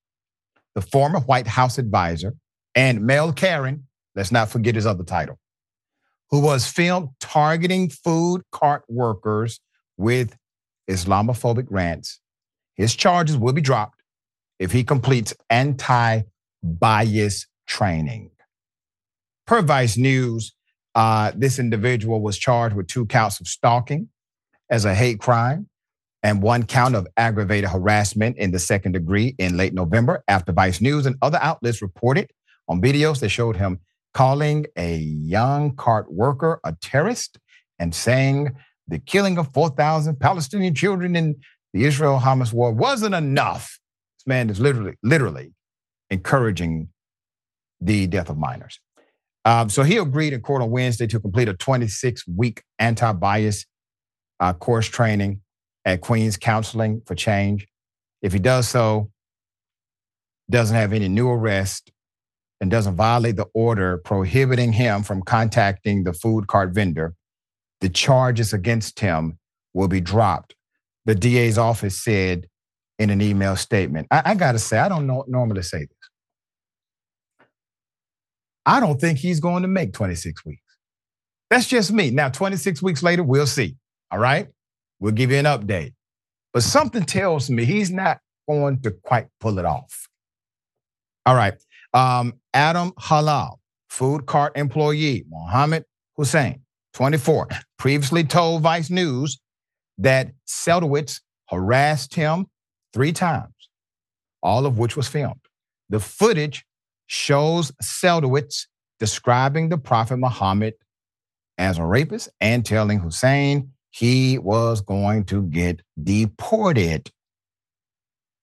the 0.74 0.82
former 0.82 1.20
White 1.20 1.46
House 1.46 1.78
advisor, 1.78 2.34
and 2.74 3.02
Mel 3.02 3.32
Karen, 3.32 3.86
let's 4.14 4.32
not 4.32 4.50
forget 4.50 4.74
his 4.74 4.86
other 4.86 5.04
title, 5.04 5.38
who 6.30 6.40
was 6.40 6.66
filmed 6.66 7.10
targeting 7.20 7.90
food 7.90 8.42
cart 8.50 8.82
workers 8.88 9.60
with 9.96 10.36
Islamophobic 10.88 11.66
rants. 11.70 12.20
His 12.74 12.96
charges 12.96 13.36
will 13.36 13.52
be 13.52 13.60
dropped 13.60 14.02
if 14.58 14.72
he 14.72 14.84
completes 14.84 15.34
anti 15.48 16.22
bias 16.62 17.46
training. 17.66 18.30
Per 19.50 19.62
Vice 19.62 19.96
News, 19.96 20.54
uh, 20.94 21.32
this 21.34 21.58
individual 21.58 22.22
was 22.22 22.38
charged 22.38 22.76
with 22.76 22.86
two 22.86 23.04
counts 23.06 23.40
of 23.40 23.48
stalking 23.48 24.08
as 24.70 24.84
a 24.84 24.94
hate 24.94 25.18
crime 25.18 25.68
and 26.22 26.40
one 26.40 26.62
count 26.62 26.94
of 26.94 27.08
aggravated 27.16 27.68
harassment 27.68 28.38
in 28.38 28.52
the 28.52 28.60
second 28.60 28.92
degree 28.92 29.34
in 29.38 29.56
late 29.56 29.74
November 29.74 30.22
after 30.28 30.52
Vice 30.52 30.80
News 30.80 31.04
and 31.04 31.16
other 31.20 31.40
outlets 31.42 31.82
reported 31.82 32.30
on 32.68 32.80
videos 32.80 33.18
that 33.18 33.30
showed 33.30 33.56
him 33.56 33.80
calling 34.14 34.66
a 34.76 34.98
young 34.98 35.74
cart 35.74 36.12
worker 36.12 36.60
a 36.62 36.76
terrorist 36.80 37.36
and 37.80 37.92
saying 37.92 38.54
the 38.86 39.00
killing 39.00 39.36
of 39.36 39.52
4,000 39.52 40.20
Palestinian 40.20 40.76
children 40.76 41.16
in 41.16 41.34
the 41.72 41.86
Israel 41.86 42.20
Hamas 42.20 42.52
war 42.52 42.70
wasn't 42.70 43.16
enough. 43.16 43.80
This 44.16 44.28
man 44.28 44.48
is 44.48 44.60
literally, 44.60 44.94
literally 45.02 45.54
encouraging 46.08 46.90
the 47.80 48.06
death 48.06 48.30
of 48.30 48.38
minors. 48.38 48.78
Um, 49.44 49.70
so 49.70 49.82
he 49.82 49.96
agreed 49.96 50.32
in 50.32 50.40
court 50.42 50.62
on 50.62 50.70
Wednesday 50.70 51.06
to 51.06 51.20
complete 51.20 51.48
a 51.48 51.54
26 51.54 52.26
week 52.28 52.62
anti 52.78 53.12
bias 53.12 53.64
uh, 54.38 54.52
course 54.52 54.86
training 54.86 55.40
at 55.84 56.00
Queen's 56.00 56.36
Counseling 56.36 57.02
for 57.06 57.14
Change. 57.14 57.66
If 58.22 58.32
he 58.32 58.38
does 58.38 58.68
so, 58.68 59.10
doesn't 60.50 60.76
have 60.76 60.92
any 60.92 61.08
new 61.08 61.28
arrest, 61.28 61.90
and 62.60 62.70
doesn't 62.70 62.96
violate 62.96 63.36
the 63.36 63.46
order 63.54 63.98
prohibiting 63.98 64.72
him 64.72 65.02
from 65.02 65.22
contacting 65.22 66.04
the 66.04 66.12
food 66.12 66.46
cart 66.46 66.70
vendor, 66.70 67.14
the 67.80 67.88
charges 67.88 68.52
against 68.52 69.00
him 69.00 69.38
will 69.72 69.88
be 69.88 70.00
dropped. 70.00 70.54
The 71.06 71.14
DA's 71.14 71.56
office 71.56 72.02
said 72.02 72.46
in 72.98 73.08
an 73.08 73.22
email 73.22 73.56
statement. 73.56 74.06
I, 74.10 74.22
I 74.26 74.34
got 74.34 74.52
to 74.52 74.58
say, 74.58 74.78
I 74.78 74.88
don't 74.88 75.06
know, 75.06 75.24
normally 75.26 75.62
say 75.62 75.78
this. 75.78 75.99
I 78.66 78.80
don't 78.80 79.00
think 79.00 79.18
he's 79.18 79.40
going 79.40 79.62
to 79.62 79.68
make 79.68 79.92
26 79.92 80.44
weeks. 80.44 80.62
That's 81.48 81.66
just 81.66 81.92
me. 81.92 82.10
Now, 82.10 82.28
26 82.28 82.82
weeks 82.82 83.02
later, 83.02 83.22
we'll 83.22 83.46
see. 83.46 83.76
All 84.10 84.18
right. 84.18 84.48
We'll 85.00 85.12
give 85.12 85.30
you 85.30 85.38
an 85.38 85.46
update. 85.46 85.94
But 86.52 86.62
something 86.62 87.04
tells 87.04 87.50
me 87.50 87.64
he's 87.64 87.90
not 87.90 88.18
going 88.48 88.80
to 88.82 88.90
quite 88.90 89.28
pull 89.40 89.58
it 89.58 89.64
off. 89.64 90.08
All 91.26 91.34
right. 91.34 91.54
Um, 91.94 92.34
Adam 92.54 92.92
Halal, 92.92 93.56
food 93.88 94.26
cart 94.26 94.56
employee, 94.56 95.24
Mohammed 95.28 95.84
Hussein, 96.16 96.62
24, 96.94 97.48
previously 97.78 98.24
told 98.24 98.62
Vice 98.62 98.90
News 98.90 99.40
that 99.98 100.32
Seldowitz 100.46 101.20
harassed 101.48 102.14
him 102.14 102.46
three 102.92 103.12
times, 103.12 103.52
all 104.42 104.66
of 104.66 104.78
which 104.78 104.96
was 104.96 105.08
filmed. 105.08 105.40
The 105.88 106.00
footage 106.00 106.64
shows 107.10 107.72
Seldowitz 107.82 108.68
describing 109.00 109.68
the 109.68 109.76
Prophet 109.76 110.16
Muhammad 110.16 110.74
as 111.58 111.76
a 111.76 111.84
rapist 111.84 112.28
and 112.40 112.64
telling 112.64 113.00
Hussein 113.00 113.72
he 113.90 114.38
was 114.38 114.80
going 114.80 115.24
to 115.24 115.42
get 115.42 115.82
deported. 116.00 117.10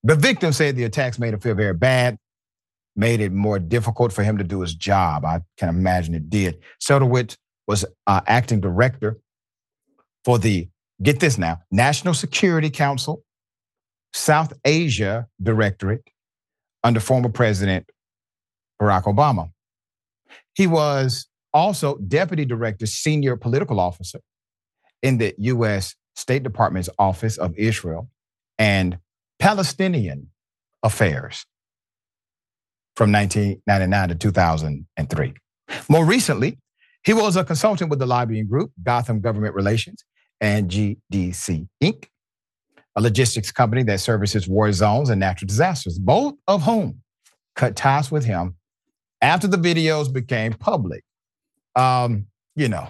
The 0.04 0.16
victim 0.16 0.52
said 0.52 0.76
the 0.76 0.84
attacks 0.84 1.18
made 1.18 1.34
him 1.34 1.40
feel 1.40 1.56
very 1.56 1.74
bad, 1.74 2.18
made 2.94 3.22
it 3.22 3.32
more 3.32 3.58
difficult 3.58 4.12
for 4.12 4.24
him 4.24 4.38
to 4.38 4.44
do 4.44 4.60
his 4.60 4.76
job. 4.76 5.24
I 5.24 5.42
can 5.56 5.70
imagine 5.70 6.14
it 6.14 6.30
did. 6.30 6.60
Seldowitz 6.84 7.38
was 7.68 7.86
uh, 8.06 8.22
acting 8.28 8.60
director 8.60 9.18
for 10.26 10.38
the, 10.38 10.68
get 11.02 11.22
this 11.22 11.38
now, 11.38 11.60
National 11.72 12.14
Security 12.14 12.70
Council, 12.70 13.24
South 14.14 14.52
Asia 14.66 15.26
Directorate 15.42 16.04
under 16.84 17.00
former 17.00 17.30
President 17.30 17.90
Barack 18.82 19.04
Obama. 19.04 19.50
He 20.56 20.68
was 20.68 21.28
also 21.54 21.98
deputy 21.98 22.46
director, 22.46 22.86
senior 22.86 23.36
political 23.38 23.80
officer 23.80 24.20
in 25.04 25.18
the 25.18 25.36
U.S. 25.40 25.96
State 26.16 26.44
Department's 26.44 26.90
Office 27.00 27.38
of 27.38 27.56
Israel 27.58 28.10
and 28.58 29.00
Palestinian 29.40 30.30
Affairs. 30.84 31.46
from 32.96 33.12
1999 33.12 34.10
to 34.10 34.16
2003. 34.16 35.34
More 35.90 36.06
recently, 36.06 36.60
he 37.04 37.14
was 37.14 37.36
a 37.36 37.44
consultant 37.44 37.90
with 37.90 38.00
the 38.00 38.06
lobbying 38.08 38.48
group 38.48 38.72
Gotham 38.84 39.22
Government 39.22 39.56
Relations 39.56 40.04
and 40.42 40.70
GDC 40.70 41.68
Inc., 41.84 42.06
a 42.96 43.02
logistics 43.02 43.52
company 43.52 43.84
that 43.84 44.00
services 44.00 44.48
war 44.48 44.72
zones 44.72 45.10
and 45.10 45.20
natural 45.20 45.48
disasters, 45.48 46.00
both 46.00 46.36
of 46.48 46.64
whom 46.64 47.02
cut 47.56 47.76
ties 47.76 48.12
with 48.12 48.26
him 48.26 48.56
after 49.22 49.48
the 49.48 49.58
videos 49.58 50.12
became 50.12 50.54
public. 50.54 51.04
Um, 51.76 52.28
you 52.56 52.70
know, 52.70 52.88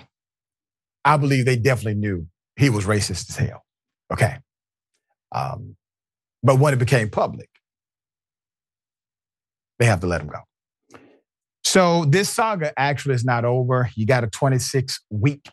I 1.04 1.18
believe 1.18 1.46
they 1.46 1.58
definitely 1.58 2.00
knew 2.00 2.28
he 2.56 2.70
was 2.70 2.86
racist 2.86 3.30
as 3.30 3.36
hell. 3.38 3.64
Okay. 4.12 4.38
Um, 5.34 5.76
but 6.44 6.60
when 6.60 6.74
it 6.74 6.80
became 6.80 7.10
public, 7.10 7.50
they 9.80 9.86
have 9.86 10.00
to 10.02 10.08
let 10.08 10.22
him 10.22 10.28
go. 10.28 10.40
So 11.64 12.06
this 12.06 12.30
saga 12.30 12.72
actually 12.80 13.16
is 13.16 13.26
not 13.26 13.46
over. 13.46 13.90
You 13.96 14.06
got 14.06 14.24
a 14.24 14.28
26 14.28 15.02
week 15.10 15.50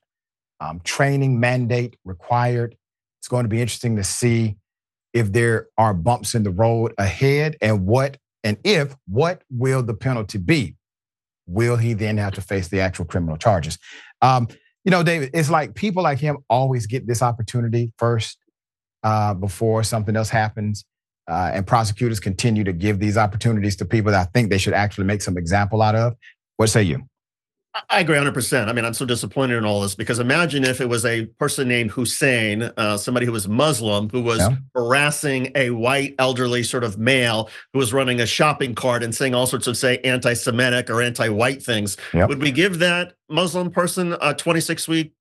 um, 0.61 0.81
training 0.85 1.41
mandate 1.41 1.97
required. 2.05 2.77
It's 3.21 3.29
going 3.29 3.45
to 3.45 3.49
be 3.49 3.61
interesting 3.61 3.97
to 3.97 4.05
see 4.05 4.57
if 5.13 5.33
there 5.33 5.69
are 5.77 5.95
bumps 5.95 6.35
in 6.35 6.43
the 6.43 6.51
road 6.51 6.95
ahead 6.99 7.57
and 7.61 7.87
what 7.87 8.17
and 8.45 8.59
if 8.63 8.95
what 9.09 9.43
will 9.51 9.83
the 9.83 9.95
penalty 9.95 10.39
be? 10.39 10.77
Will 11.47 11.77
he 11.77 11.95
then 11.95 12.19
have 12.19 12.35
to 12.35 12.41
face 12.41 12.69
the 12.69 12.81
actual 12.81 13.07
criminal 13.07 13.37
charges? 13.37 13.79
Um, 14.23 14.49
you 14.85 14.91
know, 14.91 15.03
David, 15.03 15.31
it's 15.33 15.51
like 15.51 15.75
people 15.75 16.03
like 16.03 16.19
him 16.19 16.39
always 16.49 16.87
get 16.87 17.07
this 17.07 17.23
opportunity 17.23 17.93
first 17.99 18.39
uh, 19.03 19.35
before 19.35 19.83
something 19.83 20.15
else 20.15 20.29
happens. 20.29 20.85
Uh, 21.27 21.53
and 21.55 21.67
prosecutors 21.67 22.21
continue 22.21 22.65
to 22.65 22.73
give 22.73 22.99
these 22.99 23.17
opportunities 23.17 23.77
to 23.77 23.87
people 23.87 24.13
that 24.13 24.29
I 24.29 24.31
think 24.31 24.51
they 24.51 24.59
should 24.59 24.75
actually 24.75 25.05
make 25.05 25.23
some 25.23 25.39
example 25.39 25.81
out 25.81 25.95
of. 25.95 26.15
What 26.59 26.69
say 26.69 26.83
you? 26.83 27.09
I 27.91 28.01
agree 28.01 28.17
100%. 28.17 28.69
I 28.69 28.73
mean, 28.73 28.85
I'm 28.85 28.95
so 28.95 29.05
disappointed 29.05 29.57
in 29.57 29.65
all 29.65 29.81
this 29.81 29.95
because 29.95 30.21
imagine 30.21 30.65
if 30.65 30.81
it 30.81 30.89
was 30.89 31.05
a 31.05 31.27
person 31.27 31.67
named 31.67 31.91
Hussein, 31.91 32.63
uh, 32.77 32.97
somebody 32.97 33.27
who 33.27 33.33
was 33.33 33.49
Muslim, 33.49 34.09
who 34.11 34.23
was 34.23 34.39
yeah. 34.39 34.57
harassing 34.75 35.51
a 35.57 35.71
white 35.71 36.15
elderly 36.19 36.63
sort 36.63 36.85
of 36.85 36.99
male 36.99 37.51
who 37.73 37.81
was 37.81 37.93
running 37.93 38.21
a 38.21 38.27
shopping 38.27 38.75
cart 38.75 39.03
and 39.03 39.15
saying 39.15 39.35
all 39.35 39.47
sorts 39.47 39.67
of, 39.67 39.77
say, 39.77 39.99
anti 39.99 40.35
Semitic 40.35 40.89
or 40.89 41.03
anti 41.03 41.29
white 41.29 41.63
things. 41.63 41.97
Yep. 42.13 42.29
Would 42.29 42.43
we 42.43 42.53
give 42.53 42.79
that 42.79 43.15
Muslim 43.29 43.71
person 43.71 44.17
a 44.21 44.35
26 44.35 44.87
week 44.87 45.13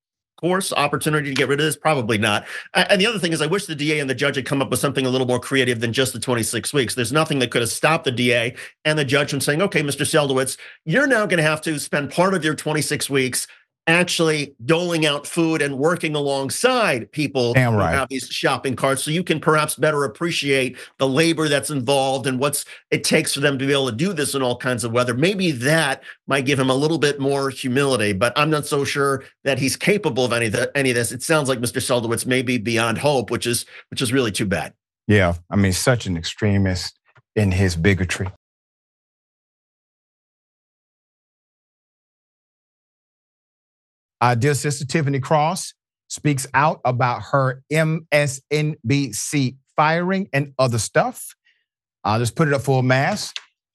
course 0.44 0.74
opportunity 0.74 1.30
to 1.30 1.34
get 1.34 1.48
rid 1.48 1.58
of 1.58 1.64
this? 1.64 1.74
Probably 1.74 2.18
not. 2.18 2.46
And 2.74 3.00
the 3.00 3.06
other 3.06 3.18
thing 3.18 3.32
is, 3.32 3.40
I 3.40 3.46
wish 3.46 3.64
the 3.64 3.74
DA 3.74 3.98
and 3.98 4.10
the 4.10 4.14
judge 4.14 4.36
had 4.36 4.44
come 4.44 4.60
up 4.60 4.68
with 4.68 4.78
something 4.78 5.06
a 5.06 5.08
little 5.08 5.26
more 5.26 5.40
creative 5.40 5.80
than 5.80 5.94
just 5.94 6.12
the 6.12 6.20
26 6.20 6.74
weeks. 6.74 6.94
There's 6.94 7.12
nothing 7.12 7.38
that 7.38 7.50
could 7.50 7.62
have 7.62 7.70
stopped 7.70 8.04
the 8.04 8.12
DA 8.12 8.54
and 8.84 8.98
the 8.98 9.06
judge 9.06 9.30
from 9.30 9.40
saying, 9.40 9.62
okay, 9.62 9.82
Mr. 9.82 10.04
Seldowitz, 10.04 10.58
you're 10.84 11.06
now 11.06 11.24
going 11.24 11.38
to 11.38 11.42
have 11.42 11.62
to 11.62 11.80
spend 11.80 12.10
part 12.10 12.34
of 12.34 12.44
your 12.44 12.54
26 12.54 13.08
weeks 13.08 13.46
actually 13.86 14.54
doling 14.64 15.04
out 15.04 15.26
food 15.26 15.60
and 15.60 15.78
working 15.78 16.14
alongside 16.14 17.10
people 17.12 17.52
Damn 17.52 17.74
right. 17.74 17.92
who 17.92 17.98
have 17.98 18.08
these 18.08 18.26
shopping 18.28 18.76
carts. 18.76 19.02
So 19.04 19.10
you 19.10 19.22
can 19.22 19.40
perhaps 19.40 19.74
better 19.74 20.04
appreciate 20.04 20.76
the 20.98 21.08
labor 21.08 21.48
that's 21.48 21.70
involved 21.70 22.26
and 22.26 22.38
what's 22.38 22.64
it 22.90 23.04
takes 23.04 23.34
for 23.34 23.40
them 23.40 23.58
to 23.58 23.66
be 23.66 23.72
able 23.72 23.90
to 23.90 23.96
do 23.96 24.12
this 24.12 24.34
in 24.34 24.42
all 24.42 24.56
kinds 24.56 24.84
of 24.84 24.92
weather. 24.92 25.14
Maybe 25.14 25.50
that 25.50 26.02
might 26.26 26.46
give 26.46 26.58
him 26.58 26.70
a 26.70 26.74
little 26.74 26.98
bit 26.98 27.20
more 27.20 27.50
humility 27.50 28.12
but 28.12 28.32
i'm 28.36 28.50
not 28.50 28.66
so 28.66 28.84
sure 28.84 29.24
that 29.44 29.58
he's 29.58 29.76
capable 29.76 30.24
of 30.24 30.32
any 30.32 30.46
of, 30.46 30.52
the, 30.52 30.70
any 30.76 30.90
of 30.90 30.96
this. 30.96 31.12
It 31.12 31.22
sounds 31.22 31.48
like 31.48 31.58
mr 31.58 31.80
seldowitz 31.80 32.26
may 32.26 32.42
be 32.42 32.58
beyond 32.58 32.98
hope 32.98 33.30
which 33.30 33.46
is 33.46 33.66
which 33.90 34.02
is 34.02 34.12
really 34.12 34.32
too 34.32 34.46
bad. 34.46 34.72
Yeah 35.06 35.34
i 35.50 35.56
mean 35.56 35.72
such 35.72 36.06
an 36.06 36.16
extremist 36.16 36.98
in 37.36 37.52
his 37.52 37.76
bigotry 37.76 38.30
Uh, 44.24 44.34
dear 44.34 44.54
sister 44.54 44.86
Tiffany 44.86 45.20
Cross 45.20 45.74
speaks 46.08 46.46
out 46.54 46.80
about 46.86 47.20
her 47.24 47.62
MSNBC 47.70 49.56
firing 49.76 50.30
and 50.32 50.54
other 50.58 50.78
stuff. 50.78 51.34
Just 52.06 52.34
put 52.34 52.48
it 52.48 52.54
up 52.54 52.62
for 52.62 52.80
a 52.80 52.82
mass. 52.82 53.34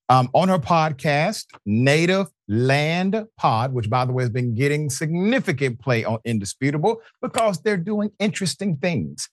Um, 0.09 0.27
on 0.33 0.49
her 0.49 0.57
podcast, 0.57 1.45
Native 1.67 2.31
Land 2.47 3.27
Pod, 3.37 3.73
which 3.73 3.91
by 3.91 4.05
the 4.05 4.11
way 4.11 4.23
has 4.23 4.31
been 4.31 4.55
getting 4.55 4.89
significant 4.89 5.79
play 5.79 6.03
on 6.03 6.17
Indisputable 6.25 6.99
because 7.21 7.61
they're 7.61 7.77
doing 7.77 8.09
interesting 8.17 8.77
things. 8.77 9.29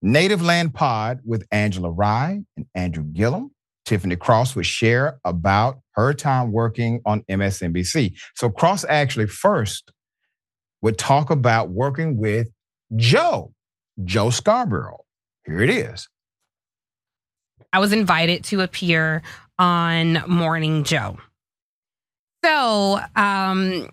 Native 0.00 0.42
Land 0.42 0.74
Pod 0.74 1.18
with 1.24 1.44
Angela 1.50 1.90
Rye 1.90 2.42
and 2.56 2.66
Andrew 2.72 3.02
Gillum. 3.02 3.50
Tiffany 3.84 4.14
Cross 4.14 4.54
would 4.54 4.66
share 4.66 5.18
about 5.24 5.80
her 5.96 6.14
time 6.14 6.52
working 6.52 7.00
on 7.04 7.22
MSNBC. 7.22 8.16
So 8.36 8.48
Cross 8.48 8.84
actually 8.88 9.26
first 9.26 9.90
would 10.82 10.98
talk 10.98 11.30
about 11.30 11.70
working 11.70 12.16
with 12.16 12.48
Joe, 12.94 13.52
Joe 14.04 14.30
Scarborough. 14.30 15.04
Here 15.44 15.60
it 15.60 15.70
is. 15.70 16.08
I 17.72 17.78
was 17.78 17.92
invited 17.92 18.44
to 18.44 18.60
appear 18.60 19.22
on 19.58 20.22
Morning 20.26 20.84
Joe. 20.84 21.18
So, 22.44 23.00
um, 23.16 23.88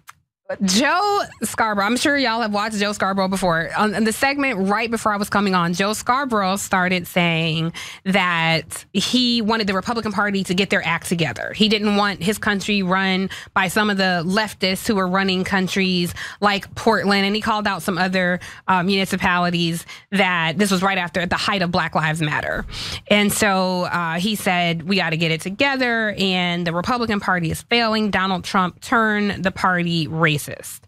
Joe 0.61 1.21
Scarborough, 1.41 1.85
I'm 1.85 1.95
sure 1.95 2.17
y'all 2.17 2.41
have 2.41 2.53
watched 2.53 2.77
Joe 2.77 2.91
Scarborough 2.91 3.29
before. 3.29 3.69
On 3.77 4.03
the 4.03 4.11
segment 4.11 4.67
right 4.67 4.91
before 4.91 5.13
I 5.13 5.17
was 5.17 5.29
coming 5.29 5.55
on, 5.55 5.73
Joe 5.73 5.93
Scarborough 5.93 6.57
started 6.57 7.07
saying 7.07 7.71
that 8.03 8.85
he 8.91 9.41
wanted 9.41 9.67
the 9.67 9.73
Republican 9.73 10.11
Party 10.11 10.43
to 10.43 10.53
get 10.53 10.69
their 10.69 10.85
act 10.85 11.07
together. 11.07 11.53
He 11.53 11.69
didn't 11.69 11.95
want 11.95 12.21
his 12.21 12.37
country 12.37 12.83
run 12.83 13.29
by 13.53 13.69
some 13.69 13.89
of 13.89 13.95
the 13.95 14.21
leftists 14.25 14.85
who 14.85 14.95
were 14.95 15.07
running 15.07 15.45
countries 15.45 16.13
like 16.41 16.75
Portland. 16.75 17.25
And 17.25 17.35
he 17.35 17.41
called 17.41 17.65
out 17.65 17.81
some 17.81 17.97
other 17.97 18.41
uh, 18.67 18.83
municipalities 18.83 19.85
that 20.11 20.57
this 20.57 20.71
was 20.71 20.83
right 20.83 20.97
after 20.97 21.25
the 21.25 21.37
height 21.37 21.61
of 21.61 21.71
Black 21.71 21.95
Lives 21.95 22.21
Matter. 22.21 22.65
And 23.07 23.31
so 23.31 23.83
uh, 23.83 24.19
he 24.19 24.35
said, 24.35 24.83
we 24.83 24.97
got 24.97 25.11
to 25.11 25.17
get 25.17 25.31
it 25.31 25.39
together. 25.39 26.13
And 26.17 26.67
the 26.67 26.73
Republican 26.73 27.21
Party 27.21 27.49
is 27.49 27.61
failing. 27.61 28.11
Donald 28.11 28.43
Trump 28.43 28.81
turned 28.81 29.43
the 29.43 29.51
party 29.51 30.07
racist 30.07 30.32
racist. 30.34 30.81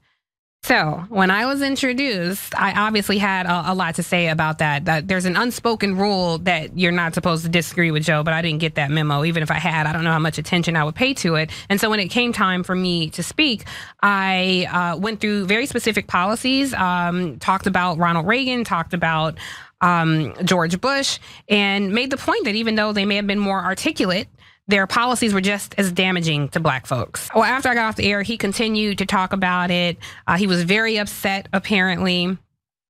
So 0.64 1.06
when 1.10 1.30
I 1.30 1.46
was 1.46 1.62
introduced, 1.62 2.60
I 2.60 2.88
obviously 2.88 3.20
had 3.20 3.46
a, 3.46 3.72
a, 3.72 3.76
lot 3.76 3.94
to 3.96 4.04
say 4.04 4.30
about 4.30 4.58
that. 4.58 4.86
That 4.86 5.08
there's 5.08 5.26
an 5.26 5.38
unspoken 5.38 5.96
rule 5.96 6.40
that 6.40 6.76
you're 6.76 6.92
not 6.92 7.14
supposed 7.14 7.44
to 7.44 7.50
disagree 7.50 7.92
with 7.92 8.04
Joe, 8.04 8.24
but 8.24 8.34
I 8.34 8.42
didn't 8.42 8.62
get 8.62 8.74
that 8.74 8.90
memo. 8.90 9.24
Even 9.26 9.44
if 9.44 9.52
I 9.52 9.60
had, 9.60 9.86
I 9.86 9.94
don't 9.94 10.04
know 10.04 10.12
how 10.12 10.18
much 10.18 10.40
attention 10.40 10.76
I 10.76 10.84
would 10.84 10.96
pay 10.96 11.14
to 11.16 11.36
it. 11.36 11.52
And 11.70 11.80
so 11.80 11.92
when 11.92 12.00
it 12.00 12.08
came 12.08 12.34
time 12.34 12.64
for 12.64 12.74
me 12.74 13.12
to 13.12 13.22
speak, 13.22 13.66
I 14.02 14.68
uh, 14.72 14.98
went 14.98 15.22
through 15.22 15.46
very 15.46 15.68
specific 15.68 16.08
policies, 16.08 16.74
um, 16.74 17.38
talked 17.38 17.68
about 17.68 18.00
Ronald 18.00 18.26
Reagan, 18.26 18.64
talked 18.64 18.96
about 18.96 19.38
um, 19.82 20.34
George 20.46 20.82
Bush, 20.82 21.20
and 21.48 21.94
made 21.94 22.10
the 22.10 22.18
point 22.18 22.44
that 22.46 22.56
even 22.56 22.74
though 22.74 22.92
they 22.92 23.06
may 23.06 23.18
have 23.18 23.28
been 23.28 23.38
more 23.38 23.64
articulate 23.64 24.28
their 24.68 24.88
policies 24.88 25.34
were 25.34 25.42
just 25.42 25.76
as 25.78 25.92
damaging 25.92 26.50
to 26.50 26.60
black 26.60 26.88
folks. 26.88 27.30
Well, 27.34 27.44
after 27.44 27.70
I 27.70 27.76
got 27.76 27.88
off 27.88 27.96
the 27.96 28.12
air, 28.12 28.24
he 28.24 28.38
continued 28.38 28.98
to 28.98 29.06
talk 29.06 29.34
about 29.34 29.72
it. 29.72 29.98
Uh, 30.26 30.38
he 30.38 30.48
was 30.48 30.64
very 30.64 30.98
upset, 30.98 31.48
apparently. 31.54 32.38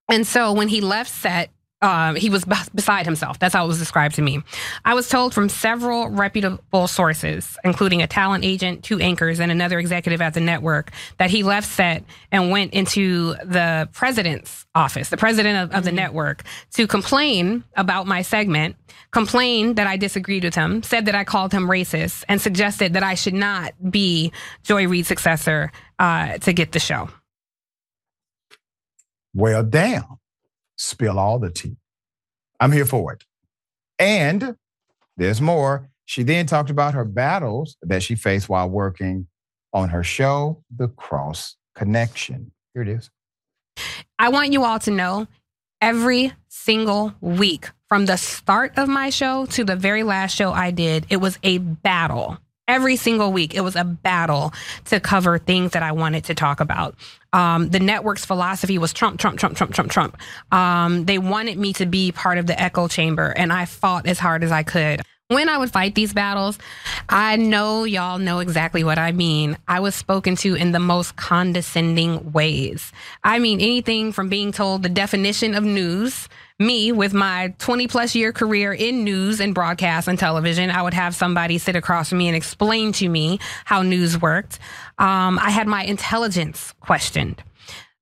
And 0.09 0.25
so 0.25 0.53
when 0.53 0.67
he 0.67 0.81
left 0.81 1.11
set, 1.11 1.49
uh, 1.85 2.15
he 2.15 2.31
was 2.31 2.43
beside 2.73 3.05
himself. 3.05 3.37
That's 3.37 3.53
how 3.53 3.63
it 3.63 3.67
was 3.67 3.77
described 3.77 4.15
to 4.15 4.23
me. 4.23 4.41
I 4.83 4.95
was 4.95 5.07
told 5.07 5.35
from 5.35 5.49
several 5.49 6.09
reputable 6.09 6.87
sources, 6.87 7.57
including 7.63 8.01
a 8.01 8.07
talent 8.07 8.43
agent, 8.43 8.83
two 8.83 8.99
anchors, 8.99 9.39
and 9.39 9.51
another 9.51 9.77
executive 9.77 10.19
at 10.19 10.33
the 10.33 10.39
network, 10.39 10.91
that 11.19 11.29
he 11.29 11.43
left 11.43 11.67
set 11.67 12.03
and 12.31 12.49
went 12.49 12.73
into 12.73 13.35
the 13.43 13.87
president's 13.93 14.65
office, 14.73 15.09
the 15.09 15.17
president 15.17 15.57
of, 15.59 15.77
of 15.77 15.83
the 15.83 15.91
mm-hmm. 15.91 15.97
network, 15.97 16.43
to 16.73 16.87
complain 16.87 17.63
about 17.75 18.07
my 18.07 18.23
segment, 18.23 18.75
complain 19.11 19.75
that 19.75 19.85
I 19.85 19.95
disagreed 19.95 20.43
with 20.43 20.55
him, 20.55 20.81
said 20.81 21.05
that 21.05 21.13
I 21.13 21.23
called 21.23 21.51
him 21.51 21.67
racist, 21.67 22.23
and 22.27 22.41
suggested 22.41 22.93
that 22.93 23.03
I 23.03 23.13
should 23.13 23.35
not 23.35 23.73
be 23.91 24.31
Joy 24.63 24.87
Reid's 24.87 25.07
successor 25.07 25.71
uh, 25.99 26.39
to 26.39 26.51
get 26.51 26.71
the 26.71 26.79
show. 26.79 27.09
Well, 29.35 29.63
damn 29.63 30.17
spill 30.77 31.19
all 31.19 31.39
the 31.39 31.49
tea. 31.49 31.77
I'm 32.59 32.71
here 32.71 32.85
for 32.85 33.13
it. 33.13 33.23
And 33.99 34.55
there's 35.17 35.41
more. 35.41 35.89
She 36.05 36.23
then 36.23 36.45
talked 36.45 36.69
about 36.69 36.93
her 36.93 37.05
battles 37.05 37.77
that 37.81 38.03
she 38.03 38.15
faced 38.15 38.47
while 38.49 38.69
working 38.69 39.27
on 39.73 39.89
her 39.89 40.03
show, 40.03 40.63
The 40.75 40.87
Cross 40.87 41.57
Connection. 41.73 42.51
Here 42.73 42.83
it 42.83 42.89
is. 42.89 43.09
I 44.17 44.29
want 44.29 44.53
you 44.53 44.63
all 44.63 44.79
to 44.79 44.91
know 44.91 45.27
every 45.81 46.31
single 46.47 47.13
week 47.21 47.69
from 47.87 48.05
the 48.05 48.17
start 48.17 48.73
of 48.77 48.87
my 48.87 49.09
show 49.09 49.45
to 49.47 49.63
the 49.63 49.75
very 49.75 50.03
last 50.03 50.35
show 50.35 50.51
I 50.51 50.71
did, 50.71 51.05
it 51.09 51.17
was 51.17 51.37
a 51.43 51.59
battle 51.59 52.39
every 52.67 52.95
single 52.95 53.31
week 53.31 53.53
it 53.53 53.61
was 53.61 53.75
a 53.75 53.83
battle 53.83 54.53
to 54.85 54.99
cover 54.99 55.37
things 55.37 55.71
that 55.71 55.83
i 55.83 55.91
wanted 55.91 56.23
to 56.25 56.35
talk 56.35 56.59
about. 56.59 56.95
Um, 57.33 57.69
the 57.69 57.79
network's 57.79 58.25
philosophy 58.25 58.77
was 58.77 58.93
trump 58.93 59.19
trump 59.19 59.39
trump 59.39 59.57
trump 59.57 59.73
trump 59.73 59.91
trump. 59.91 60.17
Um, 60.51 61.05
they 61.05 61.17
wanted 61.17 61.57
me 61.57 61.73
to 61.73 61.85
be 61.85 62.11
part 62.11 62.37
of 62.37 62.47
the 62.47 62.59
echo 62.59 62.87
chamber 62.87 63.33
and 63.35 63.51
i 63.51 63.65
fought 63.65 64.07
as 64.07 64.19
hard 64.19 64.43
as 64.43 64.51
i 64.51 64.63
could 64.63 65.01
when 65.27 65.49
I 65.49 65.57
would 65.57 65.71
fight 65.71 65.95
these 65.95 66.13
battles, 66.13 66.59
I 67.09 67.35
know 67.35 67.83
y'all 67.83 68.19
know 68.19 68.39
exactly 68.39 68.83
what 68.83 68.99
I 68.99 69.11
mean. 69.11 69.57
I 69.67 69.79
was 69.79 69.95
spoken 69.95 70.35
to 70.37 70.53
in 70.53 70.71
the 70.71 70.79
most 70.79 71.15
condescending 71.15 72.31
ways. 72.31 72.91
I 73.23 73.39
mean, 73.39 73.59
anything 73.59 74.11
from 74.11 74.29
being 74.29 74.51
told 74.51 74.83
the 74.83 74.89
definition 74.89 75.55
of 75.55 75.63
news. 75.63 76.29
Me, 76.57 76.93
with 76.93 77.13
my 77.13 77.53
20 77.57 77.87
plus 77.87 78.15
year 78.15 78.31
career 78.31 78.71
in 78.71 79.03
news 79.03 79.41
and 79.41 79.53
broadcast 79.53 80.07
and 80.07 80.17
television, 80.17 80.69
I 80.69 80.83
would 80.83 80.93
have 80.93 81.13
somebody 81.13 81.57
sit 81.57 81.75
across 81.75 82.09
from 82.09 82.19
me 82.19 82.27
and 82.27 82.35
explain 82.35 82.93
to 82.93 83.09
me 83.09 83.39
how 83.65 83.81
news 83.81 84.21
worked. 84.21 84.59
Um, 84.97 85.37
I 85.39 85.49
had 85.49 85.67
my 85.67 85.83
intelligence 85.83 86.73
questioned. 86.79 87.43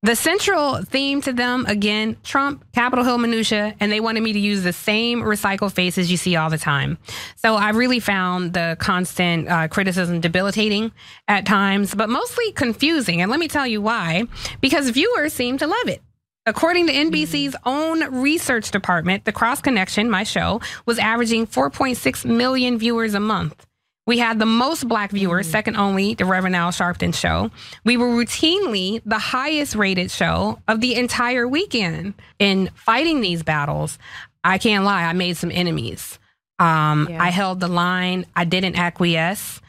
The 0.03 0.17
central 0.17 0.81
theme 0.83 1.21
to 1.21 1.31
them, 1.31 1.65
again, 1.65 2.17
Trump, 2.23 2.65
Capitol 2.73 3.05
Hill 3.05 3.17
minutia, 3.17 3.73
and 3.79 3.89
they 3.89 4.01
wanted 4.01 4.21
me 4.21 4.33
to 4.33 4.39
use 4.39 4.61
the 4.61 4.73
same 4.73 5.21
recycled 5.21 5.71
faces 5.71 6.11
you 6.11 6.17
see 6.17 6.35
all 6.35 6.49
the 6.49 6.57
time. 6.57 6.97
So 7.37 7.55
I 7.55 7.69
really 7.69 8.01
found 8.01 8.51
the 8.51 8.75
constant 8.81 9.47
uh, 9.47 9.69
criticism 9.69 10.19
debilitating 10.19 10.91
at 11.29 11.45
times, 11.45 11.95
but 11.95 12.09
mostly 12.09 12.51
confusing. 12.51 13.21
And 13.21 13.31
let 13.31 13.39
me 13.39 13.47
tell 13.47 13.65
you 13.65 13.81
why. 13.81 14.23
Because 14.59 14.89
viewers 14.89 15.31
seem 15.31 15.57
to 15.59 15.67
love 15.67 15.87
it. 15.87 16.01
According 16.45 16.87
to 16.87 16.93
NBC's 16.93 17.55
own 17.65 18.21
research 18.21 18.71
department, 18.71 19.23
The 19.23 19.31
Cross 19.31 19.61
Connection, 19.61 20.09
my 20.09 20.23
show, 20.23 20.59
was 20.85 20.99
averaging 20.99 21.47
4.6 21.47 22.25
million 22.25 22.77
viewers 22.77 23.13
a 23.13 23.21
month. 23.21 23.65
We 24.05 24.17
had 24.17 24.37
the 24.37 24.45
most 24.45 24.87
black 24.87 25.11
viewers, 25.11 25.47
mm. 25.47 25.51
second 25.51 25.77
only 25.77 26.15
to 26.15 26.25
Reverend 26.25 26.55
Al 26.55 26.71
Sharpton 26.71 27.15
show. 27.15 27.51
We 27.85 27.97
were 27.97 28.07
routinely 28.07 29.01
the 29.05 29.19
highest 29.19 29.75
rated 29.75 30.11
show 30.11 30.59
of 30.67 30.81
the 30.81 30.95
entire 30.95 31.47
weekend. 31.47 32.13
In 32.39 32.69
fighting 32.75 33.21
these 33.21 33.43
battles, 33.43 33.97
I 34.43 34.57
can't 34.57 34.83
lie, 34.83 35.03
I 35.03 35.13
made 35.13 35.37
some 35.37 35.51
enemies. 35.51 36.19
Um, 36.59 37.07
yeah. 37.09 37.23
I 37.23 37.29
held 37.29 37.59
the 37.59 37.67
line. 37.67 38.25
I 38.35 38.45
didn't 38.45 38.75
acquiesce 38.75 39.61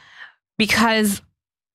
because 0.59 1.23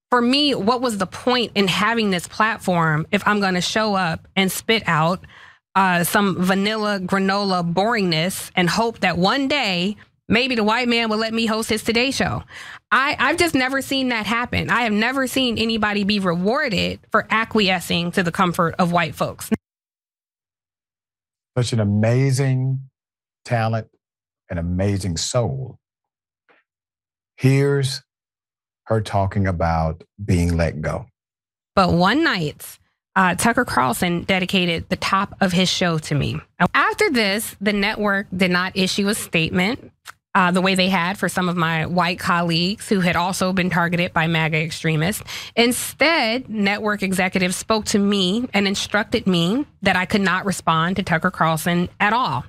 for 0.09 0.21
me, 0.21 0.55
what 0.55 0.81
was 0.81 0.97
the 0.97 1.05
point 1.05 1.51
in 1.55 1.67
having 1.67 2.09
this 2.09 2.27
platform 2.27 3.07
if 3.11 3.25
I'm 3.27 3.39
going 3.39 3.53
to 3.53 3.61
show 3.61 3.95
up 3.95 4.27
and 4.35 4.51
spit 4.51 4.83
out 4.85 5.23
uh, 5.75 6.03
some 6.03 6.43
vanilla 6.43 6.99
granola 6.99 7.73
boringness 7.73 8.51
and 8.55 8.69
hope 8.69 8.99
that 8.99 9.17
one 9.17 9.47
day 9.47 9.95
maybe 10.29 10.55
the 10.55 10.63
white 10.63 10.87
man 10.87 11.09
will 11.09 11.17
let 11.17 11.33
me 11.33 11.45
host 11.45 11.69
his 11.69 11.83
Today 11.83 12.11
Show. 12.11 12.43
I, 12.91 13.15
I've 13.19 13.37
just 13.37 13.55
never 13.55 13.81
seen 13.81 14.09
that 14.09 14.25
happen. 14.25 14.69
I 14.69 14.81
have 14.81 14.93
never 14.93 15.27
seen 15.27 15.57
anybody 15.57 16.03
be 16.03 16.19
rewarded 16.19 16.99
for 17.11 17.27
acquiescing 17.29 18.11
to 18.11 18.23
the 18.23 18.31
comfort 18.31 18.75
of 18.79 18.91
white 18.91 19.15
folks. 19.15 19.49
Such 21.57 21.73
an 21.73 21.79
amazing 21.79 22.89
talent, 23.43 23.87
an 24.49 24.57
amazing 24.57 25.17
soul. 25.17 25.79
Here's 27.35 28.01
her 28.85 29.01
talking 29.01 29.47
about 29.47 30.03
being 30.23 30.55
let 30.55 30.81
go. 30.81 31.07
But 31.75 31.93
one 31.93 32.23
night, 32.23 32.79
uh, 33.15 33.35
Tucker 33.35 33.65
Carlson 33.65 34.23
dedicated 34.23 34.89
the 34.89 34.95
top 34.95 35.35
of 35.41 35.51
his 35.51 35.69
show 35.69 35.97
to 35.99 36.15
me. 36.15 36.39
After 36.73 37.09
this, 37.09 37.55
the 37.61 37.73
network 37.73 38.27
did 38.35 38.51
not 38.51 38.75
issue 38.75 39.07
a 39.07 39.15
statement 39.15 39.91
uh, 40.35 40.51
the 40.51 40.61
way 40.61 40.75
they 40.75 40.89
had 40.89 41.17
for 41.17 41.27
some 41.27 41.49
of 41.49 41.57
my 41.57 41.85
white 41.85 42.19
colleagues 42.19 42.87
who 42.87 42.99
had 42.99 43.15
also 43.15 43.51
been 43.51 43.69
targeted 43.69 44.13
by 44.13 44.27
MAGA 44.27 44.57
extremists. 44.57 45.23
Instead, 45.55 46.49
network 46.49 47.01
executives 47.01 47.55
spoke 47.55 47.85
to 47.85 47.99
me 47.99 48.47
and 48.53 48.67
instructed 48.67 49.25
me 49.25 49.65
that 49.81 49.95
I 49.95 50.05
could 50.05 50.21
not 50.21 50.45
respond 50.45 50.97
to 50.97 51.03
Tucker 51.03 51.31
Carlson 51.31 51.89
at 51.99 52.13
all. 52.13 52.45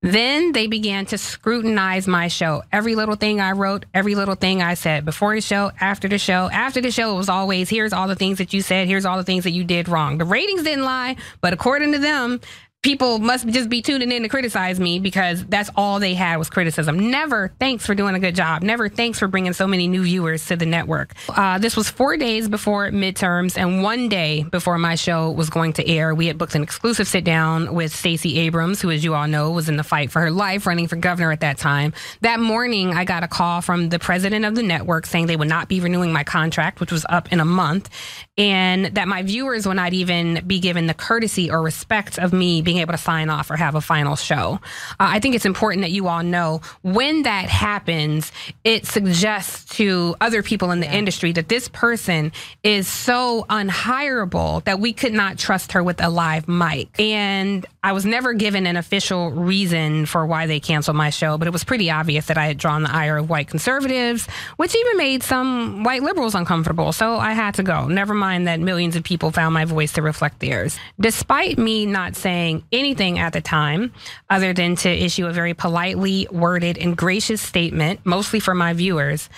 Then 0.00 0.52
they 0.52 0.68
began 0.68 1.06
to 1.06 1.18
scrutinize 1.18 2.06
my 2.06 2.28
show. 2.28 2.62
Every 2.70 2.94
little 2.94 3.16
thing 3.16 3.40
I 3.40 3.50
wrote, 3.52 3.84
every 3.92 4.14
little 4.14 4.36
thing 4.36 4.62
I 4.62 4.74
said 4.74 5.04
before 5.04 5.34
the 5.34 5.40
show, 5.40 5.72
after 5.80 6.06
the 6.06 6.18
show. 6.18 6.48
After 6.52 6.80
the 6.80 6.92
show, 6.92 7.14
it 7.14 7.16
was 7.16 7.28
always 7.28 7.68
here's 7.68 7.92
all 7.92 8.06
the 8.06 8.14
things 8.14 8.38
that 8.38 8.52
you 8.52 8.62
said, 8.62 8.86
here's 8.86 9.04
all 9.04 9.16
the 9.16 9.24
things 9.24 9.42
that 9.42 9.50
you 9.50 9.64
did 9.64 9.88
wrong. 9.88 10.18
The 10.18 10.24
ratings 10.24 10.62
didn't 10.62 10.84
lie, 10.84 11.16
but 11.40 11.52
according 11.52 11.92
to 11.92 11.98
them, 11.98 12.40
people 12.88 13.18
must 13.18 13.46
just 13.48 13.68
be 13.68 13.82
tuning 13.82 14.10
in 14.10 14.22
to 14.22 14.30
criticize 14.30 14.80
me 14.80 14.98
because 14.98 15.44
that's 15.44 15.68
all 15.76 16.00
they 16.00 16.14
had 16.14 16.38
was 16.38 16.48
criticism. 16.48 17.10
Never 17.10 17.52
thanks 17.60 17.84
for 17.84 17.94
doing 17.94 18.14
a 18.14 18.18
good 18.18 18.34
job. 18.34 18.62
Never 18.62 18.88
thanks 18.88 19.18
for 19.18 19.28
bringing 19.28 19.52
so 19.52 19.66
many 19.66 19.86
new 19.86 20.04
viewers 20.04 20.46
to 20.46 20.56
the 20.56 20.64
network. 20.64 21.12
Uh, 21.28 21.58
this 21.58 21.76
was 21.76 21.90
four 21.90 22.16
days 22.16 22.48
before 22.48 22.90
midterms 22.90 23.58
and 23.58 23.82
one 23.82 24.08
day 24.08 24.42
before 24.44 24.78
my 24.78 24.94
show 24.94 25.30
was 25.30 25.50
going 25.50 25.74
to 25.74 25.86
air. 25.86 26.14
We 26.14 26.28
had 26.28 26.38
booked 26.38 26.54
an 26.54 26.62
exclusive 26.62 27.06
sit 27.06 27.24
down 27.24 27.74
with 27.74 27.94
Stacey 27.94 28.38
Abrams, 28.38 28.80
who, 28.80 28.90
as 28.90 29.04
you 29.04 29.14
all 29.14 29.28
know, 29.28 29.50
was 29.50 29.68
in 29.68 29.76
the 29.76 29.84
fight 29.84 30.10
for 30.10 30.20
her 30.20 30.30
life 30.30 30.66
running 30.66 30.88
for 30.88 30.96
governor 30.96 31.30
at 31.30 31.40
that 31.40 31.58
time. 31.58 31.92
That 32.22 32.40
morning, 32.40 32.94
I 32.94 33.04
got 33.04 33.22
a 33.22 33.28
call 33.28 33.60
from 33.60 33.90
the 33.90 33.98
president 33.98 34.46
of 34.46 34.54
the 34.54 34.62
network 34.62 35.04
saying 35.04 35.26
they 35.26 35.36
would 35.36 35.46
not 35.46 35.68
be 35.68 35.80
renewing 35.80 36.10
my 36.10 36.24
contract, 36.24 36.80
which 36.80 36.90
was 36.90 37.04
up 37.10 37.30
in 37.34 37.40
a 37.40 37.44
month, 37.44 37.90
and 38.38 38.86
that 38.96 39.08
my 39.08 39.22
viewers 39.22 39.66
would 39.68 39.76
not 39.76 39.92
even 39.92 40.42
be 40.46 40.58
given 40.58 40.86
the 40.86 40.94
courtesy 40.94 41.50
or 41.50 41.60
respect 41.60 42.18
of 42.18 42.32
me 42.32 42.62
being 42.62 42.77
able 42.78 42.92
to 42.92 42.98
sign 42.98 43.30
off 43.30 43.50
or 43.50 43.56
have 43.56 43.74
a 43.74 43.80
final 43.80 44.16
show. 44.16 44.60
Uh, 44.92 44.96
I 44.98 45.20
think 45.20 45.34
it's 45.34 45.46
important 45.46 45.82
that 45.82 45.90
you 45.90 46.08
all 46.08 46.22
know 46.22 46.60
when 46.82 47.22
that 47.22 47.48
happens, 47.48 48.32
it 48.64 48.86
suggests 48.86 49.76
to 49.76 50.16
other 50.20 50.42
people 50.42 50.70
in 50.70 50.80
the 50.80 50.86
yeah. 50.86 50.94
industry 50.94 51.32
that 51.32 51.48
this 51.48 51.68
person 51.68 52.32
is 52.62 52.88
so 52.88 53.46
unhireable 53.48 54.64
that 54.64 54.80
we 54.80 54.92
could 54.92 55.12
not 55.12 55.38
trust 55.38 55.72
her 55.72 55.82
with 55.82 56.02
a 56.02 56.08
live 56.08 56.48
mic. 56.48 56.88
And 56.98 57.66
I 57.82 57.92
was 57.92 58.04
never 58.04 58.34
given 58.34 58.66
an 58.66 58.76
official 58.76 59.30
reason 59.30 60.06
for 60.06 60.26
why 60.26 60.46
they 60.46 60.58
canceled 60.58 60.96
my 60.96 61.10
show, 61.10 61.38
but 61.38 61.46
it 61.46 61.52
was 61.52 61.62
pretty 61.62 61.90
obvious 61.90 62.26
that 62.26 62.36
I 62.36 62.46
had 62.46 62.58
drawn 62.58 62.82
the 62.82 62.92
ire 62.92 63.18
of 63.18 63.30
white 63.30 63.48
conservatives, 63.48 64.26
which 64.56 64.74
even 64.74 64.96
made 64.96 65.22
some 65.22 65.84
white 65.84 66.02
liberals 66.02 66.34
uncomfortable. 66.34 66.92
So 66.92 67.16
I 67.16 67.32
had 67.32 67.54
to 67.54 67.62
go. 67.62 67.86
Never 67.86 68.14
mind 68.14 68.48
that 68.48 68.58
millions 68.58 68.96
of 68.96 69.04
people 69.04 69.30
found 69.30 69.54
my 69.54 69.64
voice 69.64 69.92
to 69.92 70.02
reflect 70.02 70.40
theirs. 70.40 70.76
Despite 70.98 71.56
me 71.56 71.86
not 71.86 72.16
saying 72.16 72.64
anything 72.72 73.20
at 73.20 73.32
the 73.32 73.40
time, 73.40 73.92
other 74.28 74.52
than 74.52 74.74
to 74.76 74.88
issue 74.88 75.26
a 75.26 75.32
very 75.32 75.54
politely 75.54 76.26
worded 76.32 76.78
and 76.78 76.96
gracious 76.96 77.40
statement, 77.40 78.00
mostly 78.04 78.40
for 78.40 78.54
my 78.54 78.72
viewers, 78.72 79.28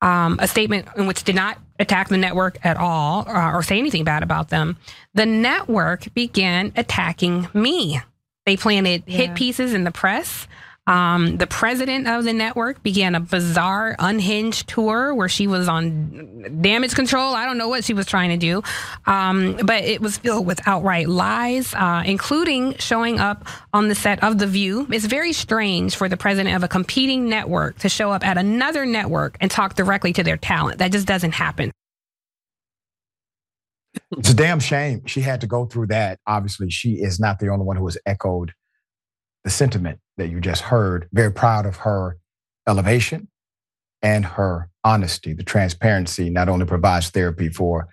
um, 0.00 0.38
a 0.40 0.46
statement 0.46 0.86
in 0.96 1.06
which 1.08 1.24
did 1.24 1.34
not 1.34 1.58
attack 1.78 2.08
the 2.08 2.18
network 2.18 2.58
at 2.64 2.76
all 2.76 3.28
uh, 3.28 3.52
or 3.52 3.62
say 3.62 3.78
anything 3.78 4.04
bad 4.04 4.22
about 4.22 4.48
them, 4.48 4.76
the 5.14 5.26
network 5.26 6.12
began 6.14 6.72
attacking 6.76 7.48
me. 7.54 8.00
They 8.46 8.56
planted 8.56 9.04
yeah. 9.06 9.16
hit 9.16 9.34
pieces 9.34 9.74
in 9.74 9.84
the 9.84 9.90
press. 9.90 10.46
Um, 10.88 11.36
the 11.36 11.46
president 11.46 12.08
of 12.08 12.24
the 12.24 12.32
network 12.32 12.82
began 12.82 13.14
a 13.14 13.20
bizarre, 13.20 13.94
unhinged 13.98 14.68
tour 14.68 15.14
where 15.14 15.28
she 15.28 15.46
was 15.46 15.68
on 15.68 16.62
damage 16.62 16.94
control. 16.94 17.34
I 17.34 17.44
don't 17.44 17.58
know 17.58 17.68
what 17.68 17.84
she 17.84 17.92
was 17.92 18.06
trying 18.06 18.30
to 18.30 18.38
do, 18.38 18.62
um, 19.04 19.58
but 19.62 19.84
it 19.84 20.00
was 20.00 20.16
filled 20.16 20.46
with 20.46 20.66
outright 20.66 21.06
lies, 21.06 21.74
uh, 21.74 22.02
including 22.06 22.74
showing 22.78 23.20
up 23.20 23.46
on 23.74 23.88
the 23.88 23.94
set 23.94 24.24
of 24.24 24.38
The 24.38 24.46
View. 24.46 24.86
It's 24.90 25.04
very 25.04 25.34
strange 25.34 25.94
for 25.94 26.08
the 26.08 26.16
president 26.16 26.56
of 26.56 26.64
a 26.64 26.68
competing 26.68 27.28
network 27.28 27.78
to 27.80 27.90
show 27.90 28.10
up 28.10 28.26
at 28.26 28.38
another 28.38 28.86
network 28.86 29.36
and 29.42 29.50
talk 29.50 29.74
directly 29.74 30.14
to 30.14 30.22
their 30.22 30.38
talent. 30.38 30.78
That 30.78 30.90
just 30.90 31.06
doesn't 31.06 31.32
happen. 31.32 31.70
It's 34.12 34.30
a 34.30 34.34
damn 34.34 34.60
shame 34.60 35.04
she 35.04 35.20
had 35.20 35.42
to 35.42 35.46
go 35.46 35.66
through 35.66 35.88
that. 35.88 36.18
Obviously, 36.26 36.70
she 36.70 36.92
is 36.92 37.20
not 37.20 37.40
the 37.40 37.48
only 37.48 37.66
one 37.66 37.76
who 37.76 37.84
has 37.84 37.98
echoed 38.06 38.54
the 39.44 39.50
sentiment 39.50 40.00
that 40.18 40.28
you 40.28 40.40
just 40.40 40.62
heard. 40.62 41.08
Very 41.12 41.32
proud 41.32 41.66
of 41.66 41.78
her 41.78 42.18
elevation 42.68 43.28
and 44.02 44.24
her 44.24 44.70
honesty. 44.84 45.32
The 45.32 45.42
transparency 45.42 46.30
not 46.30 46.48
only 46.48 46.66
provides 46.66 47.10
therapy 47.10 47.48
for 47.48 47.88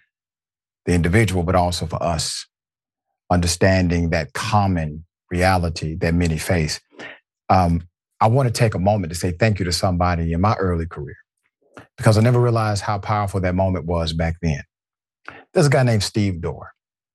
the 0.85 0.93
individual, 0.93 1.43
but 1.43 1.55
also 1.55 1.85
for 1.85 2.01
us, 2.01 2.45
understanding 3.31 4.11
that 4.11 4.33
common 4.33 5.05
reality 5.31 5.95
that 5.95 6.13
many 6.13 6.37
face. 6.37 6.79
Um, 7.49 7.87
I 8.21 8.27
want 8.27 8.47
to 8.47 8.53
take 8.53 8.75
a 8.75 8.79
moment 8.79 9.11
to 9.11 9.19
say 9.19 9.31
thank 9.31 9.59
you 9.59 9.65
to 9.65 9.71
somebody 9.71 10.33
in 10.33 10.41
my 10.41 10.55
early 10.55 10.85
career 10.85 11.17
because 11.97 12.17
I 12.17 12.21
never 12.21 12.39
realized 12.39 12.83
how 12.83 12.99
powerful 12.99 13.39
that 13.41 13.55
moment 13.55 13.85
was 13.85 14.13
back 14.13 14.35
then. 14.41 14.61
There's 15.53 15.67
a 15.67 15.69
guy 15.71 15.83
named 15.83 16.03
Steve 16.03 16.41
Dorr. 16.41 16.71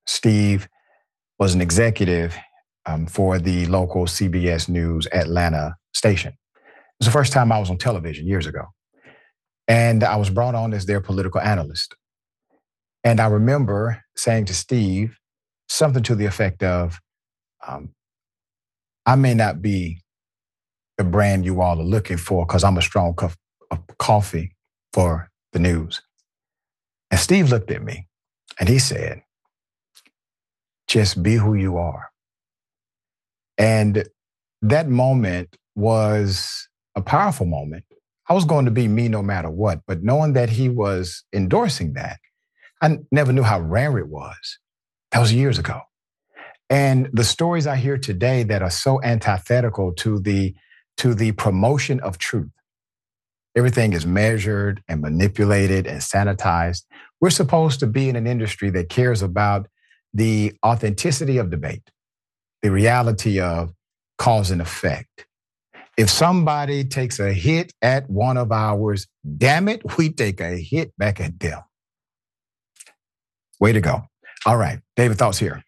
Steve 0.07 0.69
was 1.39 1.55
an 1.55 1.61
executive 1.61 2.37
um, 2.87 3.07
for 3.07 3.39
the 3.39 3.67
local 3.67 4.07
CBS 4.07 4.69
News 4.69 5.07
Atlanta 5.13 5.77
station. 5.93 6.33
It 6.33 7.01
was 7.01 7.07
the 7.07 7.13
first 7.13 7.33
time 7.33 7.53
I 7.53 7.59
was 7.59 7.71
on 7.71 7.79
television 7.79 8.27
years 8.27 8.47
ago. 8.47 8.67
And 9.69 10.03
I 10.03 10.17
was 10.17 10.31
brought 10.31 10.55
on 10.55 10.75
as 10.75 10.87
their 10.87 11.01
political 11.01 11.41
analyst. 11.41 11.95
And 13.05 13.21
I 13.21 13.27
remember 13.27 14.03
saying 14.17 14.47
to 14.47 14.55
Steve 14.55 15.17
something 15.69 16.03
to 16.03 16.15
the 16.15 16.27
effect 16.27 16.63
of, 16.63 16.99
um, 17.67 17.95
I 19.07 19.15
may 19.17 19.35
not 19.35 19.63
be 19.63 20.03
the 20.99 21.05
brand 21.05 21.45
you 21.45 21.63
all 21.63 21.81
are 21.81 21.85
looking 21.85 22.17
for 22.17 22.45
because 22.45 22.65
I'm 22.65 22.77
a 22.77 22.83
strong 22.83 23.15
cup 23.15 23.33
of 23.71 23.81
coffee 23.99 24.55
for 24.93 25.31
the 25.53 25.59
news. 25.59 26.03
And 27.11 27.19
Steve 27.19 27.49
looked 27.49 27.71
at 27.71 27.83
me 27.83 28.07
and 28.59 28.69
he 28.69 28.79
said, 28.79 29.23
just 30.89 31.23
be 31.23 31.35
who 31.35 31.55
you 31.55 31.79
are. 31.79 32.10
And 33.61 34.09
that 34.63 34.89
moment 34.89 35.57
was 35.77 36.69
a 36.97 37.03
powerful 37.03 37.47
moment. 37.47 37.85
I 38.29 38.33
was 38.33 38.45
going 38.45 38.65
to 38.65 38.71
be 38.71 38.89
me 38.89 39.09
no 39.09 39.23
matter 39.23 39.51
what, 39.51 39.81
but 39.87 40.03
knowing 40.03 40.33
that 40.33 40.51
he 40.51 40.69
was 40.69 41.25
endorsing 41.33 41.93
that, 41.95 42.19
I 42.81 42.99
never 43.13 43.33
knew 43.33 43.43
how 43.43 43.61
rare 43.61 43.99
it 43.99 44.09
was. 44.09 44.59
That 45.13 45.21
was 45.21 45.33
years 45.33 45.59
ago. 45.59 45.81
And 46.71 47.11
the 47.13 47.25
stories 47.25 47.67
I 47.67 47.77
hear 47.77 47.99
today 47.99 48.45
that 48.45 48.63
are 48.63 48.71
so 48.71 49.03
antithetical 49.03 49.93
to 49.95 50.21
the 50.21 50.55
to 50.99 51.15
the 51.15 51.33
promotion 51.33 52.01
of 52.01 52.19
truth. 52.19 52.51
Everything 53.57 53.93
is 53.93 54.07
measured 54.07 54.83
and 54.87 55.01
manipulated 55.01 55.87
and 55.87 56.01
sanitized. 56.01 56.85
We're 57.21 57.31
supposed 57.31 57.81
to 57.81 57.87
be 57.87 58.09
in 58.09 58.17
an 58.17 58.27
industry 58.27 58.71
that 58.71 58.89
cares 58.89 59.23
about 59.23 59.67
the 60.15 60.53
authenticity 60.65 61.39
of 61.39 61.51
debate, 61.51 61.91
the 62.63 62.71
reality 62.71 63.41
of 63.41 63.73
cause 64.19 64.51
and 64.51 64.61
effect. 64.61 65.27
If 65.97 66.09
somebody 66.09 66.85
takes 66.85 67.19
a 67.19 67.33
hit 67.33 67.73
at 67.83 68.09
one 68.09 68.37
of 68.37 68.53
ours, 68.53 69.07
damn 69.37 69.69
it, 69.69 69.83
we 69.99 70.11
take 70.11 70.41
a 70.41 70.57
hit 70.57 70.97
back 70.97 71.21
at 71.21 71.39
them. 71.39 71.61
Way 73.59 73.73
to 73.73 73.81
go. 73.81 74.03
All 74.47 74.57
right, 74.57 74.81
David, 74.97 75.19
thoughts 75.19 75.39
here. 75.39 75.63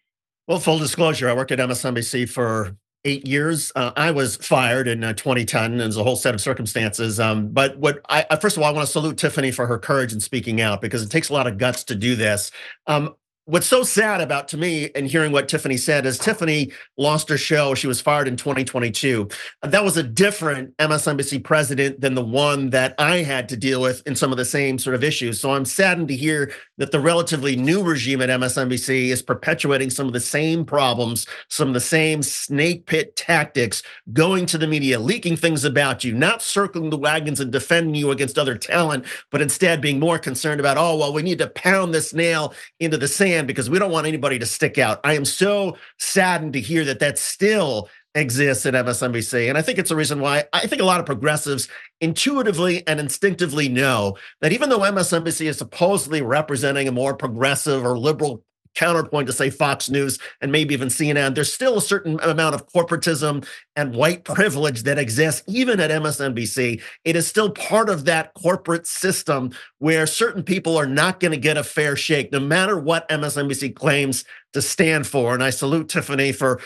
Well, 0.47 0.59
full 0.59 0.79
disclosure, 0.79 1.29
I 1.29 1.33
worked 1.33 1.51
at 1.51 1.59
MSNBC 1.59 2.29
for 2.29 2.75
eight 3.05 3.27
years. 3.27 3.71
Uh, 3.75 3.91
I 3.95 4.11
was 4.11 4.37
fired 4.37 4.87
in 4.87 5.03
uh, 5.03 5.13
2010. 5.13 5.77
There's 5.77 5.97
a 5.97 6.03
whole 6.03 6.15
set 6.15 6.33
of 6.33 6.41
circumstances. 6.41 7.19
Um, 7.19 7.49
but 7.49 7.77
what 7.77 8.01
I 8.09 8.23
first 8.37 8.57
of 8.57 8.63
all, 8.63 8.69
I 8.69 8.71
want 8.71 8.85
to 8.85 8.91
salute 8.91 9.17
Tiffany 9.17 9.51
for 9.51 9.67
her 9.67 9.77
courage 9.77 10.13
in 10.13 10.19
speaking 10.19 10.61
out 10.61 10.81
because 10.81 11.03
it 11.03 11.09
takes 11.09 11.29
a 11.29 11.33
lot 11.33 11.47
of 11.47 11.57
guts 11.57 11.83
to 11.85 11.95
do 11.95 12.15
this. 12.15 12.51
Um, 12.87 13.15
what's 13.45 13.67
so 13.67 13.83
sad 13.83 14.21
about 14.21 14.47
to 14.47 14.57
me 14.57 14.89
and 14.95 15.05
hearing 15.05 15.33
what 15.33 15.49
Tiffany 15.49 15.75
said 15.75 16.05
is 16.05 16.17
Tiffany 16.17 16.71
lost 16.97 17.27
her 17.27 17.37
show. 17.37 17.75
She 17.75 17.87
was 17.87 17.99
fired 17.99 18.27
in 18.27 18.37
2022. 18.37 19.27
That 19.61 19.83
was 19.83 19.97
a 19.97 20.03
different 20.03 20.75
MSNBC 20.77 21.43
president 21.43 21.99
than 21.99 22.15
the 22.15 22.23
one 22.23 22.69
that 22.69 22.95
I 22.97 23.17
had 23.17 23.49
to 23.49 23.57
deal 23.57 23.81
with 23.81 24.01
in 24.05 24.15
some 24.15 24.31
of 24.31 24.37
the 24.37 24.45
same 24.45 24.79
sort 24.79 24.95
of 24.95 25.03
issues. 25.03 25.41
So 25.41 25.51
I'm 25.51 25.65
saddened 25.65 26.07
to 26.07 26.15
hear 26.15 26.53
that 26.77 26.91
the 26.91 27.01
relatively 27.01 27.57
new 27.57 27.83
regime 27.83 28.21
at 28.21 28.29
MSNBC 28.29 29.09
is 29.09 29.21
perpetuating 29.21 29.89
some 29.89 30.07
of 30.07 30.13
the 30.13 30.21
same 30.21 30.63
problems, 30.63 31.27
some 31.49 31.67
of 31.67 31.73
the 31.73 31.81
same 31.81 32.23
snake 32.23 32.85
pit 32.85 33.15
tactics, 33.17 33.83
going 34.13 34.45
to 34.45 34.57
the 34.57 34.67
media, 34.67 34.99
leaking 34.99 35.35
things 35.35 35.65
about 35.65 36.05
you, 36.05 36.13
not 36.13 36.41
circling 36.41 36.89
the 36.89 36.97
wagons 36.97 37.41
and 37.41 37.51
defending 37.51 37.95
you 37.95 38.11
against 38.11 38.39
other 38.39 38.57
talent, 38.57 39.05
but 39.31 39.41
instead 39.41 39.81
being 39.81 39.99
more 39.99 40.17
concerned 40.17 40.61
about, 40.61 40.77
oh, 40.77 40.95
well, 40.95 41.11
we 41.11 41.21
need 41.21 41.39
to 41.39 41.47
pound 41.47 41.93
this 41.93 42.13
nail 42.13 42.53
into 42.79 42.97
the 42.97 43.07
sand 43.07 43.32
because 43.41 43.69
we 43.69 43.79
don't 43.79 43.91
want 43.91 44.07
anybody 44.07 44.39
to 44.39 44.45
stick 44.45 44.77
out. 44.77 44.99
I 45.03 45.13
am 45.15 45.25
so 45.25 45.77
saddened 45.99 46.53
to 46.53 46.61
hear 46.61 46.85
that 46.85 46.99
that 46.99 47.17
still 47.17 47.89
exists 48.15 48.65
at 48.65 48.73
MSNBC. 48.73 49.49
And 49.49 49.57
I 49.57 49.61
think 49.61 49.79
it's 49.79 49.91
a 49.91 49.95
reason 49.95 50.19
why 50.19 50.45
I 50.53 50.67
think 50.67 50.81
a 50.81 50.85
lot 50.85 50.99
of 50.99 51.05
progressives 51.05 51.67
intuitively 51.99 52.85
and 52.87 52.99
instinctively 52.99 53.69
know 53.69 54.17
that 54.41 54.51
even 54.51 54.69
though 54.69 54.79
MSNBC 54.79 55.47
is 55.47 55.57
supposedly 55.57 56.21
representing 56.21 56.87
a 56.87 56.91
more 56.91 57.15
progressive 57.15 57.83
or 57.83 57.97
liberal 57.97 58.43
counterpoint 58.75 59.27
to 59.27 59.33
say 59.33 59.49
Fox 59.49 59.89
News 59.89 60.19
and 60.41 60.51
maybe 60.51 60.73
even 60.73 60.89
CNN, 60.89 61.35
there's 61.35 61.53
still 61.53 61.77
a 61.77 61.81
certain 61.81 62.19
amount 62.21 62.55
of 62.55 62.67
corporatism 62.71 63.45
and 63.75 63.95
white 63.95 64.23
privilege 64.23 64.83
that 64.83 64.97
exists 64.97 65.43
even 65.47 65.79
at 65.79 65.91
MSNBC. 65.91 66.81
It 67.03 67.15
is 67.15 67.27
still 67.27 67.51
part 67.51 67.89
of 67.89 68.05
that 68.05 68.33
corporate 68.33 68.87
system 68.87 69.51
where 69.79 70.07
certain 70.07 70.43
people 70.43 70.77
are 70.77 70.87
not 70.87 71.19
going 71.19 71.31
to 71.31 71.37
get 71.37 71.57
a 71.57 71.63
fair 71.63 71.95
shake, 71.95 72.31
no 72.31 72.39
matter 72.39 72.77
what 72.77 73.07
MSNBC 73.09 73.75
claims 73.75 74.23
to 74.53 74.61
stand 74.61 75.07
for. 75.07 75.33
And 75.33 75.43
I 75.43 75.49
salute 75.49 75.89
Tiffany 75.89 76.31
for 76.31 76.61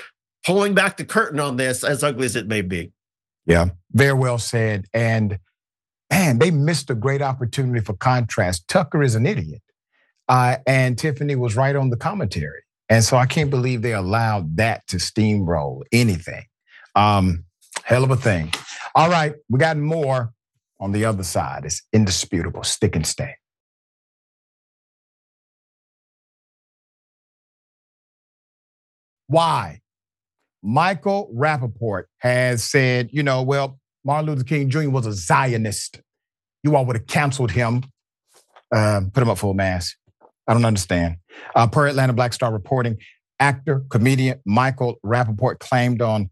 pulling 0.45 0.73
back 0.73 0.97
the 0.97 1.05
curtain 1.05 1.39
on 1.39 1.57
this, 1.57 1.83
as 1.83 2.03
ugly 2.03 2.25
as 2.25 2.35
it 2.35 2.47
may 2.47 2.61
be. 2.61 2.91
Yeah, 3.45 3.69
very 3.91 4.13
well 4.13 4.37
said. 4.37 4.85
And 4.93 5.39
man, 6.11 6.39
they 6.39 6.51
missed 6.51 6.89
a 6.89 6.95
great 6.95 7.21
opportunity 7.21 7.79
for 7.83 7.93
contrast. 7.93 8.67
Tucker 8.67 9.01
is 9.01 9.15
an 9.15 9.25
idiot. 9.25 9.61
Uh, 10.27 10.57
and 10.65 10.97
Tiffany 10.97 11.35
was 11.35 11.55
right 11.55 11.75
on 11.75 11.89
the 11.89 11.97
commentary. 11.97 12.61
And 12.89 13.03
so 13.03 13.17
I 13.17 13.25
can't 13.25 13.49
believe 13.49 13.81
they 13.81 13.93
allowed 13.93 14.57
that 14.57 14.85
to 14.87 14.97
steamroll 14.97 15.83
anything. 15.91 16.43
Um, 16.95 17.45
hell 17.83 18.03
of 18.03 18.11
a 18.11 18.15
thing. 18.15 18.51
All 18.95 19.09
right, 19.09 19.33
we 19.49 19.59
got 19.59 19.77
more 19.77 20.31
on 20.79 20.91
the 20.91 21.05
other 21.05 21.23
side. 21.23 21.65
It's 21.65 21.81
indisputable. 21.93 22.63
Stick 22.63 22.95
and 22.95 23.05
stay. 23.05 23.35
Why? 29.27 29.81
Michael 30.63 31.31
Rapaport 31.35 32.05
has 32.19 32.63
said, 32.63 33.09
you 33.11 33.23
know, 33.23 33.43
well, 33.43 33.79
Martin 34.03 34.27
Luther 34.27 34.43
King 34.43 34.69
Jr. 34.69 34.89
was 34.89 35.05
a 35.05 35.13
Zionist. 35.13 36.01
You 36.63 36.75
all 36.75 36.85
would 36.85 36.95
have 36.95 37.07
canceled 37.07 37.51
him, 37.51 37.83
uh, 38.73 39.01
put 39.13 39.21
him 39.21 39.29
up 39.29 39.37
full 39.37 39.53
mass. 39.53 39.95
I 40.47 40.53
don't 40.53 40.65
understand. 40.65 41.17
Uh, 41.55 41.67
per 41.67 41.87
Atlanta 41.87 42.13
Black 42.13 42.33
Star 42.33 42.51
reporting, 42.51 42.97
actor, 43.39 43.83
comedian 43.89 44.39
Michael 44.45 44.99
Rapaport 45.05 45.59
claimed 45.59 46.01
on 46.01 46.29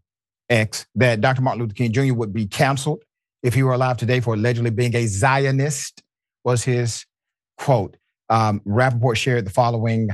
X 0.48 0.86
that 0.94 1.20
Dr. 1.20 1.42
Martin 1.42 1.62
Luther 1.62 1.74
King 1.74 1.92
Jr. 1.92 2.14
would 2.14 2.32
be 2.32 2.46
canceled 2.46 3.02
if 3.42 3.54
he 3.54 3.62
were 3.62 3.74
alive 3.74 3.96
today 3.96 4.20
for 4.20 4.34
allegedly 4.34 4.70
being 4.70 4.94
a 4.96 5.06
Zionist, 5.06 6.02
was 6.44 6.64
his 6.64 7.04
quote. 7.58 7.96
Um, 8.28 8.60
Rapaport 8.66 9.16
shared 9.16 9.46
the 9.46 9.50
following 9.50 10.08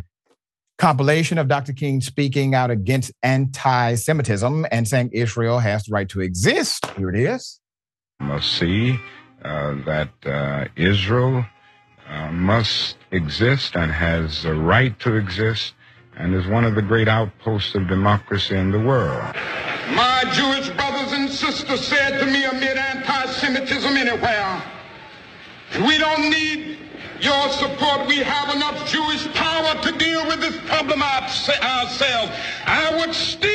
compilation 0.79 1.39
of 1.39 1.49
Dr. 1.49 1.73
King 1.73 2.01
speaking 2.01 2.55
out 2.55 2.71
against 2.71 3.13
anti 3.23 3.95
Semitism 3.95 4.67
and 4.71 4.87
saying 4.89 5.11
Israel 5.13 5.61
has 5.61 5.85
the 5.85 5.93
right 5.93 6.09
to 6.09 6.21
exist. 6.21 6.87
Here 6.97 7.09
it 7.09 7.17
is. 7.17 7.61
Must 8.21 8.59
see 8.59 8.99
uh, 9.45 9.77
that 9.87 10.11
uh, 10.27 10.67
Israel 10.77 11.45
uh, 12.09 12.31
must 12.33 12.97
exist 13.11 13.77
and 13.77 13.91
has 13.91 14.45
a 14.45 14.55
right 14.55 14.99
to 15.01 15.15
exist 15.15 15.75
and 16.17 16.35
is 16.35 16.47
one 16.47 16.65
of 16.65 16.75
the 16.75 16.83
great 16.83 17.09
outposts 17.09 17.75
of 17.75 17.89
democracy 17.89 18.57
in 18.57 18.71
the 18.71 18.79
world. 18.79 19.35
My 19.95 20.25
Jewish 20.33 20.69
brothers 20.71 21.13
and 21.13 21.31
sisters 21.31 21.81
said 21.87 22.19
to 22.21 22.27
me 22.27 22.45
amid 22.45 22.77
anti-Semitism 22.77 23.97
anywhere, 23.97 24.63
we 25.87 25.99
don't 25.99 26.31
need 26.31 26.79
your 27.21 27.49
support. 27.51 28.07
We 28.07 28.19
have 28.19 28.55
enough 28.55 28.87
Jewish 28.91 29.27
power 29.33 29.81
to 29.83 29.93
deal 29.97 30.27
with 30.27 30.41
this 30.41 30.57
problem 30.69 31.03
ourselves. 31.03 32.33
I 32.67 32.95
would 32.99 33.15
still 33.15 33.52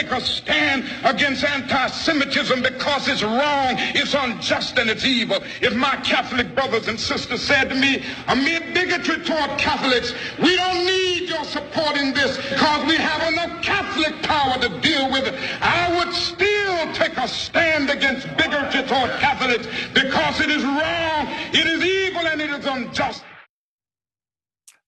take 0.00 0.12
a 0.12 0.20
stand 0.20 0.84
against 1.04 1.44
anti-Semitism 1.44 2.62
because 2.62 3.08
it's 3.08 3.22
wrong, 3.22 3.74
it's 3.94 4.14
unjust, 4.14 4.78
and 4.78 4.88
it's 4.88 5.04
evil. 5.04 5.38
If 5.60 5.74
my 5.74 5.96
Catholic 5.96 6.54
brothers 6.54 6.88
and 6.88 6.98
sisters 6.98 7.42
said 7.42 7.68
to 7.68 7.74
me, 7.74 8.02
amid 8.28 8.72
bigotry 8.72 9.22
toward 9.24 9.58
Catholics, 9.58 10.14
we 10.38 10.56
don't 10.56 10.86
need 10.86 11.28
your 11.28 11.44
support 11.44 11.96
in 11.96 12.14
this 12.14 12.36
because 12.36 12.86
we 12.86 12.96
have 12.96 13.32
enough 13.32 13.62
Catholic 13.62 14.22
power 14.22 14.58
to 14.58 14.68
deal 14.80 15.10
with 15.10 15.26
it, 15.26 15.34
I 15.60 15.94
would 15.98 16.14
still 16.14 16.92
take 16.94 17.16
a 17.18 17.28
stand 17.28 17.90
against 17.90 18.26
bigotry 18.36 18.82
toward 18.84 19.10
Catholics 19.20 19.66
because 19.92 20.40
it 20.40 20.50
is 20.50 20.64
wrong, 20.64 21.26
it 21.52 21.66
is 21.66 21.84
evil, 21.84 22.26
and 22.26 22.40
it 22.40 22.50
is 22.50 22.66
unjust 22.66 23.24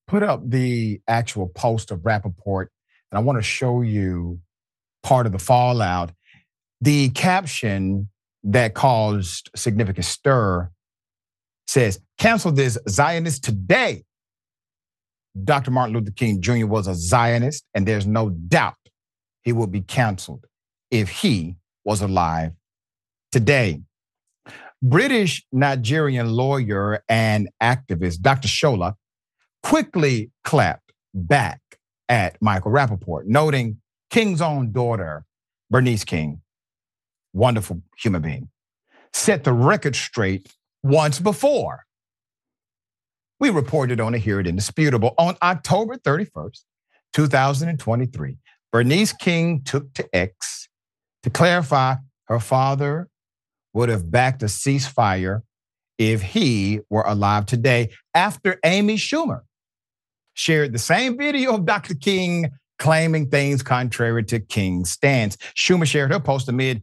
put 0.09 0.23
up 0.23 0.43
the 0.47 1.01
actual 1.09 1.49
post 1.49 1.91
of 1.91 2.01
Rapaport, 2.01 2.67
and 3.11 3.19
I 3.19 3.21
want 3.21 3.39
to 3.39 3.43
show 3.43 3.81
you 3.81 4.41
part 5.03 5.27
of 5.27 5.33
the 5.33 5.39
fallout. 5.39 6.13
The 6.81 7.11
caption 7.11 8.09
that 8.45 8.75
caused 8.75 9.51
significant 9.55 10.05
stir 10.05 10.71
says, 11.67 12.01
cancel 12.19 12.53
this 12.53 12.79
Zionist 12.89 13.45
today. 13.45 14.05
Dr. 15.45 15.71
Martin 15.71 15.95
Luther 15.95 16.11
King 16.11 16.43
Jr. 16.43 16.67
was 16.67 16.87
a 16.87 16.95
Zionist, 16.95 17.65
and 17.75 17.87
there's 17.87 18.07
no 18.07 18.31
doubt 18.31 18.75
he 19.43 19.53
will 19.53 19.67
be 19.67 19.81
canceled 19.81 20.45
if 20.91 21.09
he 21.09 21.57
was 21.85 22.03
alive 22.03 22.53
today. 23.31 23.81
British 24.83 25.45
Nigerian 25.53 26.33
lawyer 26.33 27.03
and 27.09 27.49
activist 27.63 28.21
Dr. 28.21 28.49
Shola 28.49 28.95
quickly 29.63 30.31
clapped 30.45 30.93
back 31.15 31.61
at 32.09 32.37
Michael 32.43 32.73
Rapaport, 32.73 33.27
noting 33.27 33.82
King's 34.13 34.43
own 34.43 34.73
daughter, 34.73 35.25
Bernice 35.71 36.05
King, 36.05 36.43
wonderful 37.33 37.81
human 37.97 38.21
being, 38.21 38.51
set 39.15 39.43
the 39.43 39.55
record 39.55 39.97
straight 39.97 40.53
once 40.83 41.19
before. 41.19 41.87
We 43.41 43.49
reported 43.49 44.01
on 44.01 44.15
it 44.15 44.19
here 44.19 44.39
at 44.39 44.47
Indisputable. 44.47 45.15
On 45.17 45.35
October 45.43 45.97
31st, 45.97 46.61
2023, 47.15 48.37
Bernice 48.71 49.15
King 49.15 49.63
took 49.63 49.95
to 49.95 50.07
X 50.15 50.69
to 51.23 51.31
clarify 51.31 51.95
her 52.27 52.39
father 52.39 53.09
would 53.73 53.89
have 53.89 54.11
backed 54.11 54.43
a 54.43 54.47
ceasefire 54.47 55.41
if 55.97 56.21
he 56.21 56.81
were 56.91 57.05
alive 57.07 57.47
today 57.47 57.89
after 58.15 58.61
Amy 58.63 58.97
Schumer 58.97 59.41
shared 60.35 60.75
the 60.75 60.79
same 60.79 61.17
video 61.17 61.55
of 61.55 61.65
Dr. 61.65 61.95
King 61.95 62.51
claiming 62.83 63.29
things 63.29 63.63
contrary 63.63 64.25
to 64.25 64.41
King's 64.41 64.91
stance. 64.91 65.37
Schumer 65.57 65.87
shared 65.87 66.11
her 66.11 66.19
post 66.19 66.49
amid 66.49 66.83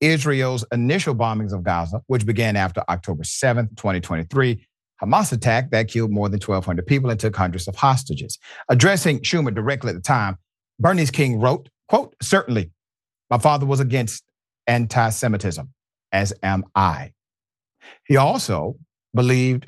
Israel's 0.00 0.64
initial 0.70 1.16
bombings 1.16 1.52
of 1.52 1.64
Gaza, 1.64 2.00
which 2.06 2.24
began 2.24 2.54
after 2.54 2.84
October 2.88 3.24
7th, 3.24 3.70
2023, 3.76 4.64
Hamas 5.02 5.32
attack 5.32 5.72
that 5.72 5.88
killed 5.88 6.12
more 6.12 6.28
than 6.28 6.38
1,200 6.38 6.86
people 6.86 7.10
and 7.10 7.18
took 7.18 7.34
hundreds 7.34 7.66
of 7.66 7.74
hostages. 7.74 8.38
Addressing 8.68 9.18
Schumer 9.22 9.52
directly 9.52 9.90
at 9.90 9.96
the 9.96 10.00
time, 10.00 10.38
Bernice 10.78 11.10
King 11.10 11.40
wrote, 11.40 11.68
quote, 11.88 12.14
certainly, 12.22 12.70
my 13.28 13.38
father 13.38 13.66
was 13.66 13.80
against 13.80 14.22
anti-Semitism, 14.68 15.68
as 16.12 16.32
am 16.44 16.62
I. 16.76 17.14
He 18.06 18.16
also 18.16 18.76
believed 19.12 19.66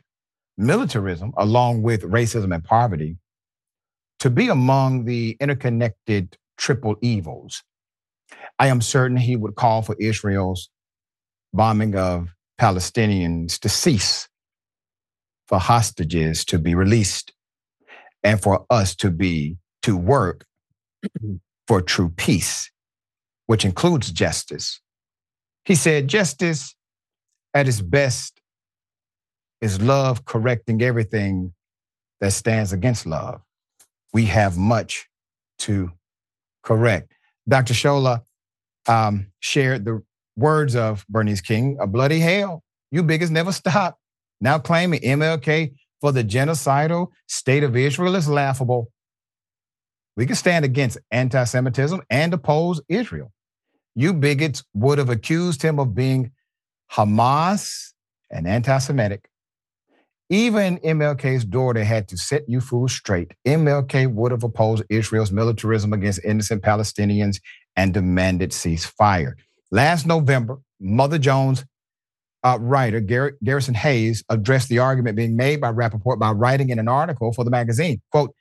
militarism, 0.56 1.32
along 1.36 1.82
with 1.82 2.02
racism 2.02 2.54
and 2.54 2.62
poverty, 2.62 3.16
to 4.24 4.30
be 4.30 4.48
among 4.48 5.04
the 5.04 5.36
interconnected 5.38 6.34
triple 6.56 6.96
evils. 7.02 7.62
I 8.58 8.68
am 8.68 8.80
certain 8.80 9.18
he 9.18 9.36
would 9.36 9.54
call 9.54 9.82
for 9.82 9.94
Israel's 10.00 10.70
bombing 11.52 11.94
of 11.94 12.30
Palestinians 12.58 13.58
to 13.58 13.68
cease 13.68 14.26
for 15.46 15.58
hostages 15.58 16.46
to 16.46 16.58
be 16.58 16.74
released 16.74 17.34
and 18.22 18.40
for 18.40 18.64
us 18.70 18.96
to 18.96 19.10
be 19.10 19.58
to 19.82 19.94
work 19.94 20.46
for 21.68 21.82
true 21.82 22.08
peace, 22.08 22.70
which 23.44 23.66
includes 23.66 24.10
justice. 24.10 24.80
He 25.66 25.74
said, 25.74 26.08
justice 26.08 26.74
at 27.52 27.68
its 27.68 27.82
best 27.82 28.40
is 29.60 29.82
love 29.82 30.24
correcting 30.24 30.80
everything 30.80 31.52
that 32.22 32.32
stands 32.32 32.72
against 32.72 33.04
love. 33.04 33.42
We 34.14 34.26
have 34.26 34.56
much 34.56 35.08
to 35.58 35.90
correct. 36.62 37.12
Dr. 37.48 37.74
Shola 37.74 38.22
um, 38.88 39.26
shared 39.40 39.84
the 39.84 40.02
words 40.36 40.76
of 40.76 41.04
Bernice 41.08 41.40
King, 41.40 41.76
a 41.80 41.86
bloody 41.86 42.20
hell. 42.20 42.62
You 42.90 43.02
biggest 43.02 43.32
never 43.32 43.52
stop. 43.52 43.98
Now 44.40 44.58
claiming 44.58 45.00
MLK 45.00 45.74
for 46.00 46.12
the 46.12 46.22
genocidal 46.22 47.08
state 47.26 47.64
of 47.64 47.76
Israel 47.76 48.14
is 48.14 48.28
laughable. 48.28 48.90
We 50.16 50.26
can 50.26 50.36
stand 50.36 50.64
against 50.64 50.98
anti 51.10 51.42
Semitism 51.42 52.00
and 52.08 52.32
oppose 52.32 52.80
Israel. 52.88 53.32
You 53.96 54.14
bigots 54.14 54.62
would 54.74 54.98
have 54.98 55.10
accused 55.10 55.60
him 55.60 55.80
of 55.80 55.94
being 55.94 56.30
Hamas 56.92 57.92
and 58.30 58.46
anti 58.46 58.78
Semitic. 58.78 59.28
Even 60.30 60.78
MLK's 60.78 61.44
daughter 61.44 61.84
had 61.84 62.08
to 62.08 62.16
set 62.16 62.48
you 62.48 62.60
fools 62.60 62.92
straight. 62.92 63.32
MLK 63.46 64.12
would 64.12 64.32
have 64.32 64.42
opposed 64.42 64.84
Israel's 64.88 65.30
militarism 65.30 65.92
against 65.92 66.24
innocent 66.24 66.62
Palestinians 66.62 67.40
and 67.76 67.92
demanded 67.92 68.50
ceasefire. 68.50 69.34
Last 69.70 70.06
November, 70.06 70.58
Mother 70.80 71.18
Jones 71.18 71.64
uh, 72.44 72.58
writer 72.60 73.00
Gar- 73.00 73.36
Garrison 73.42 73.74
Hayes 73.74 74.22
addressed 74.28 74.68
the 74.68 74.78
argument 74.78 75.16
being 75.16 75.36
made 75.36 75.60
by 75.60 75.72
Rapaport 75.72 76.18
by 76.18 76.30
writing 76.30 76.68
in 76.68 76.78
an 76.78 76.88
article 76.88 77.32
for 77.32 77.44
the 77.44 77.50
magazine. 77.50 78.00
Quote, 78.10 78.34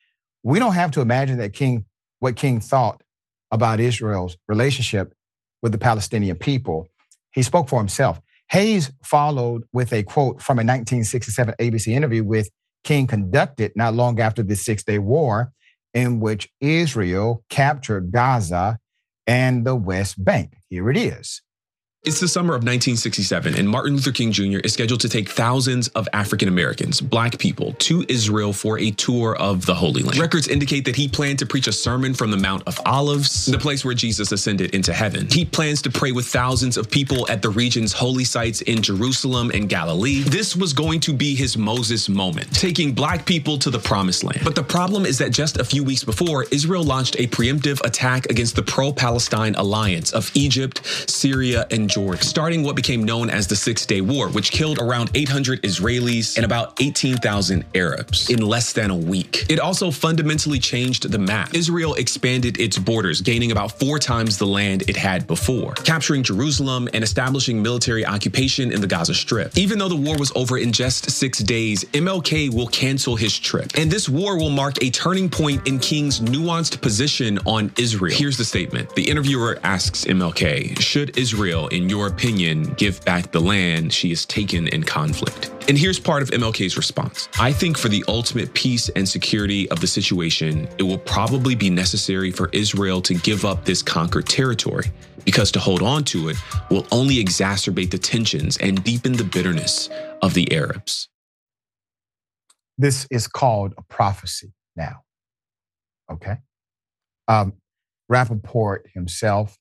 we 0.44 0.60
don't 0.60 0.74
have 0.74 0.92
to 0.92 1.02
imagine 1.02 1.38
that 1.38 1.54
King, 1.54 1.86
what 2.20 2.36
King 2.36 2.60
thought 2.60 3.02
about 3.50 3.80
Israel's 3.80 4.38
relationship 4.48 5.14
with 5.62 5.72
the 5.72 5.78
Palestinian 5.78 6.36
people. 6.36 6.88
He 7.32 7.44
spoke 7.44 7.70
for 7.70 7.80
himself. 7.80 8.20
Hayes 8.54 8.92
followed 9.04 9.64
with 9.74 9.92
a 9.92 10.04
quote 10.04 10.40
from 10.40 10.60
a 10.60 10.62
1967 10.62 11.56
ABC 11.60 11.88
interview 11.88 12.24
with 12.24 12.52
King 12.84 13.08
conducted 13.08 13.72
not 13.76 13.96
long 13.96 14.20
after 14.20 14.44
the 14.44 14.56
Six 14.56 14.84
Day 14.84 15.00
War, 15.00 15.52
in 15.96 16.20
which 16.20 16.52
Israel 16.62 17.44
captured 17.50 18.12
Gaza 18.12 18.78
and 19.26 19.66
the 19.66 19.76
West 19.76 20.24
Bank. 20.24 20.54
Here 20.70 20.92
it 20.92 20.98
is. 20.98 21.42
It's 22.06 22.20
the 22.20 22.28
summer 22.28 22.50
of 22.50 22.64
1967, 22.64 23.56
and 23.56 23.70
Martin 23.70 23.94
Luther 23.94 24.12
King 24.12 24.34
Jr. 24.34 24.58
is 24.58 24.74
scheduled 24.74 25.00
to 25.00 25.08
take 25.08 25.30
thousands 25.30 25.88
of 25.90 26.06
African 26.12 26.50
Americans, 26.50 27.00
black 27.00 27.40
people, 27.40 27.72
to 27.80 28.04
Israel 28.10 28.52
for 28.52 28.78
a 28.78 28.92
tour 28.92 29.38
of 29.38 29.66
the 29.66 29.74
Holy 29.74 30.04
Land. 30.04 30.20
Records 30.20 30.50
indicate 30.50 30.84
that 30.84 30.98
he 30.98 31.08
planned 31.08 31.40
to 31.40 31.46
preach 31.46 31.68
a 31.68 31.72
sermon 31.72 32.14
from 32.14 32.30
the 32.30 32.36
Mount 32.36 32.64
of 32.68 32.78
Olives, 32.86 33.46
the 33.46 33.58
place 33.58 33.86
where 33.86 33.94
Jesus 33.94 34.34
ascended 34.34 34.76
into 34.76 34.92
heaven. 34.92 35.30
He 35.32 35.46
plans 35.46 35.82
to 35.84 35.90
pray 35.90 36.12
with 36.12 36.26
thousands 36.26 36.76
of 36.76 36.92
people 36.92 37.26
at 37.32 37.42
the 37.42 37.50
region's 37.50 37.94
holy 37.94 38.26
sites 38.26 38.60
in 38.60 38.82
Jerusalem 38.82 39.50
and 39.54 39.70
Galilee. 39.70 40.24
This 40.24 40.58
was 40.58 40.74
going 40.74 41.00
to 41.00 41.14
be 41.14 41.36
his 41.36 41.58
Moses 41.58 42.10
moment, 42.10 42.54
taking 42.54 42.92
black 42.92 43.26
people 43.26 43.58
to 43.60 43.70
the 43.70 43.80
promised 43.80 44.26
land. 44.26 44.42
But 44.44 44.56
the 44.56 44.64
problem 44.64 45.06
is 45.06 45.20
that 45.20 45.32
just 45.32 45.58
a 45.58 45.64
few 45.64 45.86
weeks 45.86 46.04
before, 46.04 46.44
Israel 46.52 46.84
launched 46.84 47.16
a 47.18 47.28
preemptive 47.28 47.82
attack 47.86 48.26
against 48.26 48.58
the 48.58 48.64
pro 48.64 48.92
Palestine 48.92 49.56
alliance 49.56 50.12
of 50.12 50.30
Egypt, 50.34 50.82
Syria, 51.10 51.66
and 51.72 51.93
Starting 51.94 52.64
what 52.64 52.76
became 52.76 53.04
known 53.04 53.30
as 53.30 53.46
the 53.46 53.56
Six 53.56 53.86
Day 53.86 54.02
War, 54.02 54.28
which 54.30 54.52
killed 54.52 54.80
around 54.80 55.12
800 55.14 55.62
Israelis 55.62 56.38
and 56.38 56.46
about 56.46 56.82
18,000 56.82 57.64
Arabs 57.76 58.32
in 58.32 58.42
less 58.42 58.74
than 58.74 58.90
a 58.90 58.96
week. 58.96 59.46
It 59.48 59.60
also 59.60 59.92
fundamentally 59.92 60.58
changed 60.58 61.12
the 61.12 61.20
map. 61.20 61.54
Israel 61.54 61.94
expanded 61.94 62.60
its 62.60 62.80
borders, 62.80 63.22
gaining 63.22 63.52
about 63.52 63.78
four 63.80 64.00
times 64.00 64.40
the 64.40 64.48
land 64.48 64.90
it 64.90 64.96
had 64.96 65.28
before, 65.28 65.74
capturing 65.74 66.24
Jerusalem 66.24 66.90
and 66.94 67.04
establishing 67.04 67.62
military 67.62 68.06
occupation 68.06 68.72
in 68.72 68.82
the 68.82 68.88
Gaza 68.88 69.14
Strip. 69.14 69.56
Even 69.56 69.78
though 69.78 69.90
the 69.90 69.96
war 69.96 70.18
was 70.18 70.32
over 70.36 70.58
in 70.58 70.72
just 70.72 71.12
six 71.12 71.40
days, 71.40 71.84
MLK 71.94 72.52
will 72.52 72.68
cancel 72.68 73.16
his 73.16 73.38
trip. 73.38 73.72
And 73.76 73.92
this 73.92 74.10
war 74.10 74.38
will 74.38 74.50
mark 74.50 74.82
a 74.82 74.90
turning 74.90 75.30
point 75.30 75.68
in 75.68 75.78
King's 75.78 76.20
nuanced 76.20 76.82
position 76.82 77.38
on 77.46 77.72
Israel. 77.78 78.16
Here's 78.18 78.38
the 78.38 78.46
statement. 78.46 78.96
The 78.96 79.08
interviewer 79.10 79.60
asks 79.64 80.06
MLK, 80.06 80.80
should 80.80 81.16
Israel, 81.18 81.68
in 81.68 81.83
in 81.84 81.90
your 81.90 82.08
opinion, 82.08 82.74
give 82.76 83.04
back 83.04 83.34
the 83.34 83.42
land 83.42 83.92
she 83.92 84.08
has 84.08 84.26
taken 84.26 84.70
in 84.70 84.82
conflict? 84.84 85.52
And 85.68 85.78
here's 85.78 86.00
part 86.00 86.22
of 86.22 86.30
MLK's 86.30 86.78
response. 86.78 87.28
I 87.38 87.52
think 87.52 87.78
for 87.78 87.90
the 87.90 88.06
ultimate 88.08 88.54
peace 88.54 88.88
and 88.96 89.08
security 89.08 89.70
of 89.70 89.82
the 89.82 89.88
situation, 89.88 90.70
it 90.78 90.84
will 90.84 90.98
probably 90.98 91.56
be 91.56 91.70
necessary 91.70 92.32
for 92.32 92.50
Israel 92.54 93.02
to 93.02 93.16
give 93.16 93.44
up 93.44 93.66
this 93.66 93.84
conquered 93.84 94.28
territory, 94.28 94.92
because 95.26 95.52
to 95.52 95.60
hold 95.60 95.82
on 95.82 96.06
to 96.06 96.30
it 96.30 96.38
will 96.70 96.88
only 96.90 97.22
exacerbate 97.22 97.92
the 97.92 97.98
tensions 97.98 98.56
and 98.58 98.82
deepen 98.86 99.12
the 99.12 99.26
bitterness 99.26 99.90
of 100.22 100.34
the 100.34 100.54
Arabs. 100.54 101.10
This 102.78 103.06
is 103.12 103.28
called 103.28 103.74
a 103.78 103.84
prophecy 103.84 104.54
now. 104.78 105.02
Okay. 106.10 106.38
Um, 107.28 107.54
Rapaport 108.10 108.84
himself 108.94 109.58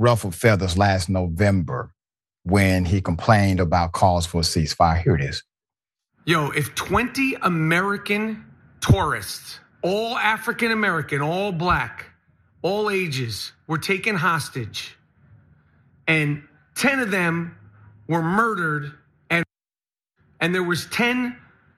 ruffled 0.00 0.34
feathers 0.34 0.78
last 0.78 1.10
November 1.10 1.92
when 2.44 2.86
he 2.86 3.02
complained 3.02 3.60
about 3.60 3.92
calls 3.92 4.24
for 4.24 4.38
a 4.38 4.44
ceasefire. 4.44 5.00
Here 5.00 5.14
it 5.14 5.20
is. 5.20 5.44
Yo, 6.24 6.50
if 6.50 6.74
20 6.74 7.36
American 7.42 8.44
tourists, 8.80 9.60
all 9.82 10.16
African 10.16 10.72
American, 10.72 11.20
all 11.20 11.52
black, 11.52 12.06
all 12.62 12.90
ages, 12.90 13.52
were 13.66 13.78
taken 13.78 14.16
hostage, 14.16 14.96
and 16.08 16.42
10 16.76 17.00
of 17.00 17.10
them 17.10 17.54
were 18.08 18.22
murdered, 18.22 18.92
and, 19.28 19.44
and 20.40 20.54
there 20.54 20.62
was 20.62 20.86
10 20.86 21.36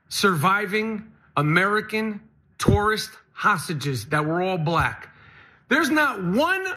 surviving 0.08 1.10
American 1.36 2.20
tourist 2.58 3.10
hostages 3.32 4.06
that 4.06 4.24
were 4.24 4.42
all 4.42 4.58
black. 4.58 5.08
There's 5.68 5.90
not 5.90 6.22
one 6.22 6.74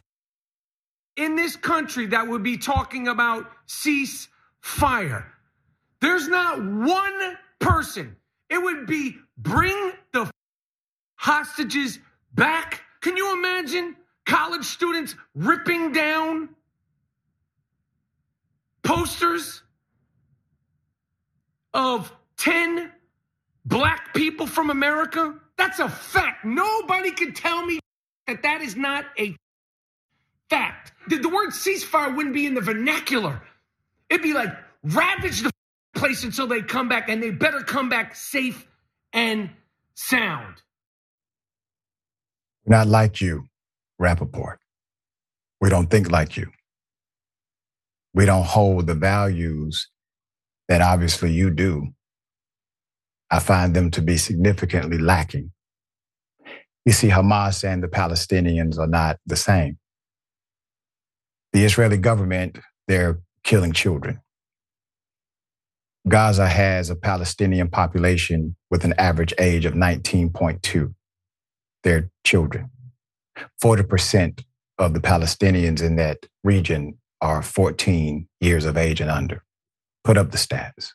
in 1.16 1.34
this 1.36 1.56
country 1.56 2.06
that 2.06 2.26
would 2.26 2.42
be 2.42 2.56
talking 2.56 3.08
about 3.08 3.50
cease 3.66 4.28
fire. 4.60 5.32
There's 6.00 6.28
not 6.28 6.62
one 6.62 7.38
person. 7.58 8.16
It 8.50 8.62
would 8.62 8.86
be 8.86 9.16
bring 9.38 9.92
the 10.12 10.30
hostages 11.16 11.98
back. 12.34 12.82
Can 13.00 13.16
you 13.16 13.32
imagine 13.32 13.96
college 14.26 14.64
students 14.64 15.16
ripping 15.34 15.92
down 15.92 16.50
posters 18.82 19.62
of 21.72 22.12
10 22.38 22.92
black 23.64 24.14
people 24.14 24.46
from 24.46 24.70
America? 24.70 25.34
That's 25.56 25.78
a 25.78 25.88
fact. 25.88 26.44
Nobody 26.44 27.10
can 27.10 27.32
tell 27.32 27.64
me 27.64 27.80
that 28.26 28.42
that 28.42 28.60
is 28.60 28.76
not 28.76 29.06
a 29.18 29.34
fact. 30.50 30.92
The, 31.08 31.16
the 31.18 31.28
word 31.28 31.50
ceasefire 31.50 32.14
wouldn't 32.14 32.34
be 32.34 32.46
in 32.46 32.54
the 32.54 32.60
vernacular. 32.60 33.42
It'd 34.10 34.22
be 34.22 34.34
like 34.34 34.52
ravage 34.82 35.42
the 35.42 35.50
place 35.94 36.24
until 36.24 36.46
they 36.46 36.62
come 36.62 36.88
back, 36.88 37.08
and 37.08 37.22
they 37.22 37.30
better 37.30 37.60
come 37.60 37.88
back 37.88 38.14
safe 38.14 38.66
and 39.12 39.50
sound. 39.94 40.62
Not 42.66 42.86
like 42.86 43.20
you, 43.20 43.44
Rapaport. 44.00 44.56
We 45.60 45.70
don't 45.70 45.88
think 45.90 46.10
like 46.10 46.36
you. 46.36 46.50
We 48.14 48.26
don't 48.26 48.44
hold 48.44 48.86
the 48.86 48.94
values 48.94 49.88
that 50.68 50.82
obviously 50.82 51.32
you 51.32 51.50
do. 51.50 51.88
I 53.30 53.40
find 53.40 53.74
them 53.74 53.90
to 53.92 54.02
be 54.02 54.16
significantly 54.16 54.98
lacking. 54.98 55.52
You 56.84 56.92
see, 56.92 57.08
Hamas 57.08 57.64
and 57.64 57.82
the 57.82 57.88
Palestinians 57.88 58.78
are 58.78 58.86
not 58.86 59.18
the 59.26 59.36
same 59.36 59.78
the 61.52 61.64
Israeli 61.64 61.96
government 61.96 62.58
they're 62.88 63.20
killing 63.42 63.72
children. 63.72 64.20
Gaza 66.08 66.48
has 66.48 66.88
a 66.88 66.96
Palestinian 66.96 67.68
population 67.68 68.54
with 68.70 68.84
an 68.84 68.94
average 68.96 69.34
age 69.38 69.64
of 69.64 69.74
19.2. 69.74 70.94
They're 71.82 72.10
children. 72.24 72.70
40% 73.62 74.44
of 74.78 74.94
the 74.94 75.00
Palestinians 75.00 75.82
in 75.82 75.96
that 75.96 76.18
region 76.44 76.98
are 77.20 77.42
14 77.42 78.28
years 78.40 78.64
of 78.64 78.76
age 78.76 79.00
and 79.00 79.10
under. 79.10 79.42
Put 80.04 80.16
up 80.16 80.30
the 80.30 80.38
stats. 80.38 80.92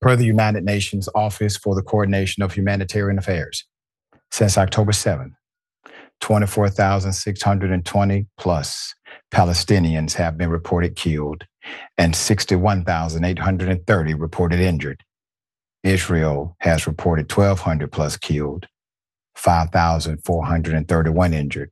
Per 0.00 0.16
the 0.16 0.26
United 0.26 0.64
Nations 0.64 1.08
Office 1.14 1.56
for 1.56 1.74
the 1.74 1.82
Coordination 1.82 2.42
of 2.42 2.52
Humanitarian 2.52 3.18
Affairs, 3.18 3.64
since 4.30 4.58
October 4.58 4.92
7th, 4.92 5.32
24,620 6.24 8.26
plus 8.38 8.94
Palestinians 9.30 10.14
have 10.14 10.38
been 10.38 10.48
reported 10.48 10.96
killed 10.96 11.44
and 11.98 12.16
61,830 12.16 14.14
reported 14.14 14.58
injured. 14.58 15.04
Israel 15.82 16.56
has 16.60 16.86
reported 16.86 17.30
1,200 17.30 17.92
plus 17.92 18.16
killed, 18.16 18.66
5,431 19.36 21.34
injured. 21.34 21.70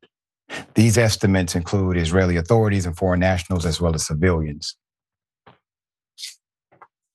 These 0.75 0.99
estimates 0.99 1.55
include 1.55 1.97
Israeli 1.97 2.37
authorities 2.37 2.85
and 2.85 2.95
foreign 2.95 3.21
nationals 3.21 3.65
as 3.65 3.81
well 3.81 3.95
as 3.95 4.07
civilians. 4.07 4.77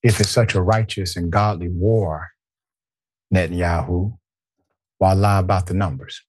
If 0.01 0.19
it's 0.19 0.31
such 0.31 0.55
a 0.55 0.61
righteous 0.63 1.15
and 1.15 1.31
godly 1.31 1.69
war, 1.69 2.29
Netanyahu, 3.31 4.17
why 4.97 5.13
lie 5.13 5.37
about 5.37 5.67
the 5.67 5.75
numbers? 5.75 6.23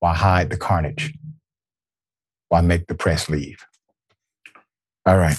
Why 0.00 0.14
hide 0.14 0.50
the 0.50 0.56
carnage? 0.56 1.14
Why 2.48 2.60
make 2.60 2.86
the 2.86 2.94
press 2.94 3.28
leave? 3.28 3.64
All 5.04 5.16
right. 5.16 5.36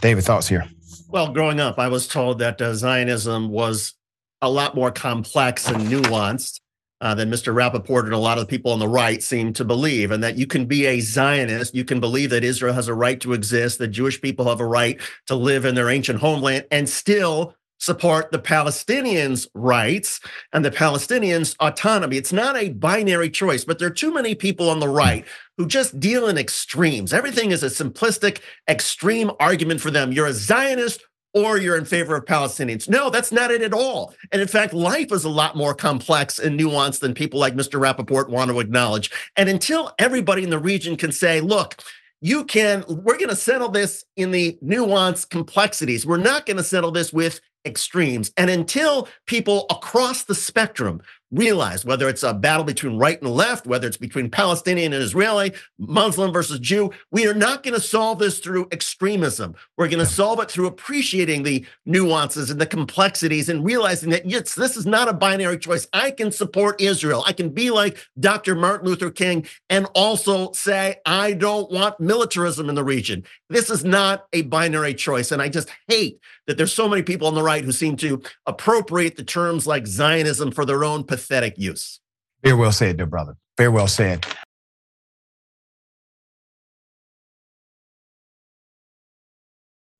David, 0.00 0.24
thoughts 0.24 0.48
here? 0.48 0.66
Well, 1.08 1.32
growing 1.32 1.60
up, 1.60 1.78
I 1.78 1.88
was 1.88 2.08
told 2.08 2.38
that 2.40 2.60
uh, 2.60 2.74
Zionism 2.74 3.50
was 3.50 3.94
a 4.42 4.50
lot 4.50 4.74
more 4.74 4.90
complex 4.90 5.68
and 5.68 5.86
nuanced 5.88 6.60
uh, 7.00 7.14
than 7.14 7.30
Mr. 7.30 7.54
Rapaport 7.54 8.04
and 8.04 8.14
a 8.14 8.18
lot 8.18 8.38
of 8.38 8.48
people 8.48 8.72
on 8.72 8.78
the 8.78 8.88
right 8.88 9.22
seem 9.22 9.52
to 9.54 9.64
believe, 9.64 10.10
and 10.10 10.22
that 10.22 10.36
you 10.36 10.46
can 10.46 10.66
be 10.66 10.86
a 10.86 11.00
Zionist, 11.00 11.74
you 11.74 11.84
can 11.84 12.00
believe 12.00 12.30
that 12.30 12.44
Israel 12.44 12.74
has 12.74 12.88
a 12.88 12.94
right 12.94 13.20
to 13.20 13.32
exist, 13.32 13.78
that 13.78 13.88
Jewish 13.88 14.20
people 14.20 14.48
have 14.48 14.60
a 14.60 14.66
right 14.66 15.00
to 15.26 15.34
live 15.34 15.64
in 15.64 15.74
their 15.74 15.90
ancient 15.90 16.20
homeland, 16.20 16.66
and 16.70 16.88
still 16.88 17.54
support 17.78 18.30
the 18.32 18.38
Palestinians' 18.38 19.46
rights 19.54 20.20
and 20.52 20.64
the 20.64 20.70
Palestinians' 20.70 21.56
autonomy. 21.60 22.16
It's 22.16 22.32
not 22.32 22.56
a 22.56 22.70
binary 22.70 23.30
choice, 23.30 23.64
but 23.64 23.78
there 23.78 23.88
are 23.88 23.90
too 23.92 24.12
many 24.12 24.34
people 24.34 24.70
on 24.70 24.80
the 24.80 24.88
right 24.88 25.24
who 25.56 25.66
just 25.66 26.00
deal 26.00 26.28
in 26.28 26.38
extremes. 26.38 27.12
Everything 27.12 27.50
is 27.50 27.62
a 27.62 27.66
simplistic, 27.66 28.40
extreme 28.68 29.30
argument 29.40 29.80
for 29.80 29.90
them. 29.90 30.12
You're 30.12 30.26
a 30.26 30.32
Zionist 30.32 31.02
or 31.36 31.58
you're 31.58 31.76
in 31.76 31.84
favor 31.84 32.16
of 32.16 32.24
Palestinians. 32.24 32.88
No, 32.88 33.10
that's 33.10 33.30
not 33.30 33.50
it 33.50 33.60
at 33.60 33.74
all. 33.74 34.14
And 34.32 34.40
in 34.40 34.48
fact, 34.48 34.72
life 34.72 35.12
is 35.12 35.24
a 35.24 35.28
lot 35.28 35.54
more 35.54 35.74
complex 35.74 36.38
and 36.38 36.58
nuanced 36.58 37.00
than 37.00 37.12
people 37.12 37.38
like 37.38 37.54
Mr. 37.54 37.78
Rapaport 37.78 38.30
want 38.30 38.50
to 38.50 38.58
acknowledge. 38.58 39.10
And 39.36 39.50
until 39.50 39.92
everybody 39.98 40.44
in 40.44 40.50
the 40.50 40.58
region 40.58 40.96
can 40.96 41.12
say, 41.12 41.42
look, 41.42 41.82
you 42.22 42.44
can, 42.44 42.84
we're 42.88 43.18
going 43.18 43.28
to 43.28 43.36
settle 43.36 43.68
this 43.68 44.02
in 44.16 44.30
the 44.30 44.58
nuanced 44.64 45.28
complexities. 45.28 46.06
We're 46.06 46.16
not 46.16 46.46
going 46.46 46.56
to 46.56 46.64
settle 46.64 46.90
this 46.90 47.12
with 47.12 47.40
extremes. 47.66 48.32
And 48.36 48.48
until 48.48 49.08
people 49.26 49.66
across 49.70 50.24
the 50.24 50.34
spectrum 50.34 51.02
realize 51.32 51.84
whether 51.84 52.08
it's 52.08 52.22
a 52.22 52.32
battle 52.32 52.64
between 52.64 52.98
right 52.98 53.20
and 53.20 53.30
left, 53.30 53.66
whether 53.66 53.86
it's 53.86 53.96
between 53.96 54.30
Palestinian 54.30 54.92
and 54.92 55.02
Israeli, 55.02 55.52
Muslim 55.78 56.32
versus 56.32 56.58
Jew, 56.60 56.92
we 57.10 57.26
are 57.26 57.34
not 57.34 57.62
going 57.62 57.74
to 57.74 57.80
solve 57.80 58.18
this 58.18 58.38
through 58.38 58.68
extremism. 58.70 59.54
We're 59.76 59.88
going 59.88 60.04
to 60.04 60.06
solve 60.06 60.40
it 60.40 60.50
through 60.50 60.66
appreciating 60.66 61.42
the 61.42 61.66
nuances 61.84 62.50
and 62.50 62.60
the 62.60 62.66
complexities 62.66 63.48
and 63.48 63.64
realizing 63.64 64.10
that 64.10 64.26
yes, 64.26 64.54
this 64.54 64.76
is 64.76 64.86
not 64.86 65.08
a 65.08 65.12
binary 65.12 65.58
choice. 65.58 65.88
I 65.92 66.10
can 66.12 66.30
support 66.30 66.80
Israel. 66.80 67.24
I 67.26 67.32
can 67.32 67.50
be 67.50 67.70
like 67.70 67.98
Dr. 68.18 68.54
Martin 68.54 68.88
Luther 68.88 69.10
King 69.10 69.46
and 69.68 69.86
also 69.94 70.52
say, 70.52 70.96
I 71.04 71.32
don't 71.32 71.70
want 71.70 71.98
militarism 71.98 72.68
in 72.68 72.76
the 72.76 72.84
region. 72.84 73.24
This 73.48 73.70
is 73.70 73.84
not 73.84 74.26
a 74.32 74.42
binary 74.42 74.94
choice. 74.94 75.30
And 75.30 75.40
I 75.40 75.48
just 75.48 75.68
hate 75.88 76.18
that 76.46 76.56
there's 76.56 76.74
so 76.74 76.88
many 76.88 77.02
people 77.02 77.28
on 77.28 77.34
the 77.34 77.42
right 77.42 77.64
who 77.64 77.72
seem 77.72 77.96
to 77.98 78.22
appropriate 78.44 79.16
the 79.16 79.24
terms 79.24 79.66
like 79.66 79.86
Zionism 79.86 80.50
for 80.50 80.64
their 80.64 80.84
own 80.84 81.04
pathetic 81.04 81.54
use. 81.56 82.00
Very 82.42 82.56
well 82.56 82.72
said, 82.72 82.96
dear 82.96 83.06
brother. 83.06 83.36
Very 83.56 83.70
well 83.70 83.88
said. 83.88 84.26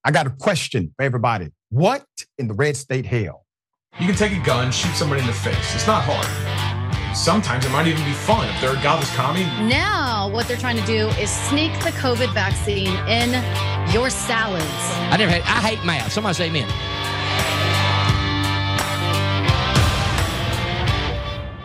I 0.04 0.12
got 0.12 0.26
a 0.26 0.30
question 0.30 0.92
for 0.96 1.02
everybody. 1.02 1.48
What 1.70 2.04
in 2.38 2.46
the 2.46 2.54
red 2.54 2.76
state 2.76 3.06
hell? 3.06 3.44
You 3.98 4.06
can 4.06 4.14
take 4.14 4.32
a 4.32 4.44
gun, 4.44 4.70
shoot 4.70 4.94
somebody 4.94 5.20
in 5.20 5.26
the 5.26 5.32
face. 5.32 5.74
It's 5.74 5.86
not 5.86 6.04
hard. 6.04 6.55
Sometimes 7.16 7.64
it 7.64 7.70
might 7.70 7.86
even 7.86 8.04
be 8.04 8.12
fun 8.12 8.46
if 8.46 8.60
they're 8.60 8.76
a 8.76 8.82
godless 8.82 9.12
commie. 9.16 9.44
Now, 9.66 10.28
what 10.28 10.46
they're 10.46 10.58
trying 10.58 10.76
to 10.76 10.84
do 10.84 11.08
is 11.18 11.30
sneak 11.30 11.72
the 11.82 11.90
COVID 11.92 12.32
vaccine 12.34 12.94
in 13.08 13.32
your 13.90 14.10
salads. 14.10 14.64
I 15.10 15.16
never 15.16 15.32
had, 15.32 15.40
I 15.42 15.66
hate 15.66 15.82
math. 15.84 16.12
Somebody 16.12 16.34
say 16.34 16.48
amen. 16.48 16.68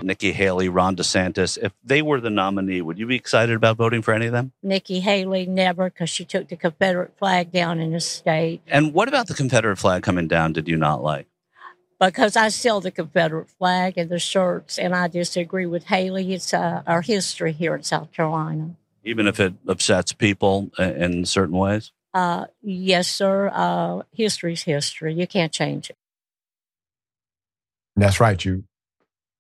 Nikki 0.02 0.32
Haley, 0.32 0.70
Ron 0.70 0.96
DeSantis, 0.96 1.58
if 1.62 1.74
they 1.84 2.02
were 2.02 2.22
the 2.22 2.30
nominee, 2.30 2.82
would 2.82 2.98
you 2.98 3.06
be 3.06 3.18
excited 3.18 3.56
about 3.56 3.76
voting 3.76 4.02
for 4.02 4.14
any 4.14 4.28
of 4.28 4.32
them? 4.32 4.54
Nikki 4.64 5.02
Haley 5.02 5.46
never, 5.46 5.90
because 5.90 6.10
she 6.10 6.24
took 6.26 6.48
the 6.48 6.56
Confederate 6.56 7.18
flag 7.20 7.52
down 7.52 7.80
in 7.80 7.92
the 7.92 8.00
state. 8.00 8.62
And 8.68 8.94
what 8.94 9.10
about 9.10 9.28
the 9.28 9.34
Confederate 9.34 9.78
flag 9.78 10.02
coming 10.02 10.28
down 10.28 10.54
did 10.54 10.68
you 10.68 10.78
not 10.78 11.04
like? 11.04 11.28
Because 12.02 12.36
I 12.36 12.48
sell 12.50 12.82
the 12.82 12.90
Confederate 12.90 13.48
flag 13.48 13.96
and 13.96 14.10
the 14.10 14.18
shirts, 14.18 14.80
and 14.80 14.96
I 14.96 15.08
disagree 15.08 15.68
with 15.68 15.86
Haley. 15.86 16.34
It's 16.34 16.52
uh, 16.54 16.82
our 16.88 17.02
history 17.02 17.52
here 17.52 17.76
in 17.76 17.84
South 17.84 18.12
Carolina. 18.12 18.76
Even 19.04 19.28
if 19.28 19.40
it 19.40 19.54
upsets 19.68 20.12
people 20.12 20.72
in 20.80 21.26
certain 21.26 21.56
ways? 21.56 21.92
Uh, 22.14 22.46
yes, 22.62 23.08
sir. 23.08 23.52
Uh, 23.54 24.02
history's 24.12 24.64
history. 24.64 25.14
You 25.14 25.28
can't 25.28 25.52
change 25.52 25.92
it. 25.92 25.98
That's 27.96 28.20
right. 28.20 28.44
You 28.44 28.64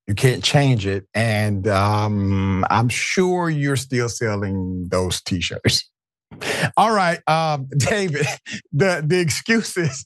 you 0.07 0.16
can't 0.16 0.43
change 0.43 0.86
it. 0.86 1.07
And 1.14 1.68
um, 1.68 2.66
I'm 2.70 2.89
sure 2.89 3.49
you're 3.49 3.76
still 3.76 4.09
selling 4.09 4.88
those 4.89 5.22
t-shirts. 5.22 5.89
All 6.78 6.93
right, 6.93 7.20
um, 7.28 7.68
David, 7.78 8.26
the, 8.74 9.03
the 9.05 9.20
excuses 9.20 10.05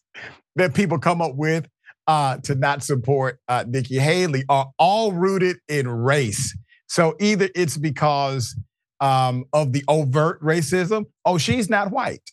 that 0.56 0.74
people 0.74 1.00
come 1.00 1.22
up 1.22 1.36
with 1.36 1.68
uh, 2.08 2.38
to 2.38 2.56
not 2.56 2.84
support 2.84 3.40
uh, 3.48 3.66
Nikki 3.68 3.98
Haley 3.98 4.44
are 4.50 4.72
all 4.78 5.12
rooted 5.12 5.58
in 5.68 5.88
race. 5.88 6.58
So 6.88 7.16
either 7.20 7.50
it's 7.56 7.78
because 7.78 8.56
um, 9.00 9.46
of 9.54 9.74
the 9.74 9.84
overt 9.88 10.42
racism, 10.42 11.06
oh, 11.26 11.38
she's 11.38 11.70
not 11.70 11.92
white, 11.92 12.32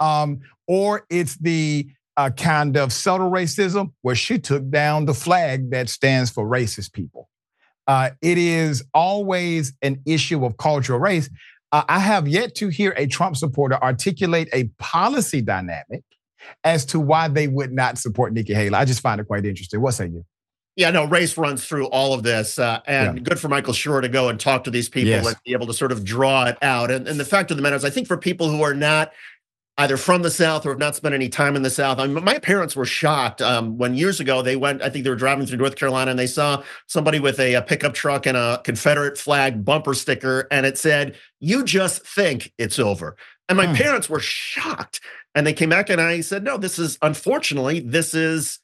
um, 0.00 0.40
or 0.66 1.06
it's 1.08 1.36
the 1.36 1.88
a 2.16 2.30
kind 2.30 2.76
of 2.76 2.92
subtle 2.92 3.30
racism 3.30 3.92
where 4.02 4.14
she 4.14 4.38
took 4.38 4.68
down 4.68 5.06
the 5.06 5.14
flag 5.14 5.70
that 5.70 5.88
stands 5.88 6.30
for 6.30 6.46
racist 6.46 6.92
people. 6.92 7.28
Uh, 7.86 8.10
it 8.20 8.38
is 8.38 8.84
always 8.92 9.72
an 9.82 10.00
issue 10.06 10.44
of 10.44 10.56
cultural 10.56 10.98
race. 10.98 11.30
Uh, 11.72 11.82
I 11.88 11.98
have 11.98 12.28
yet 12.28 12.54
to 12.56 12.68
hear 12.68 12.92
a 12.96 13.06
Trump 13.06 13.36
supporter 13.36 13.82
articulate 13.82 14.48
a 14.52 14.64
policy 14.78 15.40
dynamic 15.40 16.04
as 16.64 16.84
to 16.86 17.00
why 17.00 17.28
they 17.28 17.48
would 17.48 17.72
not 17.72 17.98
support 17.98 18.32
Nikki 18.32 18.54
Haley. 18.54 18.74
I 18.74 18.84
just 18.84 19.00
find 19.00 19.20
it 19.20 19.26
quite 19.26 19.44
interesting. 19.44 19.80
What 19.80 19.92
say 19.92 20.06
you? 20.06 20.24
Yeah, 20.74 20.90
no, 20.90 21.04
race 21.04 21.36
runs 21.36 21.66
through 21.66 21.86
all 21.88 22.14
of 22.14 22.22
this. 22.22 22.58
Uh, 22.58 22.80
and 22.86 23.18
yeah. 23.18 23.22
good 23.22 23.38
for 23.38 23.48
Michael 23.48 23.74
Schur 23.74 24.00
to 24.00 24.08
go 24.08 24.28
and 24.28 24.40
talk 24.40 24.64
to 24.64 24.70
these 24.70 24.88
people 24.88 25.10
yes. 25.10 25.26
and 25.26 25.36
be 25.44 25.52
able 25.52 25.66
to 25.66 25.74
sort 25.74 25.92
of 25.92 26.02
draw 26.02 26.46
it 26.46 26.56
out. 26.62 26.90
And, 26.90 27.06
and 27.06 27.20
the 27.20 27.26
fact 27.26 27.50
of 27.50 27.58
the 27.58 27.62
matter 27.62 27.76
is, 27.76 27.84
I 27.84 27.90
think 27.90 28.06
for 28.06 28.16
people 28.16 28.48
who 28.48 28.62
are 28.62 28.72
not 28.72 29.12
either 29.78 29.96
from 29.96 30.22
the 30.22 30.30
South 30.30 30.66
or 30.66 30.70
have 30.70 30.78
not 30.78 30.94
spent 30.94 31.14
any 31.14 31.28
time 31.28 31.56
in 31.56 31.62
the 31.62 31.70
South. 31.70 31.98
I 31.98 32.06
mean, 32.06 32.22
my 32.22 32.38
parents 32.38 32.76
were 32.76 32.84
shocked 32.84 33.40
um, 33.40 33.78
when 33.78 33.94
years 33.94 34.20
ago 34.20 34.42
they 34.42 34.54
went, 34.54 34.82
I 34.82 34.90
think 34.90 35.04
they 35.04 35.10
were 35.10 35.16
driving 35.16 35.46
through 35.46 35.56
North 35.56 35.76
Carolina 35.76 36.10
and 36.10 36.20
they 36.20 36.26
saw 36.26 36.62
somebody 36.86 37.18
with 37.20 37.40
a, 37.40 37.54
a, 37.54 37.62
pickup 37.62 37.94
truck 37.94 38.26
and 38.26 38.36
a 38.36 38.60
Confederate 38.64 39.16
flag 39.16 39.64
bumper 39.64 39.94
sticker 39.94 40.46
and 40.50 40.66
it 40.66 40.76
said, 40.76 41.16
You 41.40 41.64
just 41.64 42.06
think 42.06 42.52
it's 42.58 42.78
over. 42.78 43.16
And 43.48 43.56
my 43.56 43.66
hmm. 43.66 43.74
parents 43.74 44.10
were 44.10 44.20
shocked. 44.20 45.00
And 45.34 45.46
they 45.46 45.52
came 45.52 45.70
back 45.70 45.88
and 45.88 46.00
I 46.00 46.20
said, 46.20 46.44
No, 46.44 46.56
this 46.56 46.78
is 46.78 46.98
unfortunately, 47.02 47.80
this 47.80 48.14
is 48.14 48.58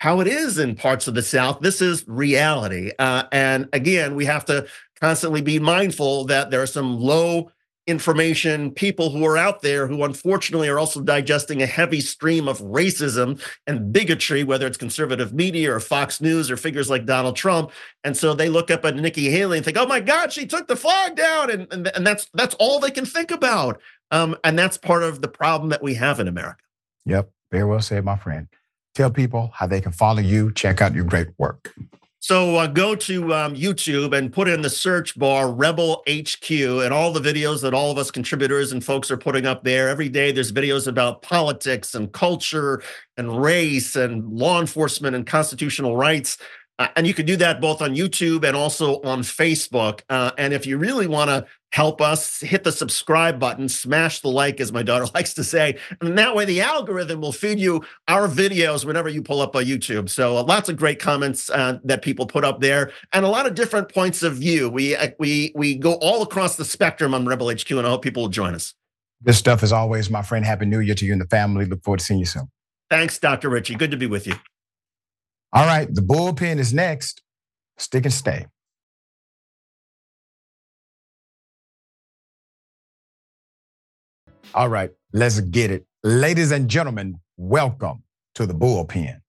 how 0.00 0.20
it 0.20 0.26
is 0.26 0.58
in 0.58 0.74
parts 0.74 1.06
of 1.06 1.14
the 1.14 1.22
South. 1.22 1.60
This 1.60 1.80
is 1.80 2.04
reality. 2.08 2.90
Uh, 2.98 3.24
and 3.30 3.68
again, 3.72 4.14
we 4.14 4.24
have 4.24 4.44
to 4.46 4.66
constantly 5.00 5.42
be 5.42 5.58
mindful 5.58 6.24
that 6.24 6.50
there 6.50 6.60
are 6.60 6.66
some 6.66 6.98
low 6.98 7.50
information 7.86 8.70
people 8.70 9.10
who 9.10 9.24
are 9.24 9.36
out 9.36 9.62
there 9.62 9.86
who 9.86 10.04
unfortunately 10.04 10.68
are 10.68 10.78
also 10.78 11.00
digesting 11.00 11.62
a 11.62 11.66
heavy 11.66 12.00
stream 12.00 12.46
of 12.46 12.60
racism 12.60 13.40
and 13.66 13.92
bigotry, 13.92 14.44
whether 14.44 14.66
it's 14.66 14.76
conservative 14.76 15.32
media 15.32 15.74
or 15.74 15.80
Fox 15.80 16.20
News 16.20 16.50
or 16.50 16.56
figures 16.56 16.88
like 16.88 17.06
Donald 17.06 17.36
Trump. 17.36 17.72
And 18.04 18.16
so 18.16 18.34
they 18.34 18.48
look 18.48 18.70
up 18.70 18.84
at 18.84 18.96
Nikki 18.96 19.30
Haley 19.30 19.58
and 19.58 19.64
think, 19.64 19.76
oh 19.76 19.86
my 19.86 20.00
God, 20.00 20.32
she 20.32 20.46
took 20.46 20.68
the 20.68 20.76
flag 20.76 21.16
down. 21.16 21.50
And, 21.50 21.72
and, 21.72 21.88
and 21.88 22.06
that's 22.06 22.28
that's 22.34 22.54
all 22.60 22.78
they 22.78 22.90
can 22.90 23.04
think 23.04 23.30
about. 23.30 23.80
Um, 24.10 24.36
and 24.44 24.58
that's 24.58 24.76
part 24.76 25.02
of 25.02 25.20
the 25.20 25.28
problem 25.28 25.70
that 25.70 25.82
we 25.82 25.94
have 25.94 26.20
in 26.20 26.28
America. 26.28 26.62
Yep, 27.06 27.30
very 27.50 27.64
well 27.64 27.80
said, 27.80 28.04
my 28.04 28.16
friend. 28.16 28.46
Tell 28.94 29.10
people 29.10 29.50
how 29.54 29.66
they 29.66 29.80
can 29.80 29.92
follow 29.92 30.20
you, 30.20 30.52
check 30.52 30.82
out 30.82 30.94
your 30.94 31.04
great 31.04 31.28
work. 31.38 31.74
So 32.22 32.54
uh, 32.54 32.68
go 32.68 32.94
to 32.94 33.34
um, 33.34 33.56
YouTube 33.56 34.16
and 34.16 34.32
put 34.32 34.46
in 34.46 34.62
the 34.62 34.70
search 34.70 35.18
bar 35.18 35.50
Rebel 35.52 36.04
HQ 36.08 36.48
and 36.52 36.94
all 36.94 37.12
the 37.12 37.18
videos 37.18 37.62
that 37.62 37.74
all 37.74 37.90
of 37.90 37.98
us 37.98 38.12
contributors 38.12 38.70
and 38.70 38.82
folks 38.82 39.10
are 39.10 39.16
putting 39.16 39.44
up 39.44 39.64
there. 39.64 39.88
Every 39.88 40.08
day 40.08 40.30
there's 40.30 40.52
videos 40.52 40.86
about 40.86 41.22
politics 41.22 41.96
and 41.96 42.12
culture 42.12 42.80
and 43.16 43.42
race 43.42 43.96
and 43.96 44.24
law 44.32 44.60
enforcement 44.60 45.16
and 45.16 45.26
constitutional 45.26 45.96
rights. 45.96 46.38
Uh, 46.78 46.86
and 46.94 47.08
you 47.08 47.12
can 47.12 47.26
do 47.26 47.34
that 47.38 47.60
both 47.60 47.82
on 47.82 47.96
YouTube 47.96 48.44
and 48.46 48.56
also 48.56 49.00
on 49.02 49.22
Facebook. 49.22 50.02
Uh, 50.08 50.30
and 50.38 50.54
if 50.54 50.64
you 50.64 50.78
really 50.78 51.08
want 51.08 51.28
to 51.28 51.44
help 51.72 52.00
us, 52.00 52.40
hit 52.40 52.64
the 52.64 52.72
subscribe 52.72 53.40
button, 53.40 53.68
smash 53.68 54.20
the 54.20 54.28
like, 54.28 54.60
as 54.60 54.72
my 54.72 54.82
daughter 54.82 55.06
likes 55.14 55.34
to 55.34 55.44
say. 55.44 55.78
And 56.00 56.16
that 56.18 56.34
way, 56.34 56.44
the 56.44 56.60
algorithm 56.60 57.20
will 57.20 57.32
feed 57.32 57.58
you 57.58 57.82
our 58.08 58.28
videos 58.28 58.84
whenever 58.84 59.08
you 59.08 59.22
pull 59.22 59.40
up 59.40 59.56
on 59.56 59.64
YouTube. 59.64 60.08
So 60.08 60.36
uh, 60.36 60.44
lots 60.44 60.68
of 60.68 60.76
great 60.76 61.00
comments 61.00 61.50
uh, 61.50 61.78
that 61.84 62.02
people 62.02 62.26
put 62.26 62.44
up 62.44 62.60
there, 62.60 62.92
and 63.12 63.24
a 63.24 63.28
lot 63.28 63.46
of 63.46 63.54
different 63.54 63.92
points 63.92 64.22
of 64.22 64.36
view. 64.36 64.68
We 64.68 64.94
uh, 64.94 65.10
we 65.18 65.52
we 65.54 65.74
go 65.74 65.94
all 65.94 66.22
across 66.22 66.56
the 66.56 66.64
spectrum 66.64 67.14
on 67.14 67.26
Rebel 67.26 67.50
HQ, 67.50 67.70
and 67.70 67.86
I 67.86 67.90
hope 67.90 68.02
people 68.02 68.22
will 68.22 68.30
join 68.30 68.54
us. 68.54 68.74
Good 69.24 69.34
stuff 69.34 69.62
as 69.62 69.72
always, 69.72 70.10
my 70.10 70.22
friend. 70.22 70.44
Happy 70.44 70.66
New 70.66 70.80
Year 70.80 70.94
to 70.94 71.06
you 71.06 71.12
and 71.12 71.20
the 71.20 71.26
family. 71.26 71.64
Look 71.64 71.82
forward 71.82 72.00
to 72.00 72.04
seeing 72.04 72.20
you 72.20 72.26
soon. 72.26 72.50
Thanks, 72.90 73.18
Dr. 73.18 73.48
Richey. 73.48 73.74
Good 73.74 73.90
to 73.92 73.96
be 73.96 74.06
with 74.06 74.26
you. 74.26 74.34
All 75.52 75.66
right, 75.66 75.92
the 75.92 76.02
bullpen 76.02 76.58
is 76.58 76.72
next. 76.72 77.22
Stick 77.78 78.04
and 78.04 78.12
stay. 78.12 78.46
All 84.54 84.68
right, 84.68 84.90
let's 85.14 85.40
get 85.40 85.70
it. 85.70 85.86
Ladies 86.02 86.52
and 86.52 86.68
gentlemen, 86.68 87.20
welcome 87.38 88.02
to 88.34 88.44
the 88.44 88.52
bullpen. 88.52 89.20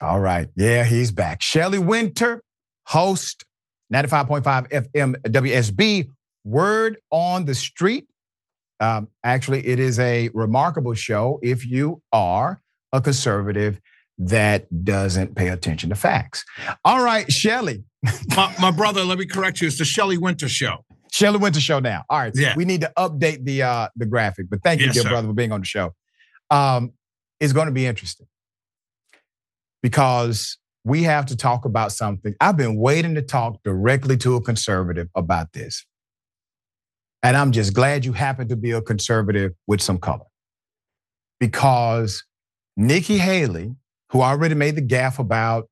All 0.00 0.20
right, 0.20 0.48
yeah, 0.56 0.84
he's 0.84 1.12
back. 1.12 1.42
Shelley 1.42 1.78
Wynter, 1.78 2.40
host, 2.86 3.44
95.5 3.92 4.70
FM 4.70 5.16
WSB, 5.26 6.08
Word 6.44 6.96
on 7.10 7.44
the 7.44 7.54
Street. 7.54 8.06
Um, 8.80 9.08
actually, 9.22 9.66
it 9.66 9.78
is 9.78 9.98
a 9.98 10.30
remarkable 10.32 10.94
show 10.94 11.38
if 11.42 11.66
you 11.66 12.00
are 12.10 12.62
a 12.94 13.02
conservative 13.02 13.80
that 14.20 14.84
doesn't 14.84 15.34
pay 15.34 15.48
attention 15.48 15.88
to 15.88 15.96
facts. 15.96 16.44
All 16.84 17.02
right, 17.02 17.30
Shelley. 17.32 17.84
my, 18.36 18.54
my, 18.60 18.70
brother, 18.70 19.02
let 19.02 19.18
me 19.18 19.26
correct 19.26 19.60
you. 19.60 19.66
It's 19.66 19.78
the 19.78 19.84
Shelley 19.84 20.18
Wynter 20.18 20.48
Show. 20.48 20.84
Shelley 21.10 21.38
Wynter 21.38 21.60
Show 21.60 21.80
now. 21.80 22.04
All 22.08 22.18
right. 22.18 22.32
Yeah. 22.34 22.54
We 22.54 22.64
need 22.64 22.82
to 22.82 22.92
update 22.96 23.44
the 23.44 23.62
uh 23.62 23.88
the 23.96 24.06
graphic, 24.06 24.48
but 24.48 24.62
thank 24.62 24.80
you, 24.80 24.86
yes, 24.86 24.94
dear 24.94 25.02
sir. 25.04 25.08
brother, 25.08 25.28
for 25.28 25.34
being 25.34 25.52
on 25.52 25.60
the 25.60 25.66
show. 25.66 25.94
Um, 26.50 26.92
it's 27.40 27.52
going 27.52 27.66
to 27.66 27.72
be 27.72 27.86
interesting 27.86 28.26
because 29.82 30.58
we 30.84 31.02
have 31.04 31.26
to 31.26 31.36
talk 31.36 31.64
about 31.64 31.92
something. 31.92 32.34
I've 32.40 32.56
been 32.56 32.76
waiting 32.76 33.14
to 33.14 33.22
talk 33.22 33.62
directly 33.64 34.16
to 34.18 34.36
a 34.36 34.40
conservative 34.40 35.08
about 35.14 35.52
this. 35.52 35.84
And 37.22 37.36
I'm 37.36 37.52
just 37.52 37.74
glad 37.74 38.04
you 38.04 38.12
happen 38.12 38.48
to 38.48 38.56
be 38.56 38.70
a 38.70 38.80
conservative 38.80 39.52
with 39.66 39.80
some 39.80 39.98
color. 39.98 40.24
Because 41.38 42.24
Nikki 42.76 43.18
Haley, 43.18 43.74
who 44.10 44.22
already 44.22 44.54
made 44.54 44.76
the 44.76 44.82
gaffe 44.82 45.18
about 45.18 45.68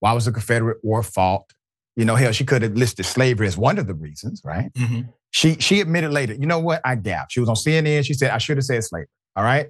why 0.00 0.12
was 0.12 0.24
the 0.24 0.32
Confederate 0.32 0.78
War 0.82 1.02
fought, 1.02 1.52
you 1.96 2.04
know, 2.04 2.14
hell, 2.14 2.32
she 2.32 2.44
could 2.44 2.62
have 2.62 2.74
listed 2.74 3.06
slavery 3.06 3.46
as 3.46 3.56
one 3.56 3.78
of 3.78 3.86
the 3.86 3.94
reasons, 3.94 4.42
right? 4.44 4.72
Mm-hmm. 4.74 5.08
She 5.30 5.54
she 5.54 5.80
admitted 5.80 6.12
later, 6.12 6.34
you 6.34 6.46
know 6.46 6.60
what, 6.60 6.80
I 6.84 6.94
gapped. 6.94 7.32
She 7.32 7.40
was 7.40 7.48
on 7.48 7.56
CNN. 7.56 8.04
She 8.04 8.14
said, 8.14 8.30
I 8.30 8.38
should 8.38 8.56
have 8.56 8.64
said 8.64 8.84
slavery. 8.84 9.08
All 9.36 9.44
right. 9.44 9.68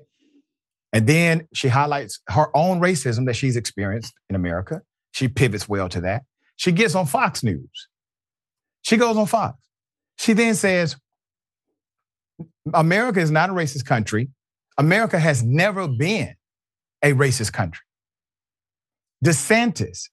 And 0.92 1.06
then 1.06 1.48
she 1.54 1.68
highlights 1.68 2.20
her 2.28 2.56
own 2.56 2.80
racism 2.80 3.26
that 3.26 3.34
she's 3.34 3.56
experienced 3.56 4.12
in 4.28 4.36
America. 4.36 4.82
She 5.12 5.28
pivots 5.28 5.68
well 5.68 5.88
to 5.88 6.00
that. 6.02 6.22
She 6.56 6.72
gets 6.72 6.94
on 6.94 7.06
Fox 7.06 7.42
News. 7.42 7.88
She 8.82 8.96
goes 8.96 9.16
on 9.16 9.26
Fox. 9.26 9.58
She 10.18 10.34
then 10.34 10.54
says, 10.54 10.96
America 12.72 13.20
is 13.20 13.30
not 13.30 13.50
a 13.50 13.52
racist 13.52 13.86
country. 13.86 14.28
America 14.78 15.18
has 15.18 15.42
never 15.42 15.88
been 15.88 16.34
a 17.04 17.12
racist 17.12 17.52
country. 17.52 17.84
DeSantis 19.24 20.08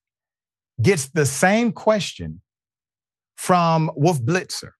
gets 0.81 1.09
the 1.09 1.25
same 1.25 1.71
question 1.71 2.41
from 3.35 3.89
Wolf 3.95 4.21
Blitzer 4.21 4.71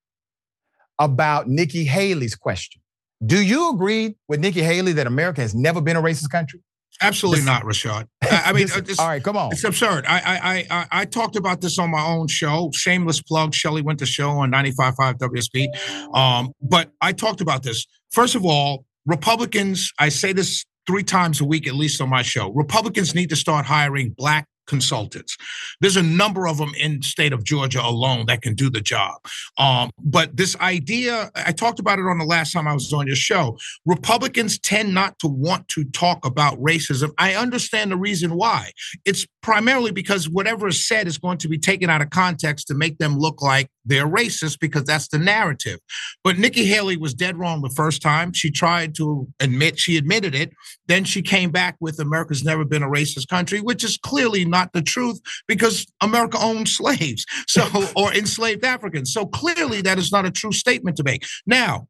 about 0.99 1.47
Nikki 1.47 1.85
Haley's 1.85 2.35
question. 2.35 2.81
Do 3.25 3.41
you 3.41 3.71
agree 3.71 4.15
with 4.27 4.39
Nikki 4.39 4.61
Haley 4.61 4.93
that 4.93 5.07
America 5.07 5.41
has 5.41 5.55
never 5.55 5.81
been 5.81 5.95
a 5.95 6.01
racist 6.01 6.29
country? 6.29 6.61
Absolutely 7.01 7.39
this, 7.39 7.45
not, 7.45 7.63
Rashad. 7.63 8.07
I, 8.21 8.43
I 8.45 8.53
mean, 8.53 8.67
this, 8.67 8.81
this, 8.81 8.99
all 8.99 9.07
right, 9.07 9.23
come 9.23 9.37
on. 9.37 9.51
It's 9.51 9.63
absurd. 9.63 10.05
I, 10.07 10.19
I 10.19 10.65
I 10.69 10.87
I 10.91 11.05
talked 11.05 11.35
about 11.35 11.61
this 11.61 11.79
on 11.79 11.89
my 11.89 12.05
own 12.05 12.27
show. 12.27 12.69
Shameless 12.73 13.21
plug. 13.21 13.55
Shelley 13.55 13.81
Wynter 13.81 14.05
show 14.05 14.29
on 14.29 14.51
95.5 14.51 15.17
WSB. 15.17 16.15
Um, 16.15 16.51
but 16.61 16.91
I 17.01 17.13
talked 17.13 17.41
about 17.41 17.63
this. 17.63 17.87
First 18.11 18.35
of 18.35 18.45
all, 18.45 18.85
Republicans. 19.05 19.91
I 19.97 20.09
say 20.09 20.33
this 20.33 20.65
three 20.87 21.03
times 21.03 21.41
a 21.41 21.45
week 21.45 21.67
at 21.67 21.75
least 21.75 22.01
on 22.01 22.09
my 22.09 22.21
show. 22.21 22.51
Republicans 22.51 23.15
need 23.15 23.29
to 23.29 23.35
start 23.35 23.65
hiring 23.65 24.11
black 24.11 24.47
consultants. 24.71 25.35
There's 25.81 25.97
a 25.97 26.01
number 26.01 26.47
of 26.47 26.57
them 26.57 26.71
in 26.79 27.01
state 27.01 27.33
of 27.33 27.43
Georgia 27.43 27.81
alone 27.81 28.27
that 28.27 28.41
can 28.41 28.55
do 28.55 28.69
the 28.69 28.79
job. 28.79 29.19
Um, 29.57 29.91
but 29.99 30.37
this 30.37 30.55
idea, 30.61 31.29
I 31.35 31.51
talked 31.51 31.81
about 31.81 31.99
it 31.99 32.03
on 32.03 32.19
the 32.19 32.25
last 32.25 32.53
time 32.53 32.69
I 32.69 32.73
was 32.73 32.93
on 32.93 33.05
your 33.05 33.17
show. 33.17 33.57
Republicans 33.85 34.57
tend 34.57 34.93
not 34.93 35.19
to 35.19 35.27
want 35.27 35.67
to 35.75 35.83
talk 35.83 36.25
about 36.25 36.57
racism. 36.57 37.09
I 37.17 37.35
understand 37.35 37.91
the 37.91 37.97
reason 37.97 38.35
why. 38.35 38.71
It's 39.03 39.27
primarily 39.41 39.91
because 39.91 40.29
whatever 40.29 40.69
is 40.69 40.87
said 40.87 41.05
is 41.05 41.17
going 41.17 41.39
to 41.39 41.49
be 41.49 41.57
taken 41.57 41.89
out 41.89 42.01
of 42.01 42.09
context 42.09 42.67
to 42.67 42.73
make 42.73 42.97
them 42.97 43.17
look 43.17 43.41
like 43.41 43.67
they're 43.83 44.07
racist 44.07 44.59
because 44.59 44.85
that's 44.85 45.09
the 45.09 45.19
narrative. 45.19 45.79
But 46.23 46.37
Nikki 46.37 46.63
Haley 46.63 46.95
was 46.95 47.13
dead 47.13 47.37
wrong 47.37 47.61
the 47.61 47.73
first 47.75 48.01
time. 48.01 48.31
She 48.31 48.51
tried 48.51 48.95
to 48.95 49.27
admit, 49.41 49.79
she 49.79 49.97
admitted 49.97 50.33
it. 50.33 50.53
Then 50.91 51.05
she 51.05 51.21
came 51.21 51.51
back 51.51 51.77
with 51.79 52.01
America's 52.01 52.43
never 52.43 52.65
been 52.65 52.83
a 52.83 52.89
racist 52.89 53.29
country, 53.29 53.61
which 53.61 53.81
is 53.81 53.97
clearly 53.97 54.43
not 54.43 54.73
the 54.73 54.81
truth 54.81 55.21
because 55.47 55.87
America 56.01 56.37
owned 56.37 56.67
slaves. 56.67 57.25
So, 57.47 57.67
or 57.95 58.13
enslaved 58.13 58.63
Africans. 58.63 59.13
So 59.13 59.25
clearly 59.25 59.81
that 59.81 59.97
is 59.97 60.11
not 60.11 60.25
a 60.25 60.31
true 60.31 60.51
statement 60.51 60.97
to 60.97 61.03
make. 61.03 61.25
Now, 61.45 61.87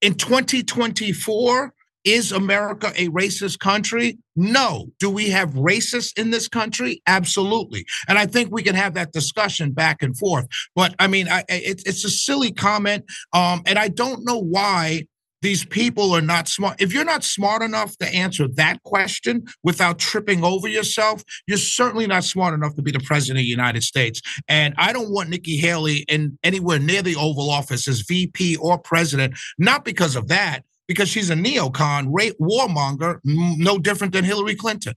in 0.00 0.14
2024, 0.14 1.72
is 2.04 2.32
America 2.32 2.92
a 2.96 3.08
racist 3.08 3.58
country? 3.58 4.18
No. 4.34 4.86
Do 4.98 5.10
we 5.10 5.30
have 5.30 5.50
racists 5.50 6.18
in 6.18 6.30
this 6.30 6.48
country? 6.48 7.02
Absolutely. 7.06 7.84
And 8.08 8.18
I 8.18 8.26
think 8.26 8.50
we 8.50 8.62
can 8.62 8.74
have 8.74 8.94
that 8.94 9.12
discussion 9.12 9.72
back 9.72 10.02
and 10.02 10.16
forth. 10.16 10.46
But 10.74 10.94
I 10.98 11.06
mean, 11.06 11.28
I, 11.28 11.40
it, 11.48 11.82
it's 11.86 12.04
a 12.04 12.10
silly 12.10 12.52
comment. 12.52 13.04
Um, 13.32 13.62
and 13.66 13.78
I 13.78 13.88
don't 13.88 14.24
know 14.24 14.38
why 14.38 15.06
these 15.42 15.64
people 15.64 16.12
are 16.12 16.20
not 16.20 16.48
smart. 16.48 16.80
If 16.80 16.92
you're 16.92 17.04
not 17.04 17.24
smart 17.24 17.62
enough 17.62 17.96
to 17.98 18.06
answer 18.06 18.46
that 18.54 18.82
question 18.82 19.44
without 19.62 19.98
tripping 19.98 20.44
over 20.44 20.68
yourself, 20.68 21.22
you're 21.46 21.58
certainly 21.58 22.06
not 22.06 22.24
smart 22.24 22.54
enough 22.54 22.74
to 22.76 22.82
be 22.82 22.90
the 22.90 23.00
president 23.00 23.38
of 23.38 23.44
the 23.44 23.48
United 23.48 23.82
States. 23.82 24.20
And 24.48 24.74
I 24.76 24.92
don't 24.92 25.10
want 25.10 25.30
Nikki 25.30 25.56
Haley 25.56 26.04
in 26.08 26.38
anywhere 26.42 26.78
near 26.78 27.02
the 27.02 27.16
Oval 27.16 27.50
Office 27.50 27.88
as 27.88 28.00
VP 28.00 28.56
or 28.56 28.78
president, 28.78 29.34
not 29.58 29.84
because 29.84 30.16
of 30.16 30.28
that, 30.28 30.60
because 30.86 31.08
she's 31.08 31.30
a 31.30 31.34
neocon, 31.34 32.08
rate 32.10 32.34
warmonger, 32.40 33.20
no 33.24 33.78
different 33.78 34.12
than 34.12 34.24
Hillary 34.24 34.56
Clinton. 34.56 34.94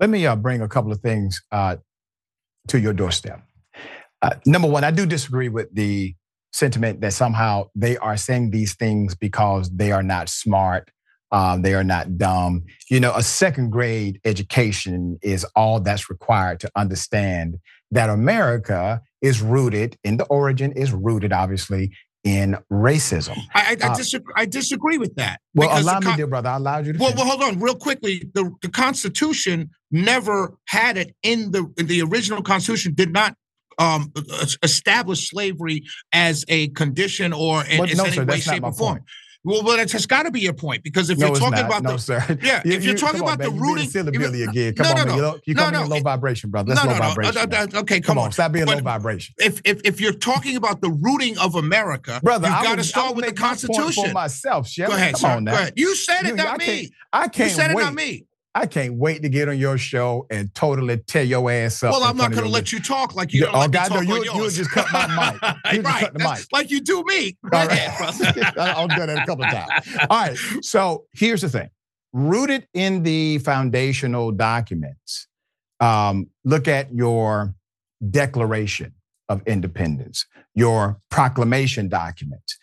Let 0.00 0.10
me 0.10 0.26
uh, 0.26 0.36
bring 0.36 0.62
a 0.62 0.68
couple 0.68 0.92
of 0.92 1.00
things 1.00 1.42
uh, 1.52 1.76
to 2.68 2.78
your 2.78 2.92
doorstep. 2.92 3.42
Uh, 4.22 4.30
number 4.46 4.68
one, 4.68 4.84
I 4.84 4.90
do 4.90 5.06
disagree 5.06 5.48
with 5.48 5.72
the 5.72 6.14
sentiment 6.52 7.00
that 7.00 7.12
somehow 7.12 7.64
they 7.74 7.96
are 7.98 8.16
saying 8.16 8.50
these 8.50 8.74
things 8.74 9.14
because 9.14 9.70
they 9.70 9.92
are 9.92 10.02
not 10.02 10.28
smart, 10.28 10.90
um, 11.30 11.62
they 11.62 11.74
are 11.74 11.84
not 11.84 12.16
dumb. 12.16 12.64
You 12.90 13.00
know, 13.00 13.12
a 13.14 13.22
second 13.22 13.70
grade 13.70 14.20
education 14.24 15.18
is 15.22 15.44
all 15.54 15.80
that's 15.80 16.08
required 16.10 16.60
to 16.60 16.70
understand 16.76 17.56
that 17.90 18.10
America 18.10 19.00
is 19.22 19.40
rooted 19.42 19.96
in 20.04 20.16
the 20.16 20.24
origin, 20.26 20.72
is 20.72 20.92
rooted 20.92 21.32
obviously 21.32 21.90
in 22.24 22.56
racism. 22.70 23.38
I, 23.54 23.76
I, 23.82 23.86
I 23.86 23.92
Uh, 23.92 23.96
disagree. 23.96 24.34
I 24.36 24.44
disagree 24.46 24.98
with 24.98 25.14
that. 25.16 25.40
Well, 25.54 25.70
allow 25.80 26.00
me, 26.00 26.14
dear 26.16 26.26
brother. 26.26 26.48
I 26.48 26.56
allowed 26.56 26.86
you 26.86 26.92
to. 26.94 26.98
Well, 26.98 27.10
finish. 27.10 27.24
well, 27.24 27.38
hold 27.38 27.42
on, 27.54 27.60
real 27.60 27.76
quickly. 27.76 28.24
The 28.34 28.50
the 28.60 28.68
Constitution 28.68 29.70
never 29.90 30.56
had 30.66 30.96
it 30.96 31.14
in 31.22 31.52
the 31.52 31.72
in 31.78 31.86
the 31.86 32.02
original 32.02 32.42
Constitution. 32.42 32.92
Did 32.94 33.12
not 33.12 33.34
um 33.78 34.12
es- 34.42 34.58
establish 34.62 35.30
slavery 35.30 35.84
as 36.12 36.44
a 36.48 36.68
condition 36.68 37.32
or 37.32 37.64
in, 37.64 37.78
But 37.78 37.94
no, 37.96 38.04
any 38.04 38.12
sir, 38.16 38.24
way, 38.24 38.40
shape, 38.40 38.64
or 38.64 38.72
form. 38.72 38.96
point. 38.98 39.04
Well, 39.44 39.62
well, 39.62 39.76
that's 39.76 40.04
got 40.04 40.24
to 40.24 40.32
be 40.32 40.40
your 40.40 40.52
point 40.52 40.82
because 40.82 41.08
if 41.10 41.16
no, 41.16 41.28
you're 41.28 41.36
talking 41.36 41.64
about 41.64 41.82
no, 41.84 41.92
the 41.92 41.98
sir. 41.98 42.22
yeah, 42.42 42.60
You- 42.64 42.72
if 42.72 42.84
you're 42.84 42.94
you- 42.94 42.98
talking 42.98 43.20
come 43.20 43.28
on, 43.28 43.34
about 43.34 43.44
the 43.44 43.50
man, 43.50 43.54
you 43.56 43.62
being 43.62 43.72
rooting, 43.74 43.88
silly 43.88 44.18
Billy 44.18 44.42
again. 44.42 44.74
Come 44.74 44.86
no, 44.96 45.00
on, 45.02 45.08
no, 45.08 45.14
You 45.16 45.22
low- 45.22 45.38
you 45.46 45.54
no, 45.54 45.62
coming 45.62 45.80
in 45.80 45.88
no, 45.88 45.94
low 45.94 46.02
vibration, 46.02 46.50
brother. 46.50 46.74
That's 46.74 46.84
no, 46.84 46.90
low 46.90 46.98
no, 46.98 47.02
no, 47.04 47.08
vibration. 47.10 47.36
uh, 47.36 47.46
man. 47.46 47.68
uh, 47.76 47.80
okay, 47.80 48.00
come, 48.00 48.16
Come 48.16 48.24
on, 48.24 48.32
stop 48.32 48.50
being 48.52 48.66
But 48.66 48.78
low 48.78 48.82
vibration. 48.82 49.34
If 49.38 49.60
if 49.64 49.80
if 49.84 50.00
you're 50.00 50.12
talking 50.12 50.56
about 50.56 50.80
the 50.82 50.90
rooting 50.90 51.38
of 51.38 51.54
America, 51.54 52.20
Brother, 52.22 52.48
you've 52.48 52.62
got 52.64 52.76
to 52.78 52.84
start 52.84 53.14
with 53.14 53.26
the 53.26 53.30
make 53.30 53.38
my 53.40 53.46
point 53.54 53.60
Constitution. 53.60 54.04
for 54.08 54.12
myself, 54.12 54.68
Shelley. 54.68 54.90
Go 54.90 54.96
ahead, 54.96 55.14
Come 55.14 55.20
sir. 55.20 55.28
on 55.28 55.44
now. 55.44 55.52
Go 55.52 55.58
ahead. 55.58 55.72
You 55.76 55.94
said 55.94 56.22
it, 56.24 56.28
You- 56.30 56.34
not 56.34 56.60
I 56.60 56.66
me. 56.66 56.90
I 57.12 57.28
can't 57.28 57.50
You 57.50 57.56
said 57.56 57.70
it, 57.70 57.74
not 57.78 57.94
me. 57.94 58.24
I 58.54 58.66
can't 58.66 58.94
wait 58.94 59.22
to 59.22 59.28
get 59.28 59.48
on 59.48 59.58
your 59.58 59.78
show 59.78 60.26
and 60.30 60.52
totally 60.54 60.98
tear 60.98 61.22
your 61.22 61.50
ass 61.50 61.82
up. 61.82 61.92
Well, 61.92 62.02
I'm 62.02 62.16
not 62.16 62.32
going 62.32 62.44
to 62.44 62.50
let 62.50 62.72
you 62.72 62.80
talk 62.80 63.14
like 63.14 63.32
you 63.32 63.42
Yeah, 63.42 63.52
don't 63.52 63.64
oh, 63.64 63.68
God, 63.68 63.88
talk 63.88 64.04
no, 64.04 64.22
you- 64.22 64.50
just 64.50 64.70
cut 64.70 64.86
my 64.92 65.06
mic. 65.32 65.42
You 65.74 65.82
right, 65.82 66.00
cut 66.00 66.14
the 66.14 66.18
mic. 66.20 66.46
like 66.52 66.70
you 66.70 66.80
do 66.80 67.04
me. 67.06 67.36
All 67.52 67.66
right. 67.66 67.88
I've 68.00 68.88
done 68.88 69.06
that 69.08 69.22
a 69.22 69.26
couple 69.26 69.44
of 69.44 69.50
times. 69.52 69.96
All 70.10 70.18
right. 70.20 70.36
So 70.62 71.04
here's 71.12 71.42
the 71.42 71.48
thing 71.48 71.70
rooted 72.12 72.66
in 72.74 73.02
the 73.02 73.38
foundational 73.38 74.32
documents, 74.32 75.28
um, 75.80 76.28
look 76.44 76.66
at 76.66 76.92
your 76.92 77.54
Declaration 78.10 78.94
of 79.28 79.42
Independence, 79.46 80.26
your 80.54 81.00
proclamation 81.10 81.88
documents, 81.88 82.58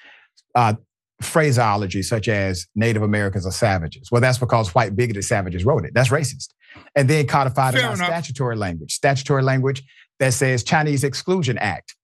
uh, 0.55 0.73
phraseology 1.21 2.01
such 2.03 2.27
as 2.27 2.67
Native 2.75 3.01
Americans 3.01 3.45
are 3.45 3.51
savages. 3.51 4.09
Well, 4.11 4.21
that's 4.21 4.37
because 4.37 4.75
white 4.75 4.95
bigoted 4.95 5.23
savages 5.23 5.65
wrote 5.65 5.85
it. 5.85 5.91
That's 5.93 6.09
racist. 6.09 6.49
And 6.95 7.09
then 7.09 7.25
codified 7.27 7.75
in 7.75 7.81
our 7.85 7.93
enough. 7.93 8.05
statutory 8.07 8.55
language, 8.57 8.93
statutory 8.93 9.43
language 9.43 9.83
that 10.19 10.33
says 10.33 10.63
Chinese 10.63 11.03
Exclusion 11.03 11.57
Act. 11.57 11.95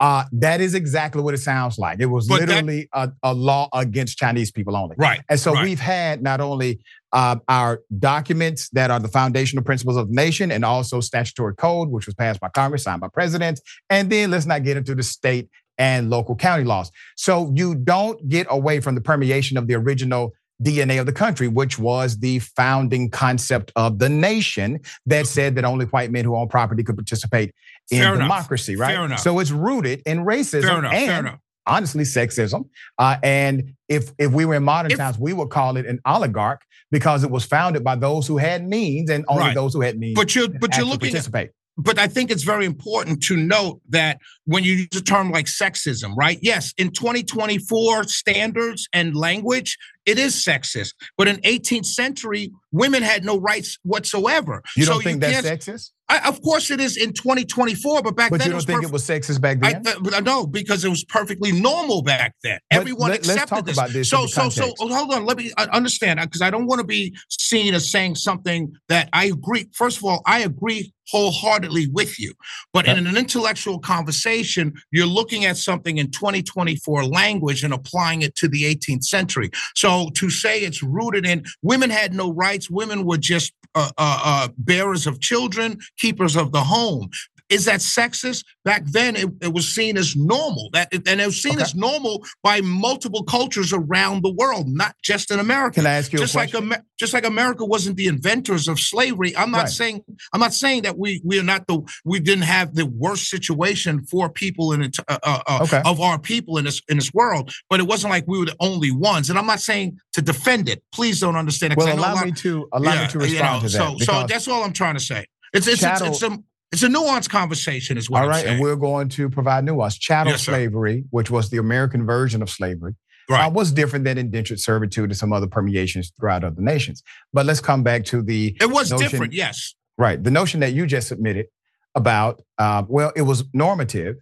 Uh, 0.00 0.24
that 0.32 0.60
is 0.60 0.74
exactly 0.74 1.22
what 1.22 1.32
it 1.32 1.38
sounds 1.38 1.78
like. 1.78 2.00
It 2.00 2.06
was 2.06 2.26
But 2.26 2.40
that- 2.40 2.48
literally 2.48 2.88
a, 2.92 3.10
a 3.22 3.32
law 3.34 3.68
against 3.72 4.18
Chinese 4.18 4.50
people 4.50 4.76
only. 4.76 4.96
Right, 4.98 5.20
And 5.28 5.38
so 5.38 5.52
right. 5.52 5.62
we've 5.62 5.78
had 5.78 6.22
not 6.22 6.40
only 6.40 6.80
uh, 7.12 7.36
our 7.46 7.82
documents 8.00 8.68
that 8.70 8.90
are 8.90 8.98
the 8.98 9.06
foundational 9.06 9.62
principles 9.64 9.96
of 9.96 10.08
the 10.08 10.14
nation 10.14 10.50
and 10.50 10.64
also 10.64 10.98
statutory 11.00 11.54
code, 11.54 11.88
which 11.90 12.06
was 12.06 12.16
passed 12.16 12.40
by 12.40 12.48
Congress, 12.48 12.82
signed 12.84 13.00
by 13.00 13.08
presidents. 13.08 13.60
And 13.90 14.10
then 14.10 14.30
let's 14.32 14.46
not 14.46 14.64
get 14.64 14.76
into 14.76 14.94
the 14.96 15.02
state 15.04 15.48
and 15.78 16.10
local 16.10 16.34
county 16.36 16.64
laws. 16.64 16.90
So 17.16 17.52
you 17.54 17.74
don't 17.74 18.28
get 18.28 18.46
away 18.50 18.80
from 18.80 18.94
the 18.94 19.00
permeation 19.00 19.56
of 19.56 19.66
the 19.66 19.74
original 19.74 20.32
DNA 20.62 21.00
of 21.00 21.06
the 21.06 21.12
country, 21.12 21.48
which 21.48 21.78
was 21.78 22.18
the 22.20 22.38
founding 22.40 23.10
concept 23.10 23.72
of 23.74 23.98
the 23.98 24.08
nation 24.08 24.78
that 25.06 25.26
said 25.26 25.56
that 25.56 25.64
only 25.64 25.86
white 25.86 26.12
men 26.12 26.24
who 26.24 26.36
own 26.36 26.48
property 26.48 26.84
could 26.84 26.94
participate 26.96 27.52
in 27.90 27.98
Fair 27.98 28.14
enough. 28.14 28.24
democracy, 28.26 28.76
right? 28.76 28.94
Fair 28.94 29.04
enough. 29.06 29.18
So 29.20 29.38
it's 29.40 29.50
rooted 29.50 30.02
in 30.06 30.18
racism 30.24 30.62
Fair 30.68 30.78
enough, 30.78 30.92
and 30.92 31.06
fair 31.08 31.18
enough. 31.20 31.38
honestly 31.66 32.04
sexism. 32.04 32.68
Uh, 32.96 33.16
and 33.24 33.72
if 33.88 34.12
if 34.18 34.30
we 34.30 34.44
were 34.44 34.54
in 34.54 34.62
modern 34.62 34.92
If- 34.92 34.98
times, 34.98 35.18
we 35.18 35.32
would 35.32 35.50
call 35.50 35.76
it 35.76 35.86
an 35.86 35.98
oligarch 36.04 36.60
because 36.92 37.24
it 37.24 37.30
was 37.30 37.44
founded 37.44 37.82
by 37.82 37.96
those 37.96 38.28
who 38.28 38.36
had 38.38 38.64
means 38.68 39.10
and 39.10 39.24
only 39.26 39.44
Right. 39.46 39.54
those 39.54 39.72
who 39.74 39.80
had 39.80 39.98
means. 39.98 40.14
But 40.14 40.34
you're 40.36 40.48
but 40.48 40.76
you're 40.76 40.86
looking 40.86 41.08
at 41.08 41.12
participate. 41.14 41.50
But 41.78 41.98
I 41.98 42.06
think 42.06 42.30
it's 42.30 42.42
very 42.42 42.66
important 42.66 43.22
to 43.24 43.36
note 43.36 43.80
that 43.88 44.18
when 44.44 44.64
you 44.64 44.72
use 44.74 44.88
a 44.96 45.00
term 45.02 45.30
like 45.30 45.46
sexism, 45.46 46.14
right? 46.16 46.38
Yes, 46.42 46.72
in 46.76 46.90
2024 46.90 48.04
standards 48.04 48.88
and 48.92 49.16
language, 49.16 49.78
it 50.04 50.18
is 50.18 50.34
sexist. 50.34 50.94
But 51.16 51.28
in 51.28 51.36
18th 51.38 51.86
century, 51.86 52.50
women 52.72 53.02
had 53.02 53.24
no 53.24 53.38
rights 53.38 53.78
whatsoever. 53.84 54.62
You 54.76 54.84
So 54.84 54.94
don't 54.94 55.02
think 55.04 55.20
that's 55.20 55.42
can't- 55.46 55.60
sexist? 55.60 55.90
I, 56.08 56.28
of 56.28 56.42
course, 56.42 56.70
it 56.70 56.78
is 56.78 56.98
in 56.98 57.14
2024, 57.14 58.02
but 58.02 58.14
back 58.16 58.30
But 58.30 58.40
then 58.40 58.48
you 58.48 58.50
don't 58.50 58.56
was 58.56 58.64
think 58.66 58.80
perf- 58.80 58.88
it 58.88 58.92
was 58.92 59.06
sexist 59.06 59.40
back 59.40 59.58
I, 59.64 59.72
then? 59.74 59.86
uh, 59.86 60.00
but 60.02 60.12
I 60.14 60.18
know 60.20 60.46
because 60.46 60.84
it 60.84 60.90
was 60.90 61.04
perfectly 61.04 61.52
normal 61.52 62.02
back 62.02 62.34
then. 62.42 62.58
But 62.70 62.80
Everyone 62.80 63.10
let- 63.12 63.20
let's 63.26 63.28
accepted 63.30 63.54
talk 63.54 63.64
this. 63.64 63.78
about 63.78 63.90
this 63.90 64.10
So, 64.10 64.26
so, 64.26 64.50
so, 64.50 64.74
hold 64.78 65.14
on. 65.14 65.24
Let 65.24 65.38
me 65.38 65.52
uh, 65.56 65.68
understand 65.72 66.20
because 66.20 66.42
I 66.42 66.50
don't 66.50 66.66
want 66.66 66.80
to 66.80 66.86
be 66.86 67.16
seen 67.30 67.72
as 67.72 67.90
saying 67.90 68.16
something 68.16 68.74
that 68.90 69.08
I 69.14 69.26
agree. 69.26 69.70
First 69.72 69.98
of 69.98 70.04
all, 70.04 70.20
I 70.26 70.40
agree 70.40 70.92
wholeheartedly 71.10 71.88
with 71.88 72.18
you. 72.18 72.32
But 72.72 72.86
in 72.86 73.06
an 73.06 73.16
intellectual 73.16 73.78
conversation, 73.78 74.74
you're 74.90 75.06
looking 75.06 75.44
at 75.44 75.56
something 75.56 75.98
in 75.98 76.10
2024 76.10 77.04
language 77.04 77.64
and 77.64 77.74
applying 77.74 78.22
it 78.22 78.34
to 78.36 78.48
the 78.48 78.62
18th 78.62 79.04
century. 79.04 79.50
So 79.74 80.10
to 80.14 80.30
say 80.30 80.60
it's 80.60 80.82
rooted 80.82 81.26
in 81.26 81.44
women 81.62 81.90
had 81.90 82.14
no 82.14 82.32
rights, 82.32 82.70
women 82.70 83.04
were 83.04 83.18
just 83.18 83.52
uh, 83.74 83.90
uh, 83.96 84.20
uh, 84.24 84.48
bearers 84.58 85.06
of 85.06 85.20
children, 85.20 85.78
keepers 85.96 86.36
of 86.36 86.52
the 86.52 86.60
home. 86.60 87.08
Is 87.52 87.66
that 87.66 87.80
sexist? 87.80 88.44
Back 88.64 88.84
then, 88.86 89.16
it, 89.16 89.28
it 89.42 89.52
was 89.52 89.66
seen 89.74 89.96
as 89.98 90.16
normal. 90.16 90.70
That 90.72 90.88
and 90.92 91.20
it 91.20 91.26
was 91.26 91.42
seen 91.42 91.54
Okay. 91.54 91.62
as 91.62 91.74
normal 91.74 92.24
by 92.42 92.60
multiple 92.62 93.24
cultures 93.24 93.72
around 93.72 94.22
the 94.22 94.32
world, 94.32 94.68
not 94.68 94.94
just 95.02 95.30
in 95.30 95.38
America. 95.38 95.74
Can 95.80 95.86
I 95.86 95.94
ask 95.98 96.12
you 96.12 96.18
a 96.18 96.22
just 96.22 96.34
like? 96.34 96.54
Amer- 96.54 96.82
just 96.98 97.12
like 97.12 97.26
America 97.26 97.64
wasn't 97.64 97.96
the 97.96 98.06
inventors 98.06 98.68
of 98.68 98.78
slavery. 98.78 99.36
I'm 99.36 99.50
not 99.50 99.64
Right. 99.64 99.68
saying 99.80 100.04
I'm 100.32 100.40
not 100.40 100.54
saying 100.54 100.82
that 100.82 100.96
we 100.98 101.20
we 101.24 101.38
are 101.40 101.42
not 101.42 101.66
the 101.66 101.80
we 102.04 102.20
didn't 102.20 102.44
have 102.44 102.74
the 102.74 102.86
worst 102.86 103.28
situation 103.28 104.04
for 104.06 104.30
people 104.30 104.72
in 104.72 104.82
it, 104.82 104.96
uh, 105.08 105.18
uh, 105.22 105.40
uh, 105.46 105.58
Okay. 105.64 105.82
of 105.84 106.00
our 106.00 106.18
people 106.18 106.56
in 106.58 106.64
this 106.64 106.80
in 106.88 106.96
this 106.96 107.12
world, 107.12 107.52
but 107.68 107.80
it 107.80 107.86
wasn't 107.86 108.10
like 108.12 108.24
we 108.26 108.38
were 108.38 108.46
the 108.46 108.56
only 108.60 108.92
ones. 108.92 109.28
And 109.30 109.38
I'm 109.38 109.46
not 109.46 109.60
saying 109.60 109.98
to 110.14 110.22
defend 110.22 110.68
it. 110.68 110.82
Please 110.94 111.20
don't 111.20 111.36
understand 111.36 111.72
it. 111.72 111.76
Well, 111.78 111.88
I 111.88 111.92
know 111.94 111.96
a 111.96 112.00
allow 112.00 112.14
lot- 112.14 112.24
me 112.26 112.32
to 112.32 112.68
allow 112.72 112.94
Yeah, 112.94 113.02
me 113.02 113.08
to 113.08 113.18
you 113.18 113.24
respond 113.24 113.62
know, 113.62 113.68
to 113.68 113.72
that. 113.76 113.98
So 114.06 114.12
so 114.22 114.26
that's 114.28 114.48
all 114.48 114.62
I'm 114.64 114.72
trying 114.72 114.94
to 114.94 115.00
say. 115.00 115.26
It's 115.52 115.66
it's 115.66 115.80
Chattel- 115.82 116.06
it's, 116.08 116.22
it's 116.22 116.32
a 116.34 116.38
it's 116.72 116.82
a 116.82 116.88
nuanced 116.88 117.28
conversation, 117.28 117.96
is 117.98 118.08
what 118.08 118.22
All 118.22 118.28
right, 118.28 118.44
and 118.46 118.60
we're 118.60 118.76
going 118.76 119.08
to 119.10 119.28
provide 119.28 119.64
nuance. 119.64 119.96
Chattel 119.98 120.32
Yes, 120.32 120.42
slavery, 120.44 121.04
which 121.10 121.30
was 121.30 121.50
the 121.50 121.58
American 121.58 122.06
version 122.06 122.42
of 122.42 122.48
slavery, 122.50 122.94
Right. 123.28 123.44
uh, 123.46 123.50
was 123.50 123.70
different 123.72 124.04
than 124.04 124.18
indentured 124.18 124.58
servitude 124.60 125.10
and 125.10 125.16
some 125.16 125.32
other 125.32 125.46
permeations 125.46 126.12
throughout 126.18 126.44
other 126.44 126.60
nations. 126.62 127.02
But 127.32 127.46
let's 127.46 127.60
come 127.60 127.82
back 127.82 128.04
to 128.06 128.22
the 128.22 128.56
It 128.60 128.70
was 128.70 128.90
notion- 128.90 129.08
different, 129.10 129.32
yes. 129.34 129.74
Right. 129.98 130.22
The 130.22 130.30
notion 130.30 130.60
that 130.60 130.72
you 130.72 130.86
just 130.86 131.08
submitted 131.08 131.46
about, 131.94 132.42
uh, 132.58 132.82
well, 132.88 133.12
it 133.14 133.22
was 133.22 133.44
normative 133.52 134.16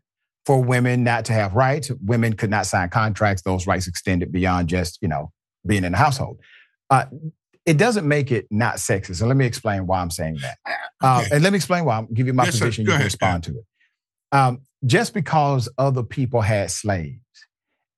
for 0.45 0.61
women 0.63 1.05
not 1.05 1.25
to 1.27 1.33
have 1.33 1.55
rights. 1.55 1.91
Women 2.05 2.33
could 2.33 2.51
not 2.51 2.67
sign 2.67 2.89
contracts. 2.89 3.43
Those 3.43 3.67
rights 3.67 3.87
extended 3.87 4.33
beyond 4.33 4.69
just, 4.69 4.99
you 5.01 5.07
know, 5.09 5.31
being 5.65 5.85
in 5.85 5.93
the 5.93 5.99
household. 5.99 6.39
Uh, 6.91 7.05
it 7.71 7.77
doesn't 7.79 8.07
make 8.07 8.33
it 8.33 8.47
not 8.51 8.77
sexist. 8.77 9.21
And 9.21 9.29
let 9.29 9.37
me 9.37 9.47
explain 9.47 9.87
why 9.87 10.01
I'm 10.01 10.11
saying 10.11 10.39
that. 10.43 10.59
Uh, 11.01 11.25
and 11.33 11.43
let 11.45 11.53
me 11.53 11.57
explain 11.57 11.85
why. 11.85 11.97
I'll 11.97 12.07
give 12.07 12.27
you 12.27 12.33
my 12.35 12.45
Yes, 12.45 12.59
position. 12.59 12.85
You 12.85 12.91
can 12.93 13.03
respond 13.03 13.45
to 13.45 13.53
it. 13.53 13.65
Um, 14.33 14.63
just 14.85 15.15
because 15.15 15.69
other 15.79 16.03
people 16.03 16.41
had 16.41 16.71
slaves, 16.71 17.21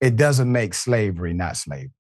it 0.01 0.16
doesn't 0.16 0.51
make 0.51 0.74
slavery 0.74 1.32
not 1.32 1.57
slavery. 1.57 1.90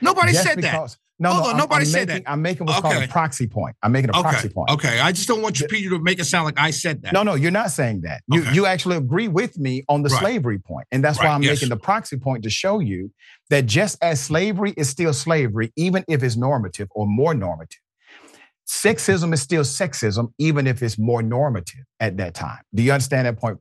Nobody 0.00 0.32
Just 0.32 0.44
said 0.44 0.56
because- 0.56 0.94
that. 0.94 1.00
No, 1.22 1.32
Hold 1.32 1.40
no, 1.42 1.44
oh, 1.44 1.48
I'm- 1.50 1.56
nobody 1.58 1.82
I'm 1.82 1.86
said 1.86 2.08
making- 2.08 2.24
that. 2.24 2.30
I'm 2.32 2.40
making 2.42 2.66
what's 2.66 2.80
called 2.80 2.96
a 3.04 3.06
proxy 3.06 3.46
point. 3.46 3.76
I'm 3.82 3.92
making 3.92 4.08
a 4.10 4.18
Okay. 4.18 4.22
proxy 4.22 4.48
point. 4.48 4.70
Okay. 4.70 4.98
I 5.00 5.12
just 5.12 5.28
don't 5.28 5.42
want 5.42 5.60
you 5.60 5.66
Peter 5.68 5.90
to 5.90 5.98
make 6.00 6.18
it 6.18 6.24
sound 6.24 6.46
like 6.46 6.58
I 6.58 6.70
said 6.70 7.02
that. 7.02 7.12
No, 7.12 7.22
no, 7.22 7.34
you're 7.34 7.50
not 7.50 7.70
saying 7.70 8.00
that. 8.02 8.22
You 8.26 8.40
Okay. 8.40 8.54
you 8.54 8.64
actually 8.64 8.96
agree 8.96 9.28
with 9.28 9.58
me 9.58 9.84
on 9.88 10.02
the 10.02 10.08
Right. 10.08 10.18
slavery 10.20 10.58
point, 10.58 10.86
and 10.90 11.04
that's 11.04 11.18
why 11.18 11.26
I'm 11.26 11.42
yes. 11.42 11.56
making 11.56 11.68
the 11.68 11.76
proxy 11.76 12.16
point 12.16 12.42
to 12.44 12.50
show 12.50 12.80
you 12.80 13.12
that 13.50 13.66
just 13.66 13.98
as 14.02 14.18
slavery 14.20 14.72
is 14.78 14.88
still 14.88 15.12
slavery, 15.12 15.70
even 15.76 16.04
if 16.08 16.22
it's 16.22 16.36
normative 16.36 16.88
or 16.92 17.06
more 17.06 17.34
normative, 17.34 17.80
sexism 18.66 19.34
is 19.34 19.42
still 19.42 19.62
sexism, 19.62 20.32
even 20.38 20.66
if 20.66 20.82
it's 20.82 20.98
more 20.98 21.22
normative 21.22 21.84
at 21.98 22.16
that 22.16 22.34
time. 22.34 22.60
Do 22.74 22.82
you 22.82 22.92
understand 22.92 23.26
that 23.26 23.36
point? 23.38 23.58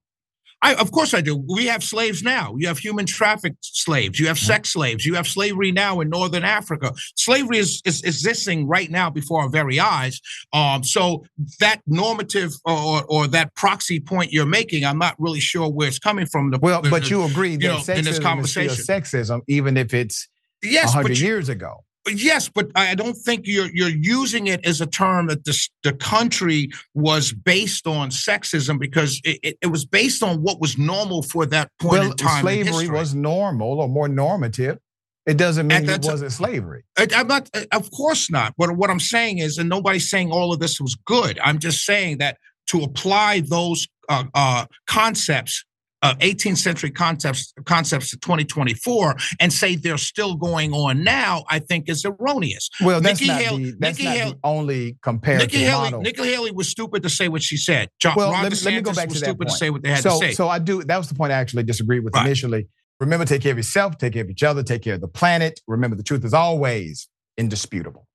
I, 0.61 0.75
of 0.75 0.91
course 0.91 1.13
I 1.13 1.21
do. 1.21 1.41
We 1.47 1.67
have 1.67 1.83
slaves 1.83 2.21
now. 2.21 2.55
You 2.57 2.67
have 2.67 2.77
human 2.77 3.05
traffic 3.05 3.53
slaves. 3.61 4.19
You 4.19 4.27
have 4.27 4.37
sex 4.37 4.73
slaves. 4.73 5.05
You 5.05 5.15
have 5.15 5.25
slavery 5.27 5.71
now 5.71 6.01
in 6.01 6.09
Northern 6.09 6.43
Africa. 6.43 6.93
Slavery 7.15 7.59
is, 7.59 7.81
is 7.85 8.03
existing 8.03 8.67
right 8.67 8.89
now 8.91 9.09
before 9.09 9.41
our 9.41 9.49
very 9.49 9.79
eyes. 9.79 10.19
Um, 10.51 10.83
so 10.83 11.23
that 11.61 11.81
normative 11.87 12.51
or, 12.65 13.03
or 13.07 13.27
that 13.27 13.55
proxy 13.55 13.99
point 14.01 14.33
you're 14.33 14.45
making, 14.45 14.83
I'm 14.85 14.97
not 14.99 15.15
really 15.17 15.39
sure 15.39 15.69
where 15.69 15.87
it's 15.87 15.99
coming 15.99 16.25
from. 16.25 16.51
The, 16.51 16.59
Well, 16.59 16.81
the- 16.81 16.89
but 16.89 17.09
you 17.09 17.23
agree 17.23 17.55
that 17.55 17.63
know, 17.67 17.77
sexism 17.77 17.97
in 18.33 18.41
this 18.41 18.57
is 18.57 18.85
still 18.85 18.95
sexism, 18.95 19.41
even 19.47 19.77
if 19.77 19.93
it's 19.93 20.27
Yes, 20.61 20.87
but 20.93 21.03
hundred 21.03 21.19
you- 21.19 21.27
years 21.27 21.47
ago. 21.47 21.85
Yes, 22.15 22.49
but 22.49 22.71
I 22.75 22.95
don't 22.95 23.15
think 23.15 23.41
you're 23.45 23.69
you're 23.73 23.89
using 23.89 24.47
it 24.47 24.65
as 24.65 24.81
a 24.81 24.85
term 24.85 25.27
that 25.27 25.45
this, 25.45 25.69
the 25.83 25.93
country 25.93 26.69
was 26.93 27.33
based 27.33 27.87
on 27.87 28.09
sexism 28.09 28.79
because 28.79 29.21
it, 29.23 29.39
it, 29.43 29.57
it 29.61 29.67
was 29.67 29.85
based 29.85 30.23
on 30.23 30.41
what 30.41 30.59
was 30.59 30.77
normal 30.77 31.21
for 31.23 31.45
that 31.47 31.71
point 31.79 31.91
Well, 31.99 32.11
in 32.11 32.17
time. 32.17 32.37
in 32.37 32.41
slavery 32.41 32.73
history. 32.81 32.89
was 32.97 33.15
normal 33.15 33.79
or 33.81 33.87
more 33.87 34.07
normative. 34.07 34.77
It 35.25 35.37
doesn't 35.37 35.67
mean 35.67 35.85
that 35.85 36.03
it 36.03 36.09
wasn't 36.09 36.31
slavery. 36.31 36.83
I- 36.97 37.07
I'm 37.15 37.27
not, 37.27 37.49
uh, 37.53 37.65
of 37.71 37.91
course 37.91 38.31
not. 38.31 38.53
But 38.57 38.75
what 38.77 38.89
I'm 38.89 38.99
saying 38.99 39.37
is, 39.39 39.57
and 39.59 39.69
nobody's 39.69 40.09
saying 40.09 40.31
all 40.31 40.51
of 40.53 40.59
this 40.59 40.81
was 40.81 40.95
good. 41.05 41.39
I'm 41.43 41.59
just 41.59 41.85
saying 41.85 42.17
that 42.17 42.37
to 42.67 42.81
apply 42.81 43.41
those 43.41 43.87
uh, 44.07 44.23
uh, 44.33 44.65
concepts 44.87 45.65
uh, 46.01 46.15
18th 46.15 46.57
century 46.57 46.91
concepts 46.91 47.53
concepts 47.65 48.11
to 48.11 48.17
2024 48.17 49.15
and 49.39 49.51
say 49.51 49.75
they're 49.75 49.97
still 49.97 50.35
going 50.35 50.73
on 50.73 51.03
now, 51.03 51.43
I 51.49 51.59
think 51.59 51.89
is 51.89 52.05
erroneous. 52.05 52.69
Well, 52.81 53.01
that's 53.01 53.19
Nikki 53.19 53.31
not, 53.31 53.41
Haley- 53.41 53.63
the, 53.71 53.77
that's 53.79 53.97
Nikki 53.97 54.09
not 54.09 54.17
Haley- 54.17 54.31
the 54.31 54.39
only 54.43 54.97
comparative 55.01 55.51
Nikki 55.51 55.63
Haley, 55.63 55.83
model. 55.83 56.01
Nikki 56.01 56.23
Haley 56.23 56.51
was 56.51 56.69
stupid 56.69 57.03
to 57.03 57.09
say 57.09 57.27
what 57.27 57.43
she 57.43 57.57
said. 57.57 57.89
John, 57.99 58.15
well, 58.15 58.31
Ron 58.31 58.43
let 58.43 58.51
me, 58.51 58.57
let 58.63 58.73
me 58.73 58.81
go 58.81 58.93
back 58.93 59.09
was 59.09 59.15
to 59.15 59.19
that 59.21 59.25
stupid 59.25 59.47
point. 59.47 59.49
to 59.49 59.57
say 59.57 59.69
what 59.69 59.83
they 59.83 59.89
had 59.89 60.03
so, 60.03 60.11
to 60.11 60.25
say. 60.27 60.31
So 60.33 60.47
I 60.47 60.59
do. 60.59 60.83
That 60.83 60.97
was 60.97 61.09
the 61.09 61.15
point 61.15 61.31
I 61.31 61.35
actually 61.35 61.63
disagreed 61.63 62.03
with 62.03 62.15
initially. 62.17 62.67
Remember, 62.99 63.25
take 63.25 63.41
care 63.41 63.51
of 63.51 63.57
yourself, 63.57 63.97
take 63.97 64.13
care 64.13 64.23
of 64.23 64.29
each 64.29 64.43
other, 64.43 64.61
take 64.61 64.81
care 64.81 64.95
of 64.95 65.01
the 65.01 65.07
planet. 65.07 65.61
Remember, 65.67 65.95
the 65.95 66.03
truth 66.03 66.25
is 66.25 66.33
always 66.33 67.07
indisputable. 67.37 68.05